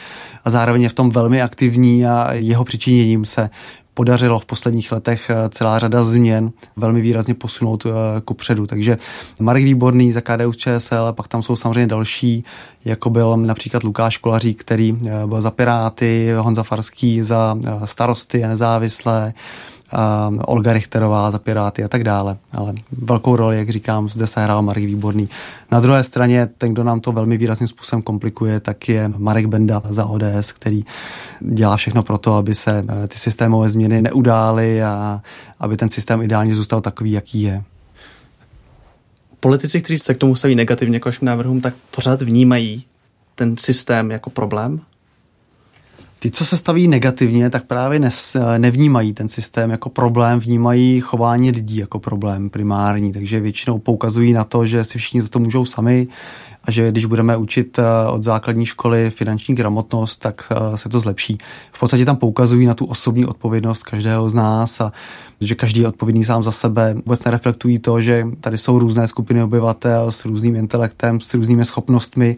a 0.44 0.50
zároveň 0.50 0.82
je 0.82 0.88
v 0.88 0.94
tom 0.94 1.10
velmi 1.10 1.42
aktivní 1.42 2.06
a 2.06 2.32
jeho 2.32 2.64
přičiněním 2.64 3.24
se 3.24 3.50
podařilo 3.94 4.38
v 4.38 4.46
posledních 4.46 4.92
letech 4.92 5.30
eh, 5.30 5.48
celá 5.48 5.78
řada 5.78 6.02
změn 6.02 6.50
velmi 6.76 7.00
výrazně 7.00 7.34
posunout 7.34 7.86
eh, 7.86 7.90
ku 8.20 8.34
předu. 8.34 8.66
Takže 8.66 8.98
Marek 9.40 9.64
Výborný 9.64 10.12
za 10.12 10.20
KDU 10.20 10.52
ČSL, 10.52 11.12
pak 11.12 11.28
tam 11.28 11.42
jsou 11.42 11.56
samozřejmě 11.56 11.86
další, 11.86 12.44
jako 12.84 13.10
byl 13.10 13.36
například 13.36 13.82
Lukáš 13.82 14.16
Kolařík, 14.16 14.60
který 14.60 14.98
byl 15.26 15.40
za 15.40 15.50
Piráty, 15.50 16.32
Honza 16.38 16.62
Farský 16.62 17.22
za 17.22 17.56
starosty 17.84 18.44
a 18.44 18.48
nezávislé, 18.48 19.32
um, 19.92 20.40
Olga 20.46 20.72
Richterová 20.72 21.30
za 21.30 21.38
Piráty 21.38 21.84
a 21.84 21.88
tak 21.88 22.04
dále. 22.04 22.36
Ale 22.52 22.74
velkou 22.92 23.36
roli, 23.36 23.58
jak 23.58 23.70
říkám, 23.70 24.08
zde 24.08 24.26
se 24.26 24.40
hrál 24.40 24.62
Marek 24.62 24.84
Výborný. 24.84 25.28
Na 25.70 25.80
druhé 25.80 26.04
straně, 26.04 26.48
ten, 26.58 26.72
kdo 26.72 26.84
nám 26.84 27.00
to 27.00 27.12
velmi 27.12 27.38
výrazným 27.38 27.68
způsobem 27.68 28.02
komplikuje, 28.02 28.60
tak 28.60 28.88
je 28.88 29.12
Marek 29.16 29.46
Benda 29.46 29.82
za 29.88 30.04
ODS, 30.04 30.52
který 30.52 30.84
dělá 31.40 31.76
všechno 31.76 32.02
pro 32.02 32.18
to, 32.18 32.34
aby 32.34 32.54
se 32.54 32.84
eh, 32.88 33.08
ty 33.08 33.18
systémové 33.18 33.70
změny 33.70 34.02
neudály 34.02 34.82
a 34.82 35.22
aby 35.58 35.76
ten 35.76 35.88
systém 35.88 36.22
ideálně 36.22 36.54
zůstal 36.54 36.80
takový, 36.80 37.12
jaký 37.12 37.42
je 37.42 37.62
politici, 39.40 39.80
kteří 39.80 39.98
se 39.98 40.14
k 40.14 40.18
tomu 40.18 40.36
staví 40.36 40.54
negativně 40.54 41.00
k 41.00 41.04
vašim 41.04 41.26
návrhům, 41.26 41.60
tak 41.60 41.74
pořád 41.90 42.22
vnímají 42.22 42.84
ten 43.34 43.56
systém 43.56 44.10
jako 44.10 44.30
problém? 44.30 44.80
Ty, 46.22 46.30
co 46.30 46.44
se 46.44 46.56
staví 46.56 46.88
negativně, 46.88 47.50
tak 47.50 47.64
právě 47.64 47.98
nes, 47.98 48.36
nevnímají 48.58 49.12
ten 49.12 49.28
systém 49.28 49.70
jako 49.70 49.88
problém, 49.88 50.38
vnímají 50.38 51.00
chování 51.00 51.50
lidí 51.50 51.76
jako 51.76 51.98
problém 51.98 52.50
primární, 52.50 53.12
takže 53.12 53.40
většinou 53.40 53.78
poukazují 53.78 54.32
na 54.32 54.44
to, 54.44 54.66
že 54.66 54.84
si 54.84 54.98
všichni 54.98 55.22
za 55.22 55.28
to 55.28 55.38
můžou 55.38 55.64
sami 55.64 56.08
a 56.64 56.70
že 56.70 56.90
když 56.90 57.04
budeme 57.04 57.36
učit 57.36 57.78
eh, 57.78 57.82
od 58.10 58.22
základní 58.22 58.66
školy 58.66 59.10
finanční 59.10 59.54
gramotnost, 59.54 60.16
tak 60.16 60.42
eh, 60.50 60.76
se 60.76 60.88
to 60.88 61.00
zlepší. 61.00 61.38
V 61.72 61.80
podstatě 61.80 62.04
tam 62.04 62.16
poukazují 62.16 62.66
na 62.66 62.74
tu 62.74 62.84
osobní 62.84 63.26
odpovědnost 63.26 63.82
každého 63.82 64.28
z 64.28 64.34
nás 64.34 64.80
a 64.80 64.92
že 65.40 65.54
každý 65.54 65.80
je 65.80 65.88
odpovědný 65.88 66.24
sám 66.24 66.42
za 66.42 66.52
sebe. 66.52 66.94
Vůbec 66.94 67.24
nereflektují 67.24 67.78
to, 67.78 68.00
že 68.00 68.26
tady 68.40 68.58
jsou 68.58 68.78
různé 68.78 69.08
skupiny 69.08 69.42
obyvatel 69.42 70.12
s 70.12 70.24
různým 70.24 70.56
intelektem, 70.56 71.20
s 71.20 71.34
různými 71.34 71.64
schopnostmi 71.64 72.36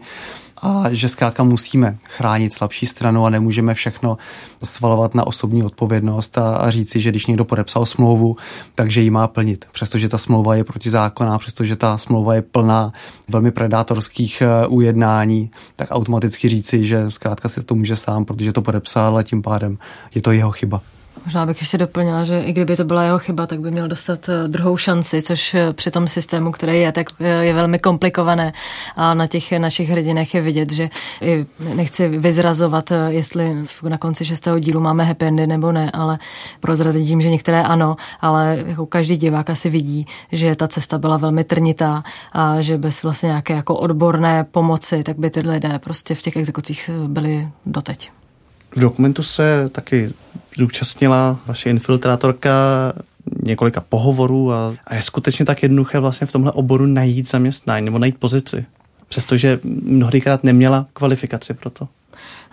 a 0.63 0.83
že 0.91 1.09
zkrátka 1.09 1.43
musíme 1.43 1.97
chránit 2.09 2.53
slabší 2.53 2.85
stranu 2.85 3.25
a 3.25 3.29
nemůžeme 3.29 3.73
všechno 3.73 4.17
svalovat 4.63 5.15
na 5.15 5.27
osobní 5.27 5.63
odpovědnost 5.63 6.37
a, 6.37 6.55
a 6.55 6.69
říci, 6.69 7.01
že 7.01 7.09
když 7.09 7.25
někdo 7.25 7.45
podepsal 7.45 7.85
smlouvu, 7.85 8.35
takže 8.75 9.01
ji 9.01 9.09
má 9.09 9.27
plnit. 9.27 9.65
Přestože 9.71 10.09
ta 10.09 10.17
smlouva 10.17 10.55
je 10.55 10.63
protizákonná, 10.63 11.37
přestože 11.37 11.75
ta 11.75 11.97
smlouva 11.97 12.35
je 12.35 12.41
plná 12.41 12.91
velmi 13.29 13.51
predátorských 13.51 14.41
eh, 14.41 14.67
ujednání, 14.67 15.51
tak 15.75 15.87
automaticky 15.91 16.49
říci, 16.49 16.85
že 16.85 17.11
zkrátka 17.11 17.49
si 17.49 17.63
to 17.63 17.75
může 17.75 17.95
sám, 17.95 18.25
protože 18.25 18.53
to 18.53 18.61
podepsal 18.61 19.17
a 19.17 19.23
tím 19.23 19.41
pádem 19.41 19.77
je 20.15 20.21
to 20.21 20.31
jeho 20.31 20.51
chyba. 20.51 20.81
Možná 21.25 21.45
bych 21.45 21.61
ještě 21.61 21.77
doplnila, 21.77 22.23
že 22.23 22.41
i 22.41 22.51
kdyby 22.51 22.75
to 22.75 22.83
byla 22.83 23.03
jeho 23.03 23.19
chyba, 23.19 23.47
tak 23.47 23.59
by 23.59 23.71
měl 23.71 23.87
dostat 23.87 24.29
eh, 24.29 24.47
druhou 24.47 24.77
šanci, 24.77 25.21
což 25.21 25.53
eh, 25.53 25.73
při 25.73 25.91
tom 25.91 26.07
systému, 26.07 26.51
který 26.51 26.77
je, 26.77 26.91
tak 26.91 27.07
eh, 27.19 27.45
je 27.45 27.53
velmi 27.53 27.79
komplikované. 27.79 28.53
A 28.95 29.13
na 29.13 29.27
těch 29.27 29.51
našich 29.51 29.89
hrdinech 29.89 30.33
je 30.33 30.41
vidět, 30.41 30.71
že 30.71 30.89
nechci 31.75 32.07
vyzrazovat, 32.07 32.91
jestli 33.07 33.55
na 33.89 33.97
konci 33.97 34.25
šestého 34.25 34.59
dílu 34.59 34.81
máme 34.81 35.03
happy 35.03 35.25
endy 35.25 35.47
nebo 35.47 35.71
ne, 35.71 35.91
ale 35.91 36.19
prozradím, 36.59 37.21
že 37.21 37.29
některé 37.29 37.63
ano, 37.63 37.95
ale 38.21 38.63
jako 38.65 38.85
každý 38.85 39.17
divák 39.17 39.49
asi 39.49 39.69
vidí, 39.69 40.05
že 40.31 40.55
ta 40.55 40.67
cesta 40.67 40.97
byla 40.97 41.17
velmi 41.17 41.43
trnitá 41.43 42.03
a 42.31 42.61
že 42.61 42.77
bez 42.77 43.03
vlastně 43.03 43.27
nějaké 43.27 43.53
jako 43.53 43.75
odborné 43.75 44.43
pomoci, 44.51 45.03
tak 45.03 45.19
by 45.19 45.29
ty 45.29 45.39
lidé 45.39 45.79
prostě 45.79 46.15
v 46.15 46.21
těch 46.21 46.35
exekucích 46.35 46.89
byli 47.07 47.47
doteď. 47.65 48.11
V 48.75 48.79
dokumentu 48.79 49.23
se 49.23 49.69
taky 49.69 50.13
zúčastnila 50.57 51.39
vaše 51.45 51.69
infiltrátorka 51.69 52.53
několika 53.43 53.81
pohovorů 53.89 54.53
a, 54.53 54.75
a 54.87 54.95
je 54.95 55.01
skutečně 55.01 55.45
tak 55.45 55.63
jednoduché 55.63 55.99
vlastně 55.99 56.27
v 56.27 56.31
tomhle 56.31 56.51
oboru 56.51 56.85
najít 56.85 57.29
zaměstnání 57.29 57.85
nebo 57.85 57.99
najít 57.99 58.17
pozici. 58.17 58.65
Přestože 59.07 59.59
mnohdykrát 59.63 60.43
neměla 60.43 60.87
kvalifikaci 60.93 61.53
pro 61.53 61.69
to. 61.69 61.87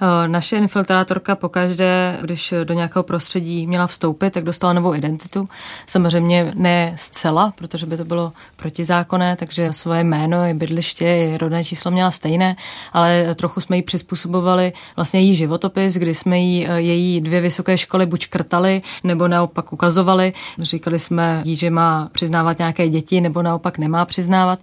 Eh, 0.03 0.29
naše 0.29 0.57
infiltrátorka 0.57 1.37
pokaždé, 1.37 2.19
když 2.23 2.55
do 2.65 2.75
nějakého 2.75 3.03
prostředí 3.03 3.67
měla 3.67 3.87
vstoupit, 3.87 4.31
tak 4.31 4.45
dostala 4.45 4.73
novou 4.73 4.95
identitu. 4.95 5.49
Samozřejmě 5.87 6.53
ne 6.55 6.93
zcela, 6.97 7.53
protože 7.57 7.87
by 7.87 7.97
to 7.97 8.05
bylo 8.05 8.33
protizákonné, 8.57 9.37
takže 9.37 9.73
svoje 9.73 10.05
jméno, 10.05 10.45
i 10.45 10.55
bydliště, 10.55 11.07
i 11.07 11.39
rodné 11.39 11.65
číslo 11.65 11.91
měla 11.91 12.11
stejné, 12.11 12.57
ale 12.93 13.35
trochu 13.35 13.61
jsme 13.61 13.77
jí 13.77 13.83
přizpůsobovali 13.83 14.73
vlastně 14.97 15.21
její 15.21 15.35
životopis, 15.35 15.95
kdy 15.95 16.15
jsme 16.15 16.39
jí 16.39 16.67
eh, 16.69 16.81
její 16.81 17.21
dvě 17.21 17.41
vysoké 17.41 17.79
školy 17.79 18.07
buď 18.07 18.27
krtali, 18.29 18.83
nebo 19.05 19.29
naopak 19.29 19.73
ukazovali. 19.73 20.33
Říkali 20.59 20.99
jsme 20.99 21.43
jí, 21.45 21.57
že 21.57 21.71
má 21.71 22.09
přiznávat 22.13 22.59
nějaké 22.59 22.89
děti, 22.89 23.21
nebo 23.21 23.43
naopak 23.43 23.79
nemá 23.79 24.05
přiznávat. 24.05 24.59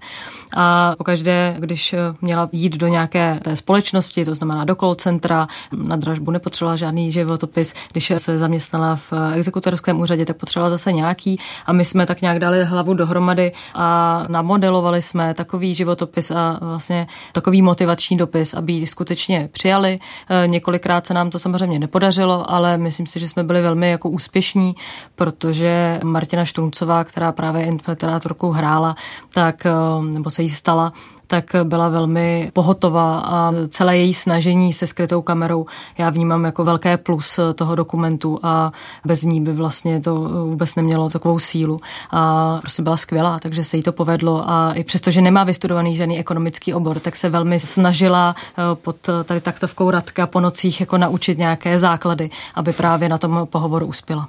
A 0.55 0.95
pokaždé, 0.97 1.55
když 1.59 1.95
měla 2.21 2.49
jít 2.51 2.77
do 2.77 2.87
nějaké 2.87 3.39
té 3.43 3.55
společnosti, 3.55 4.25
to 4.25 4.35
znamená 4.35 4.65
do 4.65 4.75
call 4.75 4.95
center, 4.95 5.26
centra. 5.27 5.47
Na 5.71 5.95
dražbu 5.95 6.31
nepotřebovala 6.31 6.75
žádný 6.75 7.11
životopis. 7.11 7.73
Když 7.91 8.13
se 8.17 8.37
zaměstnala 8.37 8.95
v 8.95 9.13
exekutorském 9.33 9.99
úřadě, 9.99 10.25
tak 10.25 10.37
potřebovala 10.37 10.69
zase 10.69 10.91
nějaký. 10.91 11.39
A 11.65 11.73
my 11.73 11.85
jsme 11.85 12.05
tak 12.05 12.21
nějak 12.21 12.39
dali 12.39 12.65
hlavu 12.65 12.93
dohromady 12.93 13.51
a 13.73 14.23
namodelovali 14.27 15.01
jsme 15.01 15.33
takový 15.33 15.75
životopis 15.75 16.31
a 16.31 16.57
vlastně 16.61 17.07
takový 17.33 17.61
motivační 17.61 18.17
dopis, 18.17 18.53
aby 18.53 18.73
ji 18.73 18.87
skutečně 18.87 19.49
přijali. 19.51 19.97
E, 20.29 20.47
několikrát 20.47 21.05
se 21.05 21.13
nám 21.13 21.29
to 21.29 21.39
samozřejmě 21.39 21.79
nepodařilo, 21.79 22.51
ale 22.51 22.77
myslím 22.77 23.05
si, 23.05 23.19
že 23.19 23.29
jsme 23.29 23.43
byli 23.43 23.61
velmi 23.61 23.89
jako 23.89 24.09
úspěšní, 24.09 24.75
protože 25.15 25.99
Martina 26.03 26.45
Štruncová, 26.45 27.03
která 27.03 27.31
právě 27.31 27.65
infiltrátorkou 27.65 28.51
hrála, 28.51 28.95
tak, 29.33 29.65
e, 29.65 29.71
nebo 30.01 30.29
se 30.29 30.41
jí 30.41 30.49
stala, 30.49 30.93
tak 31.27 31.55
byla 31.63 31.89
velmi 31.89 32.51
pohotová 32.53 33.19
a 33.19 33.53
celé 33.67 33.97
její 33.97 34.13
snažení 34.13 34.73
se 34.73 34.87
skrytou 34.87 35.21
kamerou 35.21 35.65
já 35.97 36.09
vnímám 36.09 36.45
jako 36.45 36.63
velké 36.63 36.97
plus 36.97 37.39
toho 37.55 37.75
dokumentu 37.75 38.39
a 38.43 38.71
bez 39.05 39.23
ní 39.23 39.41
by 39.41 39.53
vlastně 39.53 40.01
to 40.01 40.15
vůbec 40.45 40.75
nemělo 40.75 41.09
takovou 41.09 41.39
sílu. 41.39 41.77
A 42.11 42.57
prostě 42.61 42.83
byla 42.83 42.97
skvělá, 42.97 43.39
takže 43.39 43.63
se 43.63 43.77
jí 43.77 43.83
to 43.83 43.91
povedlo. 43.91 44.49
A 44.49 44.73
i 44.73 44.83
přesto, 44.83 45.11
že 45.11 45.21
nemá 45.21 45.43
vystudovaný 45.43 45.95
žádný 45.95 46.19
ekonomický 46.19 46.73
obor, 46.73 46.99
tak 46.99 47.15
se 47.15 47.29
velmi 47.29 47.59
snažila 47.59 48.35
eh, 48.37 48.61
pod 48.75 48.95
tady 49.23 49.41
taktovkou 49.41 49.91
Radka 49.91 50.27
po 50.27 50.39
nocích 50.39 50.79
jako 50.79 50.97
naučit 50.97 51.37
nějaké 51.37 51.79
základy, 51.79 52.29
aby 52.55 52.73
právě 52.73 53.09
na 53.09 53.17
tom 53.17 53.47
pohovoru 53.49 53.85
uspěla 53.85 54.27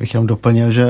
bych 0.00 0.14
jenom 0.14 0.26
doplnil, 0.26 0.70
že 0.70 0.86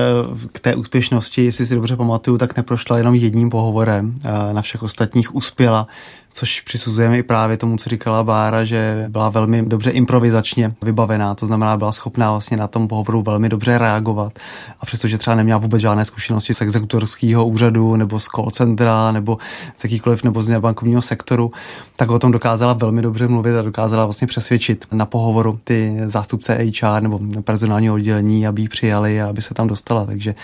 k 0.53 0.61
té 0.61 0.75
úspěšnosti, 0.75 1.45
jestli 1.45 1.67
si 1.67 1.75
dobře 1.75 1.97
pamatuju, 1.97 2.39
tak 2.39 2.57
neprošla 2.57 2.99
jenom 2.99 3.15
jedním 3.15 3.51
pohovorem. 3.51 4.15
Na 4.53 4.63
všech 4.63 4.83
ostatních 4.83 5.35
uspěla 5.35 5.87
což 6.35 6.61
přisuzujeme 6.61 7.19
i 7.19 7.23
právě 7.23 7.57
tomu, 7.57 7.77
co 7.77 7.91
říkala 7.91 8.25
Bára, 8.25 8.65
že 8.65 9.07
byla 9.09 9.29
velmi 9.29 9.63
dobře 9.63 9.91
improvizačně 9.91 10.73
vybavená, 10.85 11.35
to 11.35 11.47
znamená, 11.47 11.77
byla 11.77 11.93
schopná 11.93 12.31
vlastně 12.31 12.57
na 12.57 12.69
tom 12.69 12.89
pohovoru 12.89 13.23
velmi 13.23 13.49
dobře 13.49 13.79
reagovat. 13.79 14.33
A 14.81 14.87
přestože 14.87 15.19
třeba 15.19 15.37
neměla 15.37 15.59
vůbec 15.59 15.81
žádné 15.81 16.05
zkušenosti 16.05 16.55
z 16.55 16.61
exekutorského 16.61 17.47
úřadu 17.47 17.97
nebo 17.97 18.21
z 18.21 18.25
call 18.25 18.51
centra 18.51 19.13
nebo 19.13 19.39
z 19.77 19.85
jakýkoliv 19.85 20.25
nebo 20.25 20.43
z 20.43 20.61
bankovního 20.61 21.03
sektoru, 21.03 21.53
tak 21.97 22.11
o 22.11 22.19
tom 22.19 22.33
dokázala 22.33 22.73
velmi 22.73 23.03
dobře 23.03 23.29
mluvit 23.29 23.57
a 23.57 23.63
dokázala 23.63 24.05
vlastně 24.05 24.27
přesvědčit 24.27 24.87
na 24.93 25.07
pohovoru 25.07 25.61
ty 25.65 25.97
zástupce 26.07 26.55
HR 26.55 27.03
nebo 27.03 27.21
personálního 27.45 27.95
oddělení, 27.95 28.47
aby 28.47 28.63
ji 28.63 28.69
přijali 28.69 29.23
a 29.23 29.29
aby 29.29 29.43
se 29.43 29.55
tam 29.55 29.67
dostala. 29.67 30.07
Takže 30.07 30.35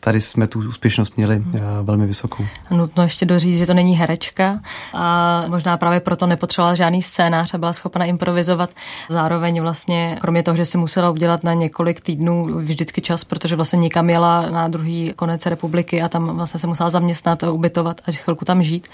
tady 0.00 0.20
jsme 0.20 0.46
tu 0.46 0.58
úspěšnost 0.68 1.16
měli 1.16 1.44
eh, 1.54 1.60
velmi 1.82 2.06
vysokou. 2.06 2.44
Nutno 2.70 3.02
ještě 3.02 3.26
doříct, 3.26 3.58
že 3.58 3.66
to 3.66 3.74
není 3.74 3.96
herečka 3.96 4.60
a 4.94 5.39
možná 5.48 5.76
právě 5.76 6.00
proto 6.00 6.26
nepotřebovala 6.26 6.74
žádný 6.74 7.02
scénář 7.02 7.54
a 7.54 7.58
byla 7.58 7.72
schopna 7.72 8.04
improvizovat. 8.04 8.70
Zároveň 9.08 9.60
vlastně, 9.60 10.18
kromě 10.20 10.42
toho, 10.42 10.56
že 10.56 10.64
si 10.64 10.78
musela 10.78 11.10
udělat 11.10 11.44
na 11.44 11.54
několik 11.54 12.00
týdnů 12.00 12.58
vždycky 12.58 13.00
čas, 13.00 13.24
protože 13.24 13.56
vlastně 13.56 13.76
někam 13.76 14.10
jela 14.10 14.50
na 14.50 14.68
druhý 14.68 15.12
konec 15.16 15.46
republiky 15.46 16.02
a 16.02 16.08
tam 16.08 16.36
vlastně 16.36 16.60
se 16.60 16.66
musela 16.66 16.90
zaměstnat, 16.90 17.42
ubytovat 17.42 18.00
a 18.06 18.12
chvilku 18.12 18.44
tam 18.44 18.62
žít, 18.62 18.88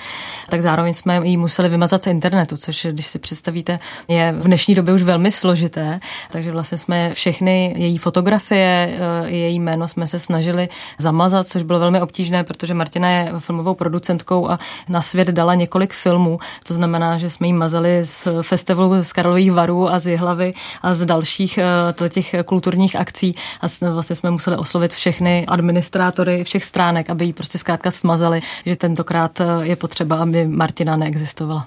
tak 0.50 0.62
zároveň 0.62 0.94
jsme 0.94 1.20
ji 1.28 1.36
museli 1.36 1.68
vymazat 1.68 2.02
z 2.02 2.06
internetu, 2.06 2.56
což, 2.56 2.86
když 2.90 3.06
si 3.06 3.18
představíte, 3.18 3.78
je 4.08 4.34
v 4.38 4.44
dnešní 4.44 4.74
době 4.74 4.94
už 4.94 5.02
velmi 5.02 5.30
složité. 5.30 6.00
Takže 6.30 6.52
vlastně 6.52 6.78
jsme 6.78 7.14
všechny 7.14 7.74
její 7.76 7.98
fotografie, 7.98 8.98
eh, 9.24 9.30
její 9.30 9.60
jméno 9.60 9.88
jsme 9.88 10.06
se 10.06 10.18
snažili 10.18 10.68
zamazat, 10.98 11.46
což 11.46 11.62
bylo 11.62 11.78
velmi 11.78 12.00
obtížné, 12.00 12.44
protože 12.44 12.74
Martina 12.74 13.10
je 13.10 13.32
filmovou 13.38 13.74
producentkou 13.74 14.50
a 14.50 14.58
na 14.88 15.02
svět 15.02 15.28
dala 15.28 15.54
několik 15.54 15.92
filmů, 15.92 16.35
to 16.66 16.74
znamená, 16.74 17.18
že 17.18 17.30
jsme 17.30 17.46
jí 17.46 17.52
mazali 17.52 18.04
z 18.04 18.28
festivalu 18.42 19.04
z 19.04 19.12
Karlových 19.12 19.52
varů 19.52 19.90
a 19.90 19.98
z 19.98 20.06
Jihlavy 20.06 20.52
a 20.82 20.94
z 20.94 21.04
dalších 21.04 21.58
eh, 21.58 22.08
těch 22.08 22.34
kulturních 22.44 22.96
akcí 22.96 23.34
a 23.60 23.66
vlastně 23.92 24.16
jsme 24.16 24.30
museli 24.30 24.56
oslovit 24.56 24.92
všechny 24.92 25.46
administrátory 25.46 26.44
všech 26.44 26.64
stránek, 26.64 27.10
aby 27.10 27.24
jí 27.24 27.32
prostě 27.32 27.58
zkrátka 27.58 27.90
smazali, 27.90 28.40
že 28.66 28.76
tentokrát 28.76 29.40
eh, 29.40 29.44
je 29.62 29.76
potřeba, 29.76 30.16
aby 30.16 30.46
Martina 30.46 30.96
neexistovala. 30.96 31.66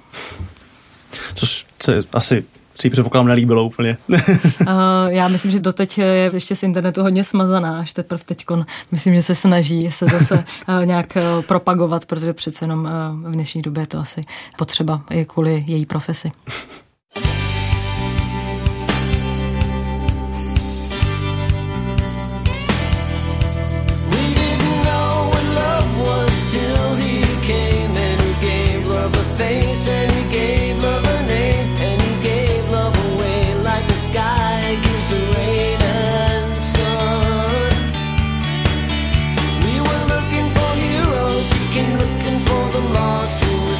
Což 1.35 1.65
se 1.83 2.01
asi 2.13 2.45
si 2.81 2.89
předpokládám 2.89 3.27
nelíbilo 3.27 3.65
úplně. 3.65 3.97
uh, 4.09 4.17
já 5.07 5.27
myslím, 5.27 5.51
že 5.51 5.59
doteď 5.59 5.97
je 5.97 6.29
ještě 6.33 6.55
z 6.55 6.63
internetu 6.63 7.01
hodně 7.01 7.23
smazaná, 7.23 7.79
až 7.79 7.93
teprve 7.93 8.23
teď 8.25 8.45
myslím, 8.91 9.15
že 9.15 9.21
se 9.21 9.35
snaží 9.35 9.91
se 9.91 10.05
zase 10.05 10.35
uh, 10.35 10.85
nějak 10.85 11.13
uh, 11.15 11.41
propagovat, 11.41 12.05
protože 12.05 12.33
přece 12.33 12.63
jenom 12.65 12.79
uh, 13.23 13.29
v 13.29 13.33
dnešní 13.33 13.61
době 13.61 13.83
je 13.83 13.87
to 13.87 13.99
asi 13.99 14.21
potřeba 14.57 15.01
i 15.11 15.25
kvůli 15.25 15.63
její 15.67 15.85
profesi. 15.85 16.31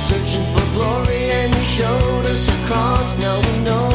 searching 0.09 0.45
for 0.53 0.65
glory 0.73 1.29
and 1.29 1.53
you 1.53 1.63
showed 1.63 2.25
us 2.25 2.49
a 2.49 2.57
cross. 2.65 3.15
Now 3.19 3.37
we 3.37 3.63
know. 3.63 3.88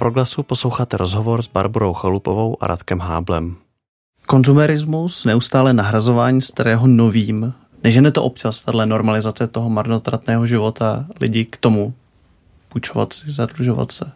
Proglasu 0.00 0.42
posloucháte 0.42 0.96
rozhovor 0.96 1.42
s 1.42 1.48
Barbarou 1.48 1.92
Chalupovou 1.92 2.56
a 2.60 2.66
Radkem 2.66 3.00
Háblem. 3.00 3.56
Konzumerismus, 4.26 5.24
neustále 5.24 5.72
nahrazování 5.72 6.40
starého 6.40 6.86
novým, 6.86 7.52
nežene 7.84 8.12
to 8.12 8.24
občas, 8.24 8.62
tato 8.62 8.86
normalizace 8.86 9.46
toho 9.46 9.70
marnotratného 9.70 10.46
života 10.46 11.06
lidí 11.20 11.44
k 11.44 11.56
tomu 11.56 11.94
půjčovat 12.68 13.12
si, 13.12 13.32
zadlužovat 13.32 13.92
se? 13.92 14.12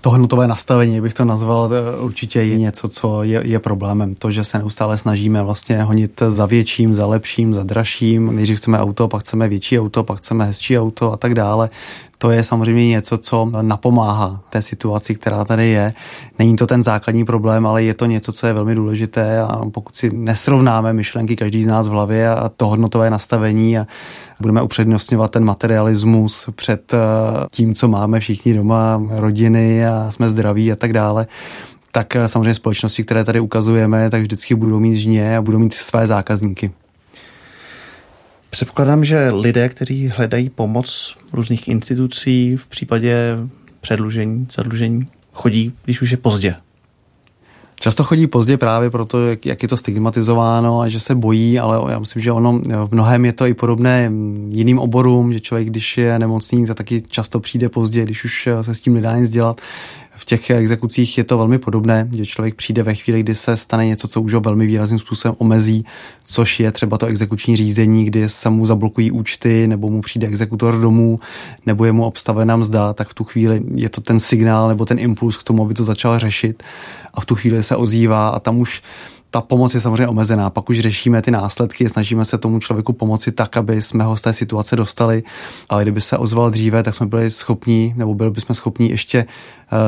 To 0.00 0.10
hodnotové 0.10 0.46
nastavení, 0.46 1.00
bych 1.00 1.14
to 1.14 1.24
nazval, 1.24 1.70
určitě 2.00 2.42
je 2.42 2.58
něco, 2.58 2.88
co 2.88 3.22
je, 3.22 3.42
je 3.44 3.58
problémem. 3.58 4.14
To, 4.14 4.30
že 4.30 4.44
se 4.44 4.58
neustále 4.58 4.96
snažíme 4.96 5.42
vlastně 5.42 5.82
honit 5.82 6.22
za 6.28 6.46
větším, 6.46 6.94
za 6.94 7.06
lepším, 7.06 7.54
za 7.54 7.62
dražším. 7.62 8.36
Nejdřív 8.36 8.58
chceme 8.58 8.78
auto, 8.78 9.08
pak 9.08 9.22
chceme 9.22 9.48
větší 9.48 9.80
auto, 9.80 10.04
pak 10.04 10.18
chceme 10.18 10.44
hezčí 10.44 10.78
auto 10.78 11.12
a 11.12 11.16
tak 11.16 11.34
dále 11.34 11.70
to 12.18 12.30
je 12.30 12.44
samozřejmě 12.44 12.88
něco, 12.88 13.18
co 13.18 13.50
napomáhá 13.62 14.40
té 14.50 14.62
situaci, 14.62 15.14
která 15.14 15.44
tady 15.44 15.68
je. 15.68 15.94
Není 16.38 16.56
to 16.56 16.66
ten 16.66 16.82
základní 16.82 17.24
problém, 17.24 17.66
ale 17.66 17.82
je 17.82 17.94
to 17.94 18.06
něco, 18.06 18.32
co 18.32 18.46
je 18.46 18.52
velmi 18.52 18.74
důležité 18.74 19.40
a 19.40 19.60
pokud 19.72 19.96
si 19.96 20.10
nesrovnáme 20.14 20.92
myšlenky 20.92 21.36
každý 21.36 21.64
z 21.64 21.66
nás 21.66 21.88
v 21.88 21.90
hlavě 21.90 22.28
a 22.28 22.48
to 22.48 22.66
hodnotové 22.66 23.10
nastavení 23.10 23.78
a 23.78 23.86
budeme 24.40 24.62
upřednostňovat 24.62 25.30
ten 25.30 25.44
materialismus 25.44 26.48
před 26.54 26.94
eh, 26.94 26.98
tím, 27.50 27.74
co 27.74 27.88
máme 27.88 28.20
všichni 28.20 28.54
doma, 28.54 29.02
rodiny 29.10 29.86
a 29.86 30.10
jsme 30.10 30.28
zdraví 30.28 30.72
a 30.72 30.76
tak 30.76 30.92
dále, 30.92 31.26
tak 31.92 32.16
eh, 32.16 32.28
samozřejmě 32.28 32.54
společnosti, 32.54 33.04
které 33.04 33.24
tady 33.24 33.40
ukazujeme, 33.40 34.10
tak 34.10 34.22
vždycky 34.22 34.54
budou 34.54 34.80
mít 34.80 34.96
žně 34.96 35.36
a 35.36 35.42
budou 35.42 35.58
mít 35.58 35.74
své 35.74 36.06
zákazníky. 36.06 36.70
Předpokládám, 38.50 39.04
že 39.04 39.30
lidé, 39.30 39.68
kteří 39.68 40.08
hledají 40.08 40.50
pomoc 40.50 41.16
různých 41.32 41.68
institucí 41.68 42.56
v 42.56 42.66
případě 42.66 43.36
předlužení, 43.80 44.46
zadlužení, 44.50 45.06
chodí, 45.32 45.72
když 45.84 46.02
už 46.02 46.10
je 46.10 46.16
pozdě. 46.16 46.54
Často 47.80 48.04
chodí 48.04 48.26
pozdě 48.26 48.56
právě 48.56 48.90
proto, 48.90 49.26
jak, 49.26 49.46
jak 49.46 49.62
je 49.62 49.68
to 49.68 49.76
stigmatizováno 49.76 50.80
a 50.80 50.88
že 50.88 51.00
se 51.00 51.14
bojí, 51.14 51.58
ale 51.58 51.92
já 51.92 51.98
myslím, 51.98 52.22
že 52.22 52.32
ono 52.32 52.60
v 52.86 52.88
mnohem 52.90 53.24
je 53.24 53.32
to 53.32 53.46
i 53.46 53.54
podobné 53.54 54.10
jiným 54.48 54.78
oborům, 54.78 55.32
že 55.32 55.40
člověk, 55.40 55.68
když 55.68 55.98
je 55.98 56.18
nemocný, 56.18 56.66
tak 56.66 56.76
taky 56.76 57.02
často 57.08 57.40
přijde 57.40 57.68
pozdě, 57.68 58.04
když 58.04 58.24
už 58.24 58.48
se 58.62 58.74
s 58.74 58.80
tím 58.80 58.94
nedá 58.94 59.16
nic 59.16 59.30
dělat 59.30 59.60
v 60.18 60.24
těch 60.24 60.50
exekucích 60.50 61.18
je 61.18 61.24
to 61.24 61.38
velmi 61.38 61.58
podobné, 61.58 62.08
že 62.16 62.26
člověk 62.26 62.54
přijde 62.54 62.82
ve 62.82 62.94
chvíli, 62.94 63.22
kdy 63.22 63.34
se 63.34 63.56
stane 63.56 63.86
něco, 63.86 64.08
co 64.08 64.22
už 64.22 64.34
ho 64.34 64.40
velmi 64.40 64.66
výrazným 64.66 64.98
způsobem 64.98 65.34
omezí, 65.38 65.84
což 66.24 66.60
je 66.60 66.72
třeba 66.72 66.98
to 66.98 67.06
exekuční 67.06 67.56
řízení, 67.56 68.04
kdy 68.04 68.28
se 68.28 68.50
mu 68.50 68.66
zablokují 68.66 69.10
účty, 69.10 69.68
nebo 69.68 69.90
mu 69.90 70.00
přijde 70.00 70.26
exekutor 70.26 70.80
domů, 70.80 71.20
nebo 71.66 71.84
je 71.84 71.92
mu 71.92 72.04
obstavená 72.04 72.56
mzda, 72.56 72.92
tak 72.92 73.08
v 73.08 73.14
tu 73.14 73.24
chvíli 73.24 73.62
je 73.74 73.88
to 73.88 74.00
ten 74.00 74.20
signál 74.20 74.68
nebo 74.68 74.84
ten 74.84 74.98
impuls 74.98 75.36
k 75.36 75.42
tomu, 75.42 75.64
aby 75.64 75.74
to 75.74 75.84
začal 75.84 76.18
řešit 76.18 76.62
a 77.14 77.20
v 77.20 77.26
tu 77.26 77.34
chvíli 77.34 77.62
se 77.62 77.76
ozývá 77.76 78.28
a 78.28 78.38
tam 78.38 78.60
už 78.60 78.82
ta 79.30 79.40
pomoc 79.40 79.74
je 79.74 79.80
samozřejmě 79.80 80.08
omezená. 80.08 80.50
Pak 80.50 80.70
už 80.70 80.80
řešíme 80.80 81.22
ty 81.22 81.30
následky, 81.30 81.88
snažíme 81.88 82.24
se 82.24 82.38
tomu 82.38 82.60
člověku 82.60 82.92
pomoci 82.92 83.32
tak, 83.32 83.56
aby 83.56 83.82
jsme 83.82 84.04
ho 84.04 84.16
z 84.16 84.22
té 84.22 84.32
situace 84.32 84.76
dostali, 84.76 85.22
ale 85.68 85.82
kdyby 85.82 86.00
se 86.00 86.18
ozval 86.18 86.50
dříve, 86.50 86.82
tak 86.82 86.94
jsme 86.94 87.06
byli 87.06 87.30
schopni, 87.30 87.94
nebo 87.96 88.14
byli 88.14 88.30
bychom 88.30 88.54
schopni 88.54 88.90
ještě 88.90 89.26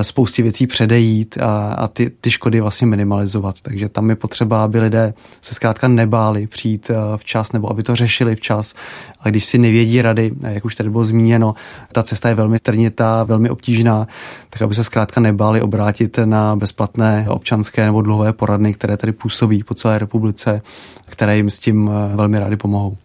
spoustě 0.02 0.42
věcí 0.42 0.66
předejít 0.66 1.38
a, 1.40 1.72
a 1.72 1.88
ty, 1.88 2.10
ty 2.20 2.30
škody 2.30 2.60
vlastně 2.60 2.86
minimalizovat. 2.86 3.60
Takže 3.62 3.88
tam 3.88 4.10
je 4.10 4.16
potřeba, 4.16 4.64
aby 4.64 4.80
lidé 4.80 5.14
se 5.40 5.54
zkrátka 5.54 5.88
nebáli 5.88 6.46
přijít 6.46 6.90
eh, 6.90 6.94
včas 7.16 7.52
nebo 7.52 7.70
aby 7.70 7.82
to 7.82 7.96
řešili 7.96 8.36
včas. 8.36 8.74
A 9.20 9.28
když 9.28 9.44
si 9.44 9.58
nevědí 9.58 10.02
rady, 10.02 10.32
jak 10.48 10.64
už 10.64 10.74
tady 10.74 10.90
bylo 10.90 11.04
zmíněno, 11.04 11.54
ta 11.92 12.02
cesta 12.02 12.28
je 12.28 12.34
velmi 12.34 12.58
trnitá, 12.58 13.24
velmi 13.24 13.50
obtížná, 13.50 14.06
tak 14.50 14.62
aby 14.62 14.74
se 14.74 14.84
zkrátka 14.84 15.20
nebáli 15.20 15.62
obrátit 15.62 16.18
na 16.24 16.56
bezplatné 16.56 17.26
občanské 17.28 17.86
nebo 17.86 18.02
dlouhé 18.02 18.32
poradny, 18.32 18.74
které 18.74 18.96
tady 18.96 19.12
působí 19.12 19.62
po 19.62 19.74
celé 19.74 19.98
republice, 19.98 20.62
které 21.06 21.36
jim 21.36 21.50
s 21.50 21.58
tím 21.58 21.90
eh, 21.90 22.16
velmi 22.16 22.38
rádi 22.38 22.56
pomohou. 22.56 22.96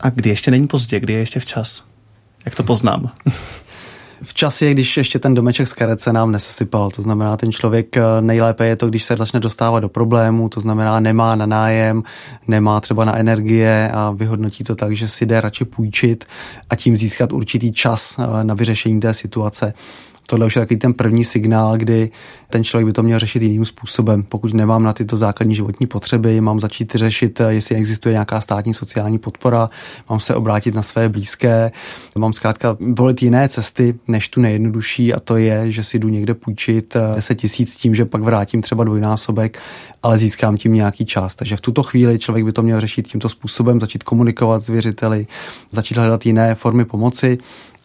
A 0.00 0.10
kdy 0.10 0.30
ještě 0.30 0.50
není 0.50 0.66
pozdě, 0.66 1.00
kdy 1.00 1.12
je 1.12 1.18
ještě 1.18 1.40
včas? 1.40 1.84
Jak 2.44 2.54
to 2.54 2.62
poznám? 2.62 3.10
v 4.22 4.34
čase, 4.34 4.70
když 4.70 4.96
ještě 4.96 5.18
ten 5.18 5.34
domeček 5.34 5.68
z 5.68 5.72
karet 5.72 6.00
se 6.00 6.12
nám 6.12 6.32
nesesypal. 6.32 6.90
To 6.90 7.02
znamená, 7.02 7.36
ten 7.36 7.52
člověk 7.52 7.96
eh, 7.96 8.02
nejlépe 8.20 8.66
je 8.66 8.76
to, 8.76 8.88
když 8.88 9.04
se 9.04 9.16
začne 9.16 9.40
dostávat 9.40 9.80
do 9.80 9.88
problémů, 9.88 10.48
to 10.48 10.60
znamená, 10.60 11.00
nemá 11.00 11.36
na 11.36 11.46
nájem, 11.46 12.02
nemá 12.48 12.80
třeba 12.80 13.04
na 13.04 13.16
energie 13.16 13.90
a 13.94 14.10
vyhodnotí 14.10 14.64
to 14.64 14.74
tak, 14.74 14.92
že 14.92 15.08
si 15.08 15.26
jde 15.26 15.40
radši 15.40 15.64
půjčit 15.64 16.24
a 16.70 16.76
tím 16.76 16.96
získat 16.96 17.32
určitý 17.32 17.72
čas 17.72 18.16
eh, 18.18 18.44
na 18.44 18.54
vyřešení 18.54 19.00
té 19.00 19.14
situace 19.14 19.74
tohle 20.26 20.46
už 20.46 20.56
je 20.56 20.62
takový 20.62 20.78
ten 20.78 20.94
první 20.94 21.24
signál, 21.24 21.76
kdy 21.76 22.10
ten 22.50 22.64
člověk 22.64 22.86
by 22.86 22.92
to 22.92 23.02
měl 23.02 23.18
řešit 23.18 23.42
jiným 23.42 23.64
způsobem. 23.64 24.22
Pokud 24.22 24.54
nemám 24.54 24.82
na 24.82 24.92
tyto 24.92 25.16
základní 25.16 25.54
životní 25.54 25.86
potřeby, 25.86 26.40
mám 26.40 26.60
začít 26.60 26.94
řešit, 26.94 27.40
jestli 27.48 27.76
existuje 27.76 28.12
nějaká 28.12 28.40
státní 28.40 28.74
sociální 28.74 29.18
podpora, 29.18 29.70
mám 30.10 30.20
se 30.20 30.34
obrátit 30.34 30.74
na 30.74 30.82
své 30.82 31.08
blízké, 31.08 31.72
mám 32.18 32.32
zkrátka 32.32 32.76
volit 32.80 33.22
jiné 33.22 33.48
cesty, 33.48 33.94
než 34.08 34.28
tu 34.28 34.40
nejjednodušší 34.40 35.14
a 35.14 35.20
to 35.20 35.36
je, 35.36 35.72
že 35.72 35.84
si 35.84 35.98
jdu 35.98 36.08
někde 36.08 36.34
půjčit 36.34 36.96
10 37.14 37.34
tisíc 37.34 37.72
s 37.72 37.76
tím, 37.76 37.94
že 37.94 38.04
pak 38.04 38.22
vrátím 38.22 38.62
třeba 38.62 38.84
dvojnásobek, 38.84 39.58
ale 40.02 40.18
získám 40.18 40.56
tím 40.56 40.74
nějaký 40.74 41.06
čas. 41.06 41.34
Takže 41.34 41.56
v 41.56 41.60
tuto 41.60 41.82
chvíli 41.82 42.18
člověk 42.18 42.44
by 42.44 42.52
to 42.52 42.62
měl 42.62 42.80
řešit 42.80 43.08
tímto 43.08 43.28
způsobem, 43.28 43.80
začít 43.80 44.02
komunikovat 44.02 44.60
s 44.60 44.68
věřiteli, 44.68 45.26
začít 45.70 45.96
hledat 45.96 46.26
jiné 46.26 46.54
formy 46.54 46.84
pomoci 46.84 47.38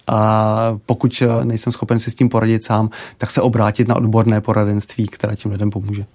a 0.08 0.80
pokud 0.86 1.24
nejsem 1.43 1.74
schopen 1.74 1.99
si 1.99 2.12
s 2.12 2.16
tím 2.16 2.30
poradit 2.30 2.64
sám, 2.64 2.89
tak 3.18 3.32
se 3.32 3.41
obrátit 3.41 3.88
na 3.88 3.95
odborné 3.95 4.41
poradenství, 4.41 5.08
které 5.08 5.36
tím 5.36 5.51
lidem 5.51 5.70
pomůže. 5.70 6.05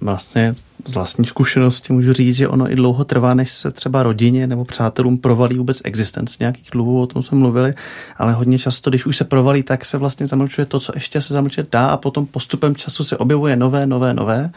vlastně 0.00 0.54
z 0.84 0.94
vlastní 0.94 1.26
zkušenosti 1.26 1.92
můžu 1.92 2.12
říct, 2.12 2.36
že 2.36 2.48
ono 2.48 2.72
i 2.72 2.74
dlouho 2.74 3.04
trvá, 3.04 3.34
než 3.34 3.52
se 3.52 3.70
třeba 3.70 4.02
rodině 4.02 4.46
nebo 4.46 4.64
přátelům 4.64 5.18
provalí 5.18 5.58
vůbec 5.58 5.82
existence 5.84 6.36
nějakých 6.40 6.68
dluhů, 6.72 7.02
o 7.02 7.06
tom 7.06 7.22
jsme 7.22 7.38
mluvili, 7.38 7.74
ale 8.16 8.32
hodně 8.32 8.58
často, 8.58 8.90
když 8.90 9.06
už 9.06 9.16
se 9.16 9.24
provalí, 9.24 9.62
tak 9.62 9.84
se 9.84 9.98
vlastně 9.98 10.26
zamlčuje 10.26 10.66
to, 10.66 10.80
co 10.80 10.92
ještě 10.94 11.20
se 11.20 11.34
zamlčet 11.34 11.72
dá 11.72 11.86
a 11.86 11.96
potom 11.96 12.26
postupem 12.26 12.76
času 12.76 13.04
se 13.04 13.16
objevuje 13.16 13.56
nové, 13.56 13.86
nové, 13.86 14.14
nové. 14.14 14.50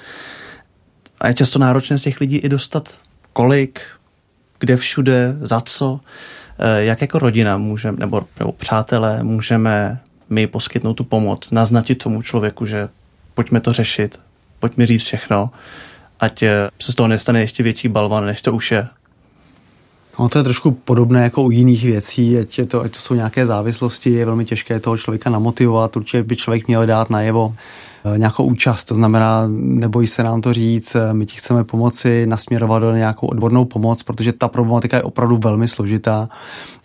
A 1.21 1.27
je 1.27 1.34
často 1.34 1.59
náročné 1.59 1.97
z 1.97 2.01
těch 2.01 2.19
lidí 2.19 2.38
i 2.38 2.49
dostat 2.49 2.97
kolik, 3.34 3.82
kde 4.59 4.77
všude, 4.77 5.38
za 5.41 5.61
co, 5.61 5.99
eh, 6.03 6.38
jak 6.78 7.01
jako 7.01 7.20
rodina 7.20 7.57
můžeme, 7.57 7.97
nebo, 7.99 8.22
nebo 8.39 8.51
přátelé 8.51 9.24
můžeme 9.24 9.99
my 10.30 10.47
poskytnout 10.47 10.93
tu 10.93 11.03
pomoc, 11.03 11.51
naznačit 11.51 11.95
tomu 11.95 12.22
člověku, 12.22 12.66
že 12.66 12.89
pojďme 13.34 13.60
to 13.60 13.74
řešit, 13.74 14.20
pojďme 14.60 14.86
říct 14.86 15.01
všechno, 15.01 15.49
ať 16.20 16.43
eh, 16.43 16.70
se 16.80 16.91
z 16.91 16.95
toho 16.95 17.07
nestane 17.07 17.41
ještě 17.41 17.64
větší 17.64 17.88
balvan, 17.88 18.26
než 18.26 18.41
to 18.41 18.53
už 18.53 18.72
je. 18.72 18.88
No 20.20 20.30
to 20.30 20.38
je 20.38 20.43
trošku 20.43 20.72
podobné 20.72 21.24
jako 21.24 21.43
u 21.43 21.51
jiných 21.51 21.84
věcí, 21.84 22.38
ať, 22.38 22.57
je 22.57 22.66
to, 22.66 22.82
ať 22.82 22.91
to 22.91 22.99
jsou 22.99 23.14
nějaké 23.14 23.45
závislosti, 23.45 24.10
je 24.10 24.26
velmi 24.26 24.45
těžké 24.45 24.80
toho 24.80 24.97
člověka 24.97 25.30
namotivovat, 25.30 25.97
určitě 25.97 26.24
by 26.24 26.36
člověk 26.36 26.68
měl 26.68 26.86
dát 26.86 27.10
najevo 27.10 27.55
eh, 27.55 27.88
nějakou 28.18 28.43
účast, 28.43 28.86
to 28.86 28.95
znamená, 28.95 29.43
nebojí 29.58 30.08
se 30.08 30.24
nám 30.24 30.41
to 30.41 30.54
říct, 30.54 30.95
eh, 30.95 31.14
my 31.14 31.26
ti 31.26 31.36
chceme 31.36 31.64
pomoci, 31.64 32.26
nasměrovat 32.28 32.82
do 32.82 32.95
nějakou 32.95 33.28
odbornou 33.28 33.66
pomoc, 33.66 34.04
protože 34.04 34.34
ta 34.34 34.47
problematika 34.47 34.97
je 34.97 35.04
opravdu 35.04 35.38
velmi 35.38 35.68
složitá 35.68 36.30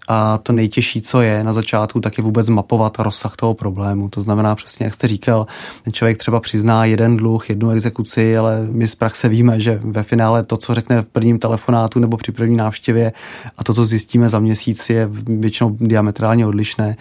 a 0.09 0.39
to 0.39 0.53
nejtěžší, 0.53 1.03
co 1.03 1.21
je 1.21 1.45
na 1.45 1.53
začátku, 1.53 2.01
tak 2.01 2.19
je 2.19 2.25
vůbec 2.25 2.49
mapovat 2.49 2.99
rozsah 2.99 3.37
toho 3.37 3.55
problému. 3.55 4.09
To 4.09 4.21
znamená 4.21 4.55
přesně, 4.55 4.85
jak 4.85 4.95
jste 4.95 5.09
říkal, 5.09 5.47
ten 5.83 5.93
člověk 5.93 6.19
třeba 6.19 6.41
přizná 6.41 6.85
jeden 6.85 7.17
dluh, 7.17 7.51
jednu 7.51 7.71
exekuci, 7.71 8.39
ale 8.39 8.67
my 8.71 8.89
z 8.89 8.95
praxe 8.95 9.29
víme, 9.29 9.61
že 9.61 9.81
ve 9.85 10.03
finále 10.03 10.43
to, 10.43 10.57
co 10.57 10.75
řekne 10.75 11.03
v 11.03 11.07
prvním 11.07 11.39
telefonátu 11.39 12.01
nebo 12.01 12.17
při 12.17 12.33
první 12.33 12.57
návštěvě 12.57 13.13
a 13.59 13.65
to, 13.65 13.75
co 13.75 13.87
zjistíme 13.87 14.29
za 14.29 14.39
měsíc, 14.39 14.91
je 14.91 15.09
většinou 15.27 15.77
diametrálně 15.81 16.47
odlišné 16.47 16.97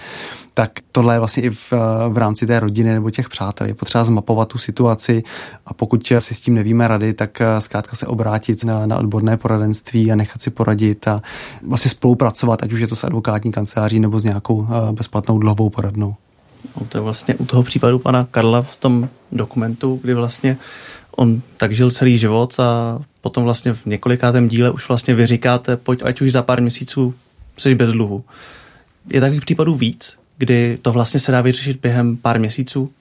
tak 0.53 0.71
tohle 0.91 1.15
je 1.15 1.19
vlastně 1.19 1.43
i 1.43 1.49
v, 1.49 1.73
v 2.09 2.17
rámci 2.17 2.47
té 2.47 2.59
rodiny 2.59 2.93
nebo 2.93 3.09
těch 3.09 3.29
přátel. 3.29 3.67
Je 3.67 3.73
potřeba 3.73 4.03
zmapovat 4.03 4.47
tu 4.47 4.57
situaci 4.57 5.23
a 5.65 5.73
pokud 5.73 6.13
si 6.19 6.35
s 6.35 6.39
tím 6.39 6.53
nevíme 6.53 6.87
rady, 6.87 7.13
tak 7.13 7.41
eh, 7.41 7.61
zkrátka 7.61 7.95
se 7.95 8.07
obrátit 8.07 8.63
na, 8.63 8.85
na 8.85 8.97
odborné 8.97 9.37
poradenství 9.37 10.11
a 10.11 10.15
nechat 10.15 10.41
si 10.41 10.49
poradit 10.49 11.07
a 11.07 11.21
vlastně 11.67 11.91
spolupracovat, 11.91 12.63
ať 12.63 12.73
už 12.73 12.79
je 12.79 12.87
to 12.87 12.92
s 12.95 13.03
advokátní 13.03 13.51
kanceláří 13.51 13.99
nebo 13.99 14.19
s 14.19 14.23
nějakou 14.23 14.67
eh, 14.69 14.91
bezplatnou 14.91 15.37
dlouhou 15.37 15.69
poradnou. 15.69 16.15
No, 16.79 16.87
to 16.89 16.97
je 16.97 17.01
vlastně 17.01 17.35
u 17.35 17.45
toho 17.45 17.63
případu 17.63 17.99
pana 17.99 18.27
Karla 18.31 18.61
v 18.61 18.75
tom 18.75 19.09
dokumentu, 19.31 19.99
kdy 20.03 20.13
vlastně 20.13 20.57
on 21.15 21.41
tak 21.57 21.75
žil 21.75 21.91
celý 21.91 22.17
život 22.17 22.59
a 22.59 22.99
potom 23.21 23.43
vlastně 23.43 23.73
v 23.73 23.85
několikátém 23.85 24.47
díle 24.47 24.71
už 24.71 24.87
vlastně 24.87 25.15
vy 25.15 25.27
říkáte, 25.27 25.77
pojď, 25.77 26.03
ať 26.03 26.21
už 26.21 26.31
za 26.31 26.41
pár 26.41 26.61
měsíců 26.61 27.13
jsi 27.57 27.75
bez 27.75 27.91
dluhu. 27.91 28.23
Je 29.13 29.21
takových 29.21 29.41
případů 29.41 29.75
víc? 29.75 30.23
kdy 30.37 30.77
to 30.81 30.91
vlastně 30.91 31.19
se 31.19 31.31
dá 31.31 31.41
vyřešit 31.41 31.79
během 31.81 32.17
pár 32.17 32.39
měsíců? 32.39 32.91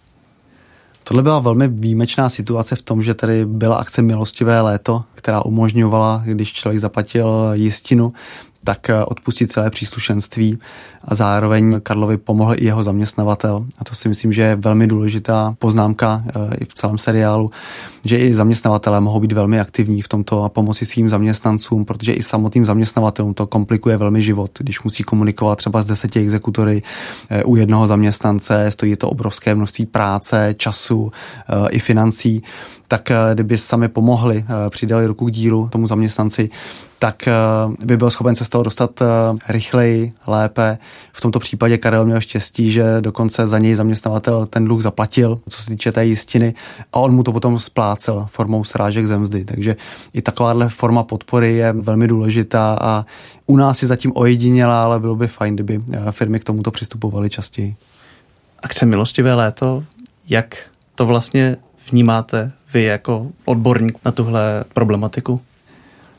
Tohle 1.04 1.22
byla 1.22 1.38
velmi 1.38 1.68
výjimečná 1.68 2.28
situace 2.28 2.76
v 2.76 2.82
tom, 2.82 3.02
že 3.02 3.14
tady 3.14 3.46
byla 3.46 3.76
akce 3.76 4.02
Milostivé 4.02 4.60
léto, 4.60 5.04
která 5.14 5.44
umožňovala, 5.44 6.22
když 6.26 6.52
člověk 6.52 6.80
zaplatil 6.80 7.50
jistinu, 7.52 8.12
tak 8.64 8.90
eh, 8.90 9.04
odpustit 9.04 9.52
celé 9.52 9.70
příslušenství 9.70 10.58
a 11.04 11.14
zároveň 11.14 11.80
Karlovi 11.82 12.16
pomohl 12.16 12.54
i 12.54 12.64
jeho 12.64 12.84
zaměstnavatel. 12.84 13.66
A 13.78 13.84
to 13.84 13.94
si 13.94 14.08
myslím, 14.08 14.32
že 14.32 14.42
je 14.42 14.56
velmi 14.56 14.86
důležitá 14.86 15.54
poznámka 15.58 16.24
eh, 16.26 16.56
i 16.60 16.64
v 16.64 16.74
celém 16.74 16.98
seriálu, 16.98 17.50
že 18.04 18.18
i 18.18 18.34
zaměstnavatelé 18.34 19.00
mohou 19.00 19.20
být 19.20 19.32
velmi 19.32 19.60
aktivní 19.60 20.02
v 20.02 20.08
tomto 20.08 20.44
a 20.44 20.48
pomoci 20.48 20.86
svým 20.86 21.08
zaměstnancům, 21.08 21.84
protože 21.84 22.12
i 22.12 22.22
samotným 22.22 22.64
zaměstnavatelům 22.64 23.34
to 23.34 23.46
komplikuje 23.46 23.96
velmi 23.96 24.22
život, 24.22 24.50
když 24.58 24.82
musí 24.82 25.02
komunikovat 25.02 25.56
třeba 25.56 25.82
s 25.82 25.86
deseti 25.86 26.20
exekutory 26.20 26.82
eh, 27.30 27.44
u 27.44 27.56
jednoho 27.56 27.86
zaměstnance, 27.86 28.70
stojí 28.70 28.96
to 28.96 29.08
obrovské 29.08 29.54
množství 29.54 29.86
práce, 29.86 30.54
času 30.58 31.12
i 31.70 31.78
financí, 31.78 32.42
tak 32.88 33.12
kdyby 33.34 33.58
sami 33.58 33.88
pomohli, 33.88 34.44
přidali 34.70 35.06
ruku 35.06 35.26
k 35.26 35.30
dílu 35.30 35.68
tomu 35.68 35.86
zaměstnanci, 35.86 36.50
tak 37.02 37.28
eh, 37.28 37.32
by 37.84 37.96
byl 37.96 38.10
schopen 38.10 38.36
se 38.36 38.44
z 38.44 38.48
toho 38.48 38.64
dostat 38.64 39.02
eh, 39.02 39.06
rychleji, 39.48 40.12
lépe. 40.26 40.78
V 41.12 41.20
tomto 41.20 41.38
případě 41.38 41.78
Karel 41.78 42.04
měl 42.04 42.20
štěstí, 42.20 42.72
že 42.72 42.84
dokonce 43.00 43.46
za 43.46 43.58
něj 43.58 43.74
zaměstnavatel 43.74 44.46
ten 44.46 44.64
dluh 44.64 44.82
zaplatil, 44.82 45.40
co 45.48 45.62
se 45.62 45.70
týče 45.70 45.92
té 45.92 46.06
jistiny, 46.06 46.54
a 46.92 46.98
on 46.98 47.14
mu 47.14 47.22
to 47.22 47.32
potom 47.32 47.58
splácel 47.58 48.26
formou 48.30 48.64
srážek 48.64 49.06
zemzdy. 49.06 49.44
Takže 49.44 49.76
i 50.14 50.22
takováhle 50.22 50.68
forma 50.68 51.02
podpory 51.02 51.52
je 51.52 51.72
velmi 51.72 52.08
důležitá 52.08 52.78
a 52.80 53.06
u 53.46 53.56
nás 53.56 53.82
je 53.82 53.88
zatím 53.88 54.12
ojedinělá, 54.14 54.84
ale 54.84 55.00
bylo 55.00 55.16
by 55.16 55.28
fajn, 55.28 55.54
kdyby 55.54 55.80
eh, 55.92 56.12
firmy 56.12 56.40
k 56.40 56.44
tomuto 56.44 56.70
přistupovaly 56.70 57.30
častěji. 57.30 57.76
Akce 58.62 58.86
Milostivé 58.86 59.34
léto, 59.34 59.84
jak 60.28 60.56
to 60.94 61.06
vlastně 61.06 61.56
vnímáte 61.90 62.52
vy 62.72 62.82
jako 62.82 63.26
odborník 63.44 63.98
na 64.04 64.12
tuhle 64.12 64.64
problematiku? 64.74 65.40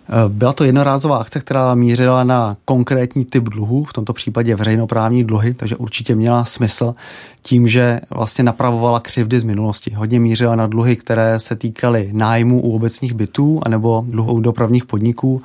Eh, 0.10 0.30
byla 0.30 0.54
to 0.54 0.64
jednorázová 0.64 1.18
akce, 1.18 1.39
která 1.39 1.76
mířila 1.76 2.24
na 2.24 2.58
konkrétní 2.66 3.26
typ 3.26 3.43
dluhů, 3.43 3.84
v 3.84 3.93
tomto 3.93 4.14
případě 4.14 4.56
veřejnoprávní 4.56 5.24
dluhy, 5.24 5.54
takže 5.54 5.76
určitě 5.76 6.16
měla 6.16 6.45
smysl 6.45 6.95
tím, 7.41 7.68
že 7.68 7.99
vlastně 8.10 8.43
napravovala 8.43 8.99
křivdy 8.99 9.39
z 9.39 9.43
minulosti. 9.43 9.91
Hodně 9.93 10.20
mířila 10.20 10.56
na 10.56 10.68
dluhy, 10.68 10.95
které 10.95 11.39
se 11.39 11.56
týkaly 11.56 12.10
nájmu 12.14 12.62
u 12.62 12.76
obecních 12.76 13.14
bytů 13.14 13.62
anebo 13.66 14.06
dluhů 14.08 14.39
dopravních 14.39 14.86
podniků, 14.86 15.41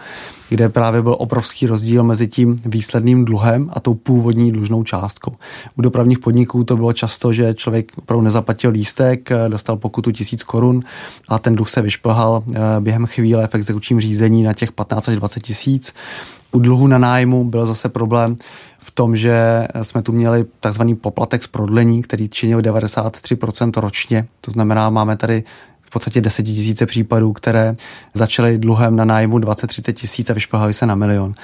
kde 0.49 0.69
právě 0.69 1.03
byl 1.03 1.17
obrovský 1.19 1.67
rozdíl 1.67 2.05
mezi 2.05 2.29
tím 2.29 2.57
výsledným 2.65 3.25
dluhem 3.25 3.71
a 3.73 3.81
tou 3.81 3.95
původní 3.95 4.53
dlužnou 4.53 4.83
částkou. 4.83 5.33
U 5.77 5.83
dopravních 5.83 6.19
podniků 6.19 6.65
to 6.65 6.77
bylo 6.77 6.93
často, 6.93 7.33
že 7.33 7.55
člověk 7.55 7.93
opravdu 7.99 8.25
nezaplatil 8.25 8.71
lístek, 8.71 9.31
dostal 9.49 9.77
pokutu 9.77 10.13
tisíc 10.13 10.43
korun 10.43 10.81
a 11.29 11.39
ten 11.39 11.55
dluh 11.55 11.69
se 11.69 11.83
vyšplhal 11.83 12.43
eh, 12.55 12.59
během 12.81 13.07
chvíle 13.07 13.47
v 13.47 13.55
exekučním 13.55 14.01
řízení 14.01 14.43
na 14.49 14.55
těch 14.55 14.73
15 14.73 15.09
až 15.09 15.17
20 15.17 15.43
tisíc. 15.43 15.95
U 16.53 16.59
dluhu 16.59 16.87
na 16.87 16.99
nájmu 16.99 17.45
byl 17.45 17.67
zase 17.67 17.89
problém 17.89 18.37
v 18.79 18.91
tom, 18.91 19.17
že 19.17 19.69
jsme 19.83 20.03
tu 20.03 20.13
měli 20.13 20.45
takzvaný 20.61 20.97
poplatek 20.97 21.43
z 21.43 21.47
prodlení, 21.47 22.03
který 22.03 22.29
činil 22.29 22.61
93% 22.61 23.81
ročně. 23.81 24.27
To 24.41 24.51
znamená, 24.51 24.91
máme 24.91 25.17
tady 25.17 25.45
v 25.81 25.91
podstatě 25.91 26.21
desetitisíce 26.21 26.87
případů, 26.87 27.33
které 27.33 27.77
začaly 28.15 28.59
dluhem 28.59 28.97
na 28.97 29.05
nájmu 29.05 29.39
20-30 29.39 29.93
tisíc 29.93 30.31
a 30.31 30.35
vyšplhaly 30.35 30.75
se 30.75 30.87
na 30.87 30.95
milion. 30.95 31.35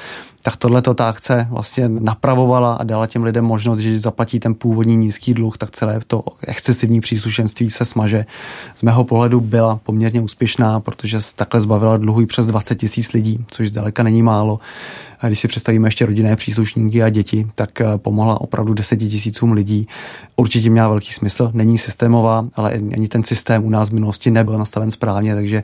Tak 0.45 0.57
tohle 0.57 0.83
ta 0.83 1.09
akce 1.09 1.47
vlastně 1.51 1.89
napravovala 1.89 2.75
a 2.75 2.85
dala 2.85 3.07
těm 3.07 3.25
lidem 3.25 3.45
možnost, 3.45 3.79
že 3.79 4.01
zaplatí 4.01 4.41
ten 4.41 4.55
původní 4.55 4.97
nízký 4.97 5.35
dluh, 5.35 5.59
tak 5.59 5.71
celé 5.71 6.01
to 6.07 6.25
excesivní 6.47 7.01
příslušenství 7.01 7.71
se 7.71 7.85
smaže. 7.85 8.27
Z 8.75 8.83
mého 8.83 9.05
pohledu 9.05 9.41
byla 9.41 9.81
poměrně 9.83 10.21
úspěšná, 10.21 10.81
protože 10.81 11.19
takhle 11.37 11.61
zbavila 11.61 11.97
dluhu 11.97 12.21
i 12.21 12.27
přes 12.27 12.47
20 12.47 12.75
tisíc 12.75 13.13
lidí, 13.13 13.45
což 13.51 13.69
zdaleka 13.69 14.03
není 14.03 14.23
málo. 14.23 14.61
A 15.21 15.27
když 15.27 15.39
si 15.39 15.49
představíme 15.49 15.89
ještě 15.89 16.07
rodinné 16.07 16.37
příslušníky 16.37 17.03
a 17.03 17.09
děti, 17.09 17.47
tak 17.55 17.81
eh, 17.81 17.87
pomohla 17.97 18.41
opravdu 18.41 18.75
deseti 18.75 19.09
tisícům 19.09 19.53
lidí. 19.53 19.89
Určitě 20.37 20.71
měla 20.71 20.89
velký 20.89 21.13
smysl, 21.13 21.51
není 21.55 21.79
systémová, 21.79 22.47
ale 22.55 22.73
ani 22.73 23.09
ten 23.09 23.25
systém 23.25 23.65
u 23.65 23.71
nás 23.71 23.89
v 23.89 23.93
minulosti 23.93 24.31
nebyl 24.31 24.59
nastaven 24.59 24.91
správně, 24.91 25.35
takže 25.35 25.63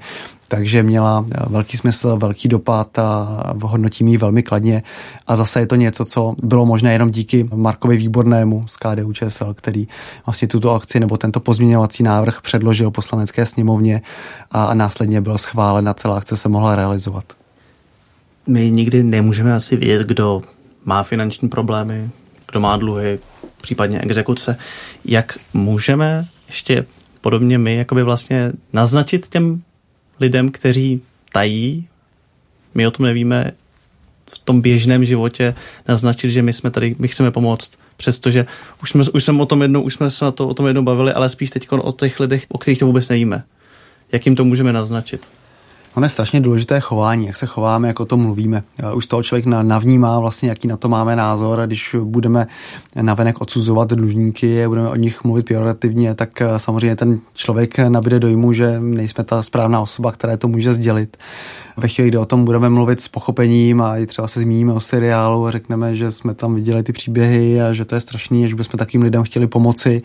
takže 0.51 0.82
měla 0.82 1.24
eh, 1.32 1.36
velký 1.48 1.76
smysl, 1.76 2.16
velký 2.16 2.48
dopad 2.48 2.98
a 2.98 3.55
hodnotím 3.62 4.09
ji 4.09 4.16
velmi 4.16 4.42
kladně. 4.42 4.82
A 5.26 5.36
zase 5.36 5.61
je 5.61 5.66
to 5.66 5.76
něco, 5.76 6.05
co 6.05 6.34
bylo 6.42 6.66
možné 6.66 6.92
jenom 6.92 7.11
díky 7.11 7.48
Markovi 7.55 7.96
Výbornému 7.96 8.64
z 8.66 8.76
KDU 8.76 9.12
ČSL, 9.12 9.55
který 9.55 9.88
vlastně 10.26 10.48
tuto 10.48 10.72
akci 10.72 11.01
nebo 11.01 11.16
tento 11.16 11.40
pozměňovací 11.40 12.03
návrh 12.03 12.40
předložil 12.40 12.90
poslanecké 12.90 13.46
sněmovně 13.46 14.03
a 14.51 14.74
následně 14.74 15.20
byl 15.20 15.38
schválen 15.38 15.88
a 15.88 15.94
celá 15.94 16.16
akce 16.16 16.36
se 16.36 16.48
mohla 16.48 16.76
realizovat 16.76 17.24
my 18.51 18.70
nikdy 18.70 19.03
nemůžeme 19.03 19.55
asi 19.55 19.76
vědět, 19.76 20.07
kdo 20.07 20.42
má 20.84 21.03
finanční 21.03 21.48
problémy, 21.48 22.11
kdo 22.51 22.61
má 22.61 22.76
dluhy, 22.76 23.18
případně 23.61 24.01
exekuce. 24.01 24.57
Jak 25.05 25.38
můžeme 25.55 26.26
ještě 26.46 26.86
podobně 27.20 27.59
my 27.59 27.76
jakoby 27.76 28.03
vlastně 28.03 28.53
naznačit 28.72 29.28
těm 29.28 29.62
lidem, 30.20 30.50
kteří 30.50 31.02
tají, 31.32 31.88
my 32.74 32.86
o 32.86 32.90
tom 32.90 33.06
nevíme, 33.06 33.52
v 34.30 34.38
tom 34.38 34.60
běžném 34.60 35.04
životě 35.04 35.54
naznačit, 35.88 36.30
že 36.30 36.42
my 36.42 36.52
jsme 36.52 36.70
tady, 36.70 36.96
my 36.98 37.08
chceme 37.08 37.30
pomoct, 37.30 37.72
přestože 37.96 38.46
už, 38.82 38.90
jsme, 38.90 39.02
už 39.14 39.24
jsem 39.24 39.40
o 39.40 39.46
tom 39.46 39.62
jednou, 39.62 39.82
už 39.82 39.94
jsme 39.94 40.10
se 40.10 40.24
na 40.24 40.30
to 40.30 40.48
o 40.48 40.54
tom 40.54 40.66
jednou 40.66 40.82
bavili, 40.82 41.12
ale 41.12 41.28
spíš 41.28 41.50
teď 41.50 41.68
o 41.70 41.92
těch 41.92 42.20
lidech, 42.20 42.46
o 42.48 42.58
kterých 42.58 42.78
to 42.78 42.86
vůbec 42.86 43.08
nevíme. 43.08 43.42
Jak 44.12 44.26
jim 44.26 44.36
to 44.36 44.44
můžeme 44.44 44.72
naznačit? 44.72 45.28
Ono 45.95 46.05
je 46.05 46.09
strašně 46.09 46.41
důležité 46.41 46.80
chování, 46.80 47.26
jak 47.26 47.36
se 47.36 47.47
chováme, 47.47 47.88
jak 47.88 48.01
o 48.01 48.05
tom 48.05 48.20
mluvíme. 48.20 48.62
Už 48.95 49.07
toho 49.07 49.22
člověk 49.22 49.47
navnímá 49.47 50.20
vlastně, 50.20 50.49
jaký 50.49 50.68
na 50.68 50.76
to 50.76 50.88
máme 50.88 51.16
názor 51.16 51.61
a 51.61 51.66
když 51.66 51.97
budeme 52.05 52.47
navenek 53.03 53.41
odsuzovat 53.41 53.93
dlužníky 53.93 54.68
budeme 54.68 54.88
o 54.88 54.97
nich 54.97 55.24
mluvit 55.24 55.47
pejorativně, 55.47 56.14
tak 56.14 56.41
eh, 56.41 56.59
samozřejmě 56.59 56.97
ten 56.97 57.20
člověk 57.34 57.78
nabíde 57.78 58.18
dojmu, 58.18 58.53
že 58.53 58.80
nejsme 58.80 59.24
ta 59.24 59.43
správná 59.43 59.80
osoba, 59.80 60.12
která 60.12 60.36
to 60.36 60.49
může 60.49 60.72
sdělit. 60.72 61.16
Ve 61.80 61.88
chvíli, 61.88 62.08
kdy 62.08 62.18
o 62.18 62.26
tom 62.26 62.44
budeme 62.44 62.70
mluvit 62.70 63.00
s 63.00 63.08
pochopením 63.08 63.80
a 63.80 63.96
i 63.96 64.06
třeba 64.06 64.28
se 64.28 64.40
zmíníme 64.40 64.72
o 64.72 64.80
seriálu 64.80 65.46
a 65.46 65.50
řekneme, 65.50 65.96
že 65.96 66.10
jsme 66.10 66.34
tam 66.34 66.54
viděli 66.54 66.82
ty 66.82 66.92
příběhy 66.92 67.60
a 67.62 67.72
že 67.72 67.84
to 67.84 67.94
je 67.94 68.00
strašný, 68.00 68.48
že 68.48 68.54
bychom 68.54 68.78
takým 68.78 69.02
lidem 69.02 69.22
chtěli 69.22 69.46
pomoci, 69.46 70.02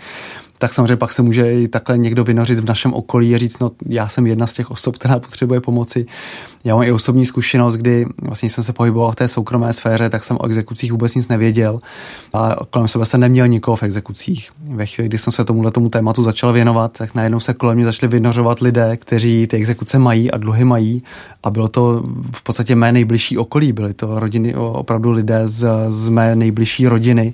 tak 0.58 0.74
samozřejmě 0.74 0.96
pak 0.96 1.14
se 1.14 1.22
může 1.22 1.54
i 1.54 1.68
takhle 1.68 1.98
někdo 1.98 2.24
vynořit 2.24 2.60
v 2.60 2.66
našem 2.66 2.94
okolí 2.94 3.36
a 3.36 3.38
říct, 3.38 3.60
no 3.60 3.72
já 3.90 4.08
jsem 4.08 4.28
jedna 4.28 4.48
z 4.48 4.54
těch 4.54 4.72
osob, 4.72 4.96
která 4.96 5.20
potřebuje 5.20 5.62
pomoci. 5.62 6.06
Já 6.66 6.76
mám 6.76 6.84
i 6.84 6.92
osobní 6.92 7.26
zkušenost, 7.26 7.74
kdy 7.74 8.06
vlastně 8.22 8.50
jsem 8.50 8.64
se 8.64 8.74
pohyboval 8.74 9.12
v 9.12 9.16
té 9.16 9.28
soukromé 9.28 9.74
sféře, 9.74 10.10
tak 10.10 10.24
jsem 10.24 10.38
o 10.40 10.46
exekucích 10.46 10.92
vůbec 10.92 11.16
nic 11.16 11.28
nevěděl 11.28 11.80
a 12.34 12.56
kolem 12.70 12.88
sebe 12.88 13.06
jsem 13.06 13.20
neměl 13.20 13.48
nikoho 13.48 13.78
v 13.78 13.84
exekucích. 13.84 14.52
Ve 14.68 14.86
chvíli, 14.86 15.10
kdy 15.10 15.18
jsem 15.18 15.34
se 15.34 15.46
tomuhle 15.46 15.72
tomu 15.72 15.90
tématu 15.90 16.24
začal 16.24 16.54
věnovat, 16.54 16.98
tak 16.98 17.16
najednou 17.16 17.40
se 17.40 17.54
kolem 17.54 17.76
mě 17.78 17.86
začali 17.86 18.12
vynořovat 18.12 18.60
lidé, 18.60 18.98
kteří 18.98 19.48
ty 19.48 19.58
exekuce 19.58 20.00
mají 20.00 20.32
a 20.32 20.38
dluhy 20.38 20.66
mají 20.66 21.04
a 21.44 21.50
bylo 21.50 21.68
to 21.68 22.04
v 22.32 22.44
podstatě 22.44 22.76
mé 22.76 22.92
nejbližší 22.92 23.38
okolí, 23.38 23.72
byly 23.72 23.94
to 23.94 24.20
rodiny, 24.20 24.56
opravdu 24.56 25.12
lidé 25.12 25.48
z, 25.48 25.68
z 25.90 26.10
mé 26.10 26.36
nejbližší 26.36 26.88
rodiny. 26.88 27.34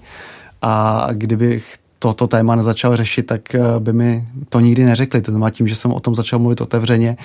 A 0.61 1.07
kdybych 1.11 1.75
toto 2.01 2.27
téma 2.27 2.55
nezačal 2.55 2.95
řešit, 2.95 3.23
tak 3.23 3.55
eh, 3.55 3.59
by 3.79 3.93
mi 3.93 4.27
to 4.49 4.59
nikdy 4.59 4.85
neřekli. 4.85 5.21
To 5.21 5.31
znamená 5.31 5.49
tím, 5.49 5.67
že 5.67 5.75
jsem 5.75 5.91
o 5.91 5.99
tom 5.99 6.15
začal 6.15 6.39
mluvit 6.39 6.61
otevřeně, 6.61 7.17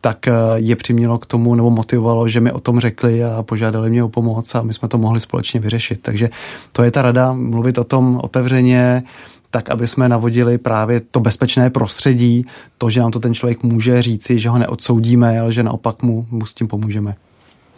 tak 0.00 0.28
eh, 0.28 0.32
je 0.54 0.76
přimělo 0.76 1.18
k 1.18 1.26
tomu 1.26 1.54
nebo 1.54 1.70
motivovalo, 1.70 2.28
že 2.28 2.40
mi 2.40 2.52
o 2.52 2.60
tom 2.60 2.80
řekli 2.80 3.24
a 3.24 3.42
požádali 3.42 3.90
mě 3.90 4.04
o 4.04 4.08
pomoc 4.08 4.54
a 4.54 4.62
my 4.62 4.74
jsme 4.74 4.88
to 4.88 4.98
mohli 4.98 5.20
společně 5.20 5.60
vyřešit. 5.60 6.02
Takže 6.02 6.30
to 6.72 6.82
je 6.82 6.90
ta 6.90 7.02
rada, 7.02 7.32
mluvit 7.32 7.78
o 7.78 7.84
tom 7.84 8.20
otevřeně, 8.22 9.02
tak 9.50 9.70
aby 9.70 9.86
jsme 9.86 10.08
navodili 10.08 10.58
právě 10.58 11.00
to 11.00 11.20
bezpečné 11.20 11.70
prostředí, 11.70 12.46
to, 12.78 12.90
že 12.90 13.00
nám 13.00 13.10
to 13.10 13.20
ten 13.20 13.34
člověk 13.34 13.62
může 13.62 14.02
říci, 14.02 14.38
že 14.38 14.48
ho 14.48 14.58
neodsoudíme, 14.58 15.40
ale 15.40 15.52
že 15.52 15.62
naopak 15.62 16.02
mu, 16.02 16.26
mu 16.30 16.46
s 16.46 16.54
tím 16.54 16.68
pomůžeme. 16.68 17.14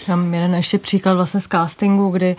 Mám 0.09 0.35
jeden 0.35 0.55
ještě 0.55 0.79
příklad 0.79 1.15
vlastně 1.15 1.41
z 1.41 1.49
castingu, 1.49 2.11
kdy 2.11 2.37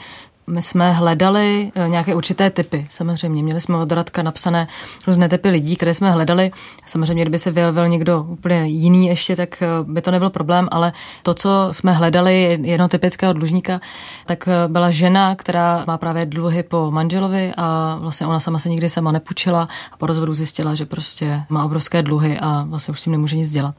my 0.47 0.61
jsme 0.61 0.91
hledali 0.91 1.71
eh, 1.75 1.89
nějaké 1.89 2.15
určité 2.15 2.49
typy. 2.49 2.87
Samozřejmě 2.89 3.43
měli 3.43 3.61
jsme 3.61 3.77
od 3.77 3.91
Radka 3.91 4.23
napsané 4.23 4.67
různé 5.07 5.29
typy 5.29 5.49
lidí, 5.49 5.75
které 5.75 5.93
jsme 5.93 6.11
hledali. 6.11 6.51
Samozřejmě, 6.85 7.23
kdyby 7.23 7.39
se 7.39 7.51
vyjevil 7.51 7.87
někdo 7.87 8.23
úplně 8.23 8.65
jiný 8.67 9.07
ještě, 9.07 9.35
tak 9.35 9.61
eh, 9.61 9.67
by 9.83 10.01
to 10.01 10.11
nebyl 10.11 10.29
problém, 10.29 10.67
ale 10.71 10.93
to, 11.23 11.33
co 11.33 11.67
jsme 11.71 11.93
hledali 11.93 12.59
jedno 12.61 12.87
typického 12.87 13.33
dlužníka, 13.33 13.81
tak 14.25 14.47
eh, 14.47 14.67
byla 14.67 14.91
žena, 14.91 15.35
která 15.35 15.83
má 15.87 15.97
právě 15.97 16.25
dluhy 16.25 16.63
po 16.63 16.91
manželovi 16.91 17.53
a 17.57 17.97
vlastně 18.01 18.27
ona 18.27 18.39
sama 18.39 18.59
se 18.59 18.69
nikdy 18.69 18.89
sama 18.89 19.11
nepůjčila 19.11 19.67
a 19.91 19.97
po 19.97 20.05
rozvodu 20.05 20.33
zjistila, 20.33 20.73
že 20.73 20.85
prostě 20.85 21.43
má 21.49 21.65
obrovské 21.65 22.03
dluhy 22.03 22.39
a 22.39 22.63
vlastně 22.63 22.91
už 22.91 22.99
s 22.99 23.03
tím 23.03 23.11
nemůže 23.11 23.37
nic 23.37 23.51
dělat. 23.51 23.75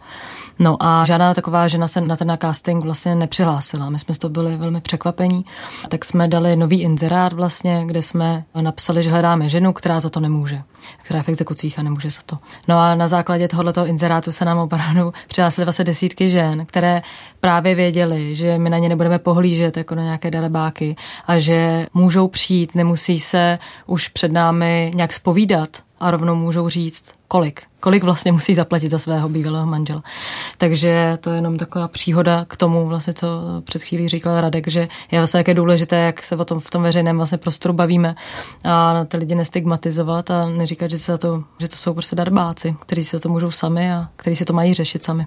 No 0.59 0.77
a 0.81 1.05
žádná 1.05 1.35
taková 1.35 1.69
žena 1.69 1.89
se 1.89 2.01
na 2.01 2.17
ten 2.17 2.39
casting 2.41 2.85
vlastně 2.85 3.15
nepřihlásila. 3.15 3.91
My 3.91 3.99
jsme 3.99 4.15
z 4.15 4.19
toho 4.19 4.31
byli 4.31 4.57
velmi 4.57 4.81
překvapení, 4.81 5.45
tak 5.89 6.05
jsme 6.05 6.29
dali 6.29 6.52
nový 6.57 6.83
inzerát 6.83 7.33
vlastně, 7.33 7.83
kde 7.87 8.03
jsme 8.03 8.45
napsali, 8.61 9.03
že 9.03 9.11
hledáme 9.11 9.49
ženu, 9.49 9.73
která 9.73 10.01
za 10.01 10.11
to 10.11 10.21
nemůže, 10.21 10.63
která 11.03 11.19
je 11.19 11.23
v 11.23 11.29
exekucích 11.29 11.79
a 11.79 11.83
nemůže 11.83 12.11
za 12.11 12.21
to. 12.27 12.37
No 12.69 12.79
a 12.79 12.95
na 12.95 13.09
základě 13.09 13.49
tohoto 13.49 13.87
inzerátu 13.87 14.33
se 14.33 14.45
nám 14.45 14.59
opravdu 14.59 15.13
přihlásily 15.29 15.65
vlastně 15.65 15.85
desítky 15.85 16.31
žen, 16.31 16.67
které 16.67 17.01
právě 17.41 17.75
věděli, 17.75 18.37
že 18.37 18.59
my 18.59 18.71
na 18.71 18.79
ně 18.79 18.89
nebudeme 18.89 19.19
pohlížet 19.19 19.77
jako 19.77 19.95
na 19.95 20.03
nějaké 20.03 20.31
darebáky 20.31 20.97
a 21.27 21.39
že 21.39 21.87
můžou 21.95 22.29
přijít, 22.29 22.75
nemusí 22.75 23.21
se 23.21 23.59
už 23.87 24.09
před 24.09 24.33
námi 24.33 24.91
nějak 24.95 25.13
spovídat 25.13 25.83
a 26.03 26.11
rovnou 26.11 26.35
můžou 26.35 26.69
říct, 26.69 27.15
kolik. 27.29 27.63
Kolik 27.81 28.03
vlastně 28.05 28.33
musí 28.33 28.55
zaplatit 28.55 28.89
za 28.89 28.99
svého 28.99 29.29
bývalého 29.29 29.67
manžela. 29.67 30.03
Takže 30.59 31.19
to 31.21 31.31
je 31.31 31.37
jenom 31.37 31.57
taková 31.57 31.89
příhoda 31.89 32.45
k 32.49 32.57
tomu, 32.57 32.87
vlastně, 32.87 33.13
co 33.13 33.27
před 33.65 33.83
chvílí 33.83 34.09
říkal 34.09 34.41
Radek, 34.41 34.69
že 34.69 34.89
je 35.11 35.21
vlastně 35.21 35.39
jak 35.39 35.49
je 35.49 35.55
důležité, 35.55 35.97
jak 35.97 36.25
se 36.25 36.37
o 36.37 36.45
tom 36.45 36.61
v 36.61 36.71
tom 36.71 36.83
veřejném 36.83 37.17
vlastně 37.17 37.39
prostoru 37.39 37.75
bavíme 37.75 38.15
a 38.65 39.05
ty 39.05 39.17
lidi 39.17 39.35
nestigmatizovat 39.35 40.31
a 40.31 40.43
neříkat, 40.47 40.91
že, 40.91 40.99
se 40.99 41.19
to, 41.19 41.45
že 41.59 41.69
to 41.69 41.77
jsou 41.77 41.93
prostě 41.93 42.17
darbáci, 42.17 42.77
kteří 42.81 43.05
se 43.05 43.21
to 43.21 43.29
můžou 43.29 43.51
sami 43.51 43.93
a 43.93 44.09
kteří 44.17 44.37
se 44.37 44.45
to 44.45 44.53
mají 44.53 44.75
řešit 44.75 45.05
sami. 45.05 45.27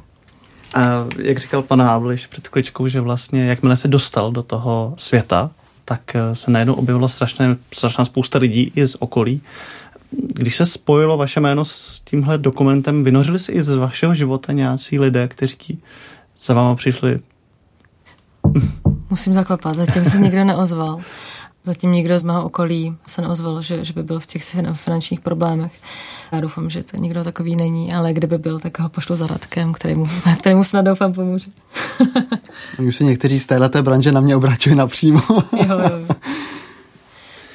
A 0.73 1.05
jak 1.17 1.37
říkal 1.37 1.61
pan 1.61 1.81
Hábliš 1.81 2.27
před 2.27 2.47
kličkou, 2.47 2.87
že 2.87 3.01
vlastně 3.01 3.45
jakmile 3.45 3.75
se 3.75 3.87
dostal 3.87 4.31
do 4.31 4.43
toho 4.43 4.93
světa, 4.97 5.51
tak 5.85 6.01
se 6.33 6.51
najednou 6.51 6.73
objevilo 6.73 7.09
strašné, 7.09 7.57
strašná 7.73 8.05
spousta 8.05 8.39
lidí 8.39 8.71
i 8.75 8.85
z 8.85 8.95
okolí, 8.99 9.41
když 10.17 10.55
se 10.55 10.65
spojilo 10.65 11.17
vaše 11.17 11.39
jméno 11.39 11.65
s 11.65 12.01
tímhle 12.03 12.37
dokumentem, 12.37 13.03
vynořili 13.03 13.39
si 13.39 13.51
i 13.51 13.61
z 13.61 13.75
vašeho 13.75 14.15
života 14.15 14.53
nějací 14.53 14.99
lidé, 14.99 15.27
kteří 15.27 15.79
za 16.37 16.53
váma 16.53 16.75
přišli? 16.75 17.19
Musím 19.09 19.33
zaklepat, 19.33 19.75
zatím 19.75 20.05
se 20.05 20.17
nikdo 20.17 20.43
neozval. 20.43 20.99
Zatím 21.65 21.91
nikdo 21.91 22.19
z 22.19 22.23
mého 22.23 22.45
okolí 22.45 22.97
se 23.07 23.21
neozval, 23.21 23.61
že, 23.61 23.85
že 23.85 23.93
by 23.93 24.03
byl 24.03 24.19
v 24.19 24.25
těch 24.25 24.43
finančních 24.73 25.19
problémech. 25.19 25.73
Já 26.31 26.41
doufám, 26.41 26.69
že 26.69 26.83
to 26.83 26.97
nikdo 26.97 27.23
takový 27.23 27.55
není, 27.55 27.93
ale 27.93 28.13
kdyby 28.13 28.37
byl, 28.37 28.59
tak 28.59 28.79
ho 28.79 28.89
pošlu 28.89 29.15
za 29.15 29.27
Radkem, 29.27 29.73
kterému, 29.73 30.07
kterému 30.39 30.63
snad 30.63 30.81
doufám 30.81 31.13
pomůže. 31.13 31.51
Už 32.87 32.95
se 32.95 33.03
někteří 33.03 33.39
z 33.39 33.45
této 33.45 33.83
branže 33.83 34.11
na 34.11 34.21
mě 34.21 34.35
obraťují 34.35 34.75
napřímo. 34.75 35.21
jo, 35.29 35.79
jo. 35.79 36.15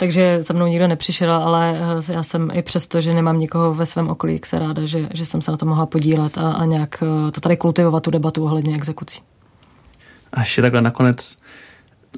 Takže 0.01 0.43
za 0.43 0.55
mnou 0.55 0.67
nikdo 0.67 0.89
nepřišel, 0.89 1.33
ale 1.33 1.79
eh, 2.09 2.13
já 2.13 2.23
jsem 2.23 2.51
i 2.53 2.63
přesto, 2.63 3.01
že 3.01 3.15
nemám 3.15 3.39
nikoho 3.39 3.75
ve 3.75 3.87
svém 3.87 4.09
okolí, 4.09 4.33
jak 4.33 4.47
se 4.47 4.59
ráda, 4.59 4.87
že, 4.87 5.09
že 5.15 5.27
jsem 5.27 5.43
se 5.43 5.51
na 5.51 5.57
to 5.57 5.67
mohla 5.67 5.87
podílet 5.87 6.39
a, 6.39 6.53
a 6.53 6.65
nějak 6.65 7.03
eh, 7.03 7.31
to 7.31 7.41
tady 7.41 7.57
kultivovat 7.57 8.03
tu 8.03 8.11
debatu 8.11 8.45
ohledně 8.45 8.75
exekucí. 8.75 9.21
A 10.33 10.41
ještě 10.41 10.63
takhle 10.63 10.83
nakonec, 10.83 11.39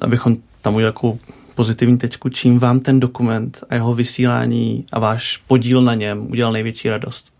abychom 0.01 0.37
tam 0.61 0.75
udělali 0.75 0.93
takovou 0.93 1.19
pozitivní 1.55 1.97
tečku, 1.97 2.29
čím 2.29 2.59
vám 2.59 2.79
ten 2.79 2.99
dokument 2.99 3.63
a 3.69 3.75
jeho 3.75 3.93
vysílání 3.93 4.85
a 4.91 4.99
váš 4.99 5.37
podíl 5.37 5.81
na 5.81 5.93
něm 5.93 6.31
udělal 6.31 6.53
největší 6.53 6.89
radost? 6.89 7.32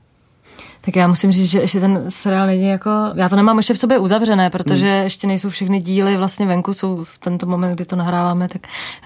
Tak 0.85 0.95
já 0.95 1.07
musím 1.07 1.31
říct, 1.31 1.49
že 1.49 1.59
ještě 1.59 1.79
ten 1.79 2.05
seriál 2.09 2.47
není 2.47 2.67
jako, 2.67 2.89
já 3.15 3.29
to 3.29 3.35
nemám 3.35 3.57
ještě 3.57 3.73
v 3.73 3.79
sobě 3.79 3.97
uzavřené, 3.97 4.49
protože 4.49 4.87
hmm. 4.87 5.03
ještě 5.03 5.27
nejsou 5.27 5.49
všechny 5.49 5.79
díly 5.79 6.17
vlastně 6.17 6.45
venku, 6.45 6.73
jsou 6.73 7.03
v 7.03 7.17
tento 7.17 7.45
moment, 7.45 7.75
kdy 7.75 7.85
to 7.85 7.95
nahráváme, 7.95 8.47
tak 8.47 8.61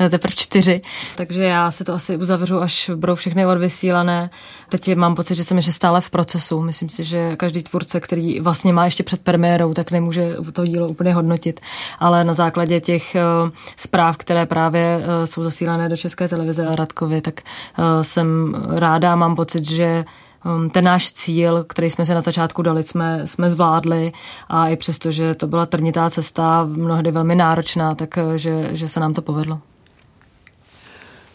teprve 0.09 0.33
čtyři, 0.35 0.81
takže 1.15 1.43
já 1.43 1.71
si 1.71 1.83
to 1.83 1.93
asi 1.93 2.17
uzavřu, 2.17 2.61
až 2.61 2.91
budou 2.95 3.15
všechny 3.15 3.45
odvysílané. 3.45 4.29
Teď 4.69 4.95
mám 4.95 5.15
pocit, 5.15 5.35
že 5.35 5.43
jsem 5.43 5.57
ještě 5.57 5.71
stále 5.71 6.01
v 6.01 6.09
procesu. 6.09 6.61
Myslím 6.61 6.89
si, 6.89 7.03
že 7.03 7.35
každý 7.35 7.63
tvůrce, 7.63 7.99
který 7.99 8.39
vlastně 8.39 8.73
má 8.73 8.85
ještě 8.85 9.03
před 9.03 9.21
premiérou, 9.21 9.73
tak 9.73 9.91
nemůže 9.91 10.35
to 10.53 10.65
dílo 10.65 10.87
úplně 10.87 11.13
hodnotit, 11.13 11.59
ale 11.99 12.23
na 12.23 12.33
základě 12.33 12.79
těch 12.79 13.15
uh, 13.15 13.49
zpráv, 13.75 14.17
které 14.17 14.45
právě 14.45 14.97
uh, 14.97 15.25
jsou 15.25 15.43
zasílané 15.43 15.89
do 15.89 15.97
České 15.97 16.27
televize 16.27 16.67
a 16.67 16.75
Radkovi, 16.75 17.21
tak 17.21 17.41
jsem 18.01 18.55
ráda, 18.69 19.15
mám 19.15 19.35
pocit, 19.35 19.65
že 19.65 20.05
ten 20.71 20.85
náš 20.85 21.11
cíl, 21.11 21.65
který 21.69 21.89
jsme 21.89 22.05
si 22.05 22.13
na 22.13 22.21
začátku 22.21 22.61
dali, 22.61 22.83
jsme, 22.83 23.27
jsme 23.27 23.49
zvládli 23.49 24.11
a 24.49 24.67
i 24.67 24.75
přesto, 24.75 25.11
že 25.11 25.35
to 25.35 25.47
byla 25.47 25.65
trnitá 25.65 26.09
cesta, 26.09 26.65
mnohdy 26.65 27.11
velmi 27.11 27.35
náročná, 27.35 27.95
tak 27.95 28.17
eh, 28.17 28.37
že, 28.37 28.87
se 28.87 28.99
nám 28.99 29.13
to 29.13 29.21
povedlo. 29.21 29.59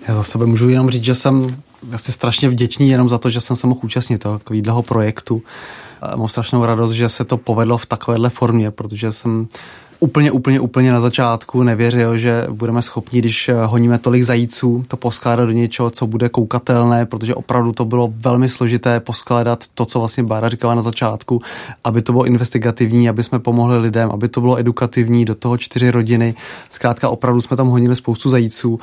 Já 0.09 0.15
za 0.15 0.23
sebe 0.23 0.47
můžu 0.47 0.69
jenom 0.69 0.91
říct, 0.91 1.05
že 1.05 1.15
jsem 1.15 1.63
vlastně 1.83 2.15
strašně 2.15 2.49
vděčný 2.49 2.91
jenom 2.91 3.09
za 3.09 3.19
to, 3.19 3.31
že 3.31 3.41
jsem 3.41 3.57
se 3.57 3.67
mohl 3.67 3.81
účastnit 3.83 4.19
takového 4.19 4.83
projektu. 4.83 5.43
Mám 6.17 6.29
strašnou 6.29 6.67
radost, 6.67 6.93
že 6.93 7.09
se 7.09 7.25
to 7.25 7.37
povedlo 7.37 7.79
v 7.79 7.87
takovéhle 7.87 8.31
formě, 8.31 8.71
protože 8.71 9.13
jsem 9.13 9.49
úplně, 10.03 10.31
úplně, 10.31 10.61
úplně 10.61 10.93
na 10.93 11.01
začátku 11.01 11.63
nevěřil, 11.63 12.17
že 12.17 12.47
budeme 12.51 12.83
schopni, 12.83 13.19
když 13.19 13.49
eh, 13.49 13.55
honíme 13.65 13.99
tolik 13.99 14.23
zajíců, 14.23 14.83
to 14.89 14.97
poskládat 14.97 15.45
do 15.47 15.53
něčeho, 15.53 15.91
co 15.91 16.07
bude 16.07 16.29
koukatelné, 16.29 17.07
protože 17.07 17.35
opravdu 17.35 17.73
to 17.73 17.85
bylo 17.85 18.13
velmi 18.17 18.49
složité 18.49 19.01
poskládat 19.01 19.65
to, 19.75 19.85
co 19.85 19.99
vlastně 19.99 20.23
Bára 20.23 20.49
říkala 20.49 20.75
na 20.75 20.83
začátku, 20.83 21.41
aby 21.85 22.03
to 22.03 22.13
bylo 22.13 22.25
investigativní, 22.25 23.09
aby 23.09 23.25
jsme 23.25 23.39
pomohli 23.39 23.79
lidem, 23.79 24.11
aby 24.11 24.29
to 24.29 24.41
bylo 24.41 24.57
edukativní, 24.57 25.25
do 25.25 25.35
toho 25.35 25.57
čtyři 25.57 25.91
rodiny. 25.91 26.35
Zkrátka 26.71 27.09
opravdu 27.09 27.41
jsme 27.41 27.57
tam 27.57 27.69
honili 27.69 27.97
spoustu 27.97 28.31
zajíců 28.31 28.81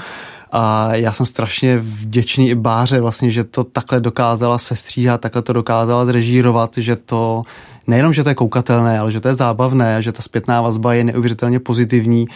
A 0.51 0.95
já 0.95 1.11
jsem 1.11 1.25
strašně 1.25 1.77
vděčný 1.77 2.49
i 2.49 2.55
Báře 2.55 3.01
vlastně, 3.01 3.31
že 3.31 3.43
to 3.43 3.63
takhle 3.63 3.99
dokázala 3.99 4.57
sestříhat, 4.57 5.21
takhle 5.21 5.41
to 5.41 5.53
dokázala 5.53 6.05
zrežírovat, 6.05 6.71
že 6.77 6.95
to 6.95 7.43
nejenom, 7.87 8.13
že 8.13 8.23
to 8.23 8.29
je 8.29 8.35
koukatelné, 8.35 8.99
ale 8.99 9.11
že 9.11 9.19
to 9.19 9.27
je 9.27 9.33
zábavné, 9.33 10.01
že 10.01 10.11
ta 10.11 10.21
zpětná 10.21 10.61
vazba 10.61 10.93
je 10.93 11.03
neuvěřitelně 11.03 11.59
pozitivní, 11.59 12.27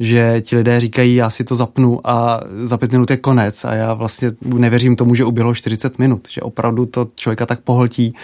že 0.00 0.40
ti 0.40 0.56
lidé 0.56 0.80
říkají, 0.80 1.14
já 1.14 1.30
si 1.30 1.44
to 1.44 1.54
zapnu 1.54 2.00
a 2.04 2.40
za 2.62 2.76
pět 2.78 2.92
minut 2.92 3.10
je 3.10 3.16
konec 3.16 3.64
a 3.64 3.74
já 3.74 3.94
vlastně 3.94 4.32
nevěřím 4.44 4.96
tomu, 4.96 5.14
že 5.14 5.24
uběhlo 5.24 5.54
40 5.54 5.98
minut, 5.98 6.28
že 6.30 6.40
opravdu 6.40 6.86
to 6.86 7.08
člověka 7.14 7.46
tak 7.46 7.60
pohltí, 7.60 8.14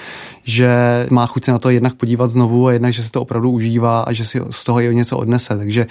že 0.44 0.70
má 1.10 1.26
chuť 1.26 1.44
se 1.44 1.52
na 1.52 1.58
to 1.58 1.70
jednak 1.70 1.94
podívat 1.94 2.30
znovu 2.30 2.66
a 2.66 2.72
jednak, 2.72 2.92
že 2.92 3.02
si 3.02 3.10
to 3.10 3.22
opravdu 3.22 3.50
užívá 3.50 4.00
a 4.00 4.12
že 4.12 4.24
si 4.24 4.40
z 4.50 4.64
toho 4.64 4.80
i 4.80 4.94
něco 4.94 5.18
odnese. 5.18 5.56
Takže 5.56 5.86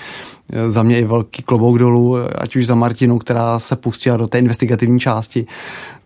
eh, 0.52 0.70
za 0.70 0.84
mě 0.84 1.00
i 1.00 1.04
velký 1.04 1.44
klobouk 1.44 1.80
dolů, 1.80 2.18
ať 2.36 2.56
už 2.56 2.66
za 2.66 2.76
Martinu, 2.76 3.20
která 3.20 3.60
se 3.60 3.76
pustila 3.76 4.18
do 4.18 4.28
té 4.28 4.40
investigativní 4.40 5.00
části, 5.00 5.48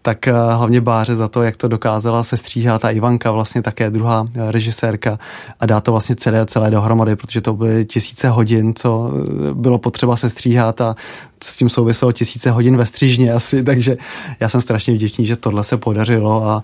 tak 0.02 0.28
eh, 0.28 0.32
hlavně 0.32 0.82
Báře 0.82 1.16
za 1.16 1.28
to, 1.28 1.43
jak 1.43 1.58
to 1.58 1.68
dokázala 1.68 2.24
se 2.24 2.38
stříhat 2.38 2.86
a 2.86 2.89
Ivanka 2.89 3.32
vlastně 3.32 3.62
také 3.62 3.89
druhá 3.89 4.26
eh, 4.36 4.52
režisérka 4.52 5.20
a 5.60 5.66
dá 5.66 5.82
to 5.82 5.91
vlastně 5.91 6.16
celé, 6.16 6.45
celé 6.45 6.72
dohromady, 6.72 7.16
protože 7.16 7.41
to 7.41 7.54
byly 7.54 7.86
tisíce 7.86 8.30
hodin, 8.30 8.74
co 8.74 9.12
eh, 9.14 9.54
bylo 9.54 9.78
potřeba 9.78 10.18
se 10.18 10.30
stříhat 10.30 10.82
a 10.82 10.95
s 11.43 11.56
tím 11.56 11.70
souviselo 11.70 12.12
tisíce 12.12 12.52
hodin 12.52 12.78
ve 12.78 12.86
střížně 12.86 13.34
asi, 13.34 13.64
takže 13.72 13.97
já 14.39 14.49
jsem 14.49 14.62
strašně 14.62 14.93
vděčný, 14.93 15.26
že 15.26 15.36
tohle 15.36 15.64
se 15.64 15.78
podařilo 15.78 16.45
a, 16.45 16.64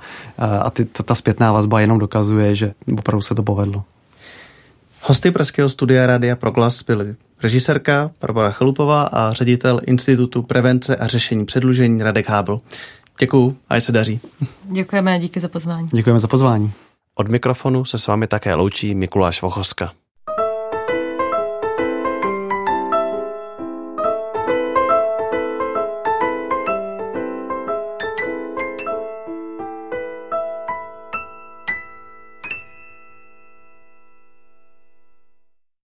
a 0.61 0.69
ty, 0.69 0.85
ta, 0.85 1.03
ta 1.03 1.15
zpětná 1.15 1.51
vazba 1.51 1.79
jenom 1.79 1.99
dokazuje, 1.99 2.55
že 2.55 2.73
opravdu 2.97 3.21
se 3.21 3.35
to 3.35 3.43
povedlo. 3.43 3.83
Hosty 5.01 5.31
Pražského 5.31 5.69
studia 5.69 6.05
Rádia 6.05 6.35
Proglas 6.35 6.83
byly 6.83 7.15
režisérka 7.43 8.11
Barbara 8.21 8.51
Chalupová 8.51 9.03
a 9.03 9.33
ředitel 9.33 9.81
Institutu 9.85 10.43
prevence 10.43 10.95
a 10.95 11.07
řešení 11.07 11.45
předlužení 11.45 12.03
Radek 12.03 12.29
Hábl. 12.29 12.61
Děkuju 13.19 13.57
a 13.69 13.81
se 13.81 13.91
daří. 13.91 14.19
Děkujeme 14.63 15.13
a 15.13 15.17
díky 15.17 15.39
za 15.39 15.47
pozvání. 15.47 15.87
Děkujeme 15.93 16.19
za 16.19 16.27
pozvání. 16.27 16.71
Od 17.15 17.27
mikrofonu 17.27 17.85
se 17.85 17.97
s 17.97 18.07
vámi 18.07 18.27
také 18.27 18.55
loučí 18.55 18.95
Mikuláš 18.95 19.41
Vochoska. 19.41 19.91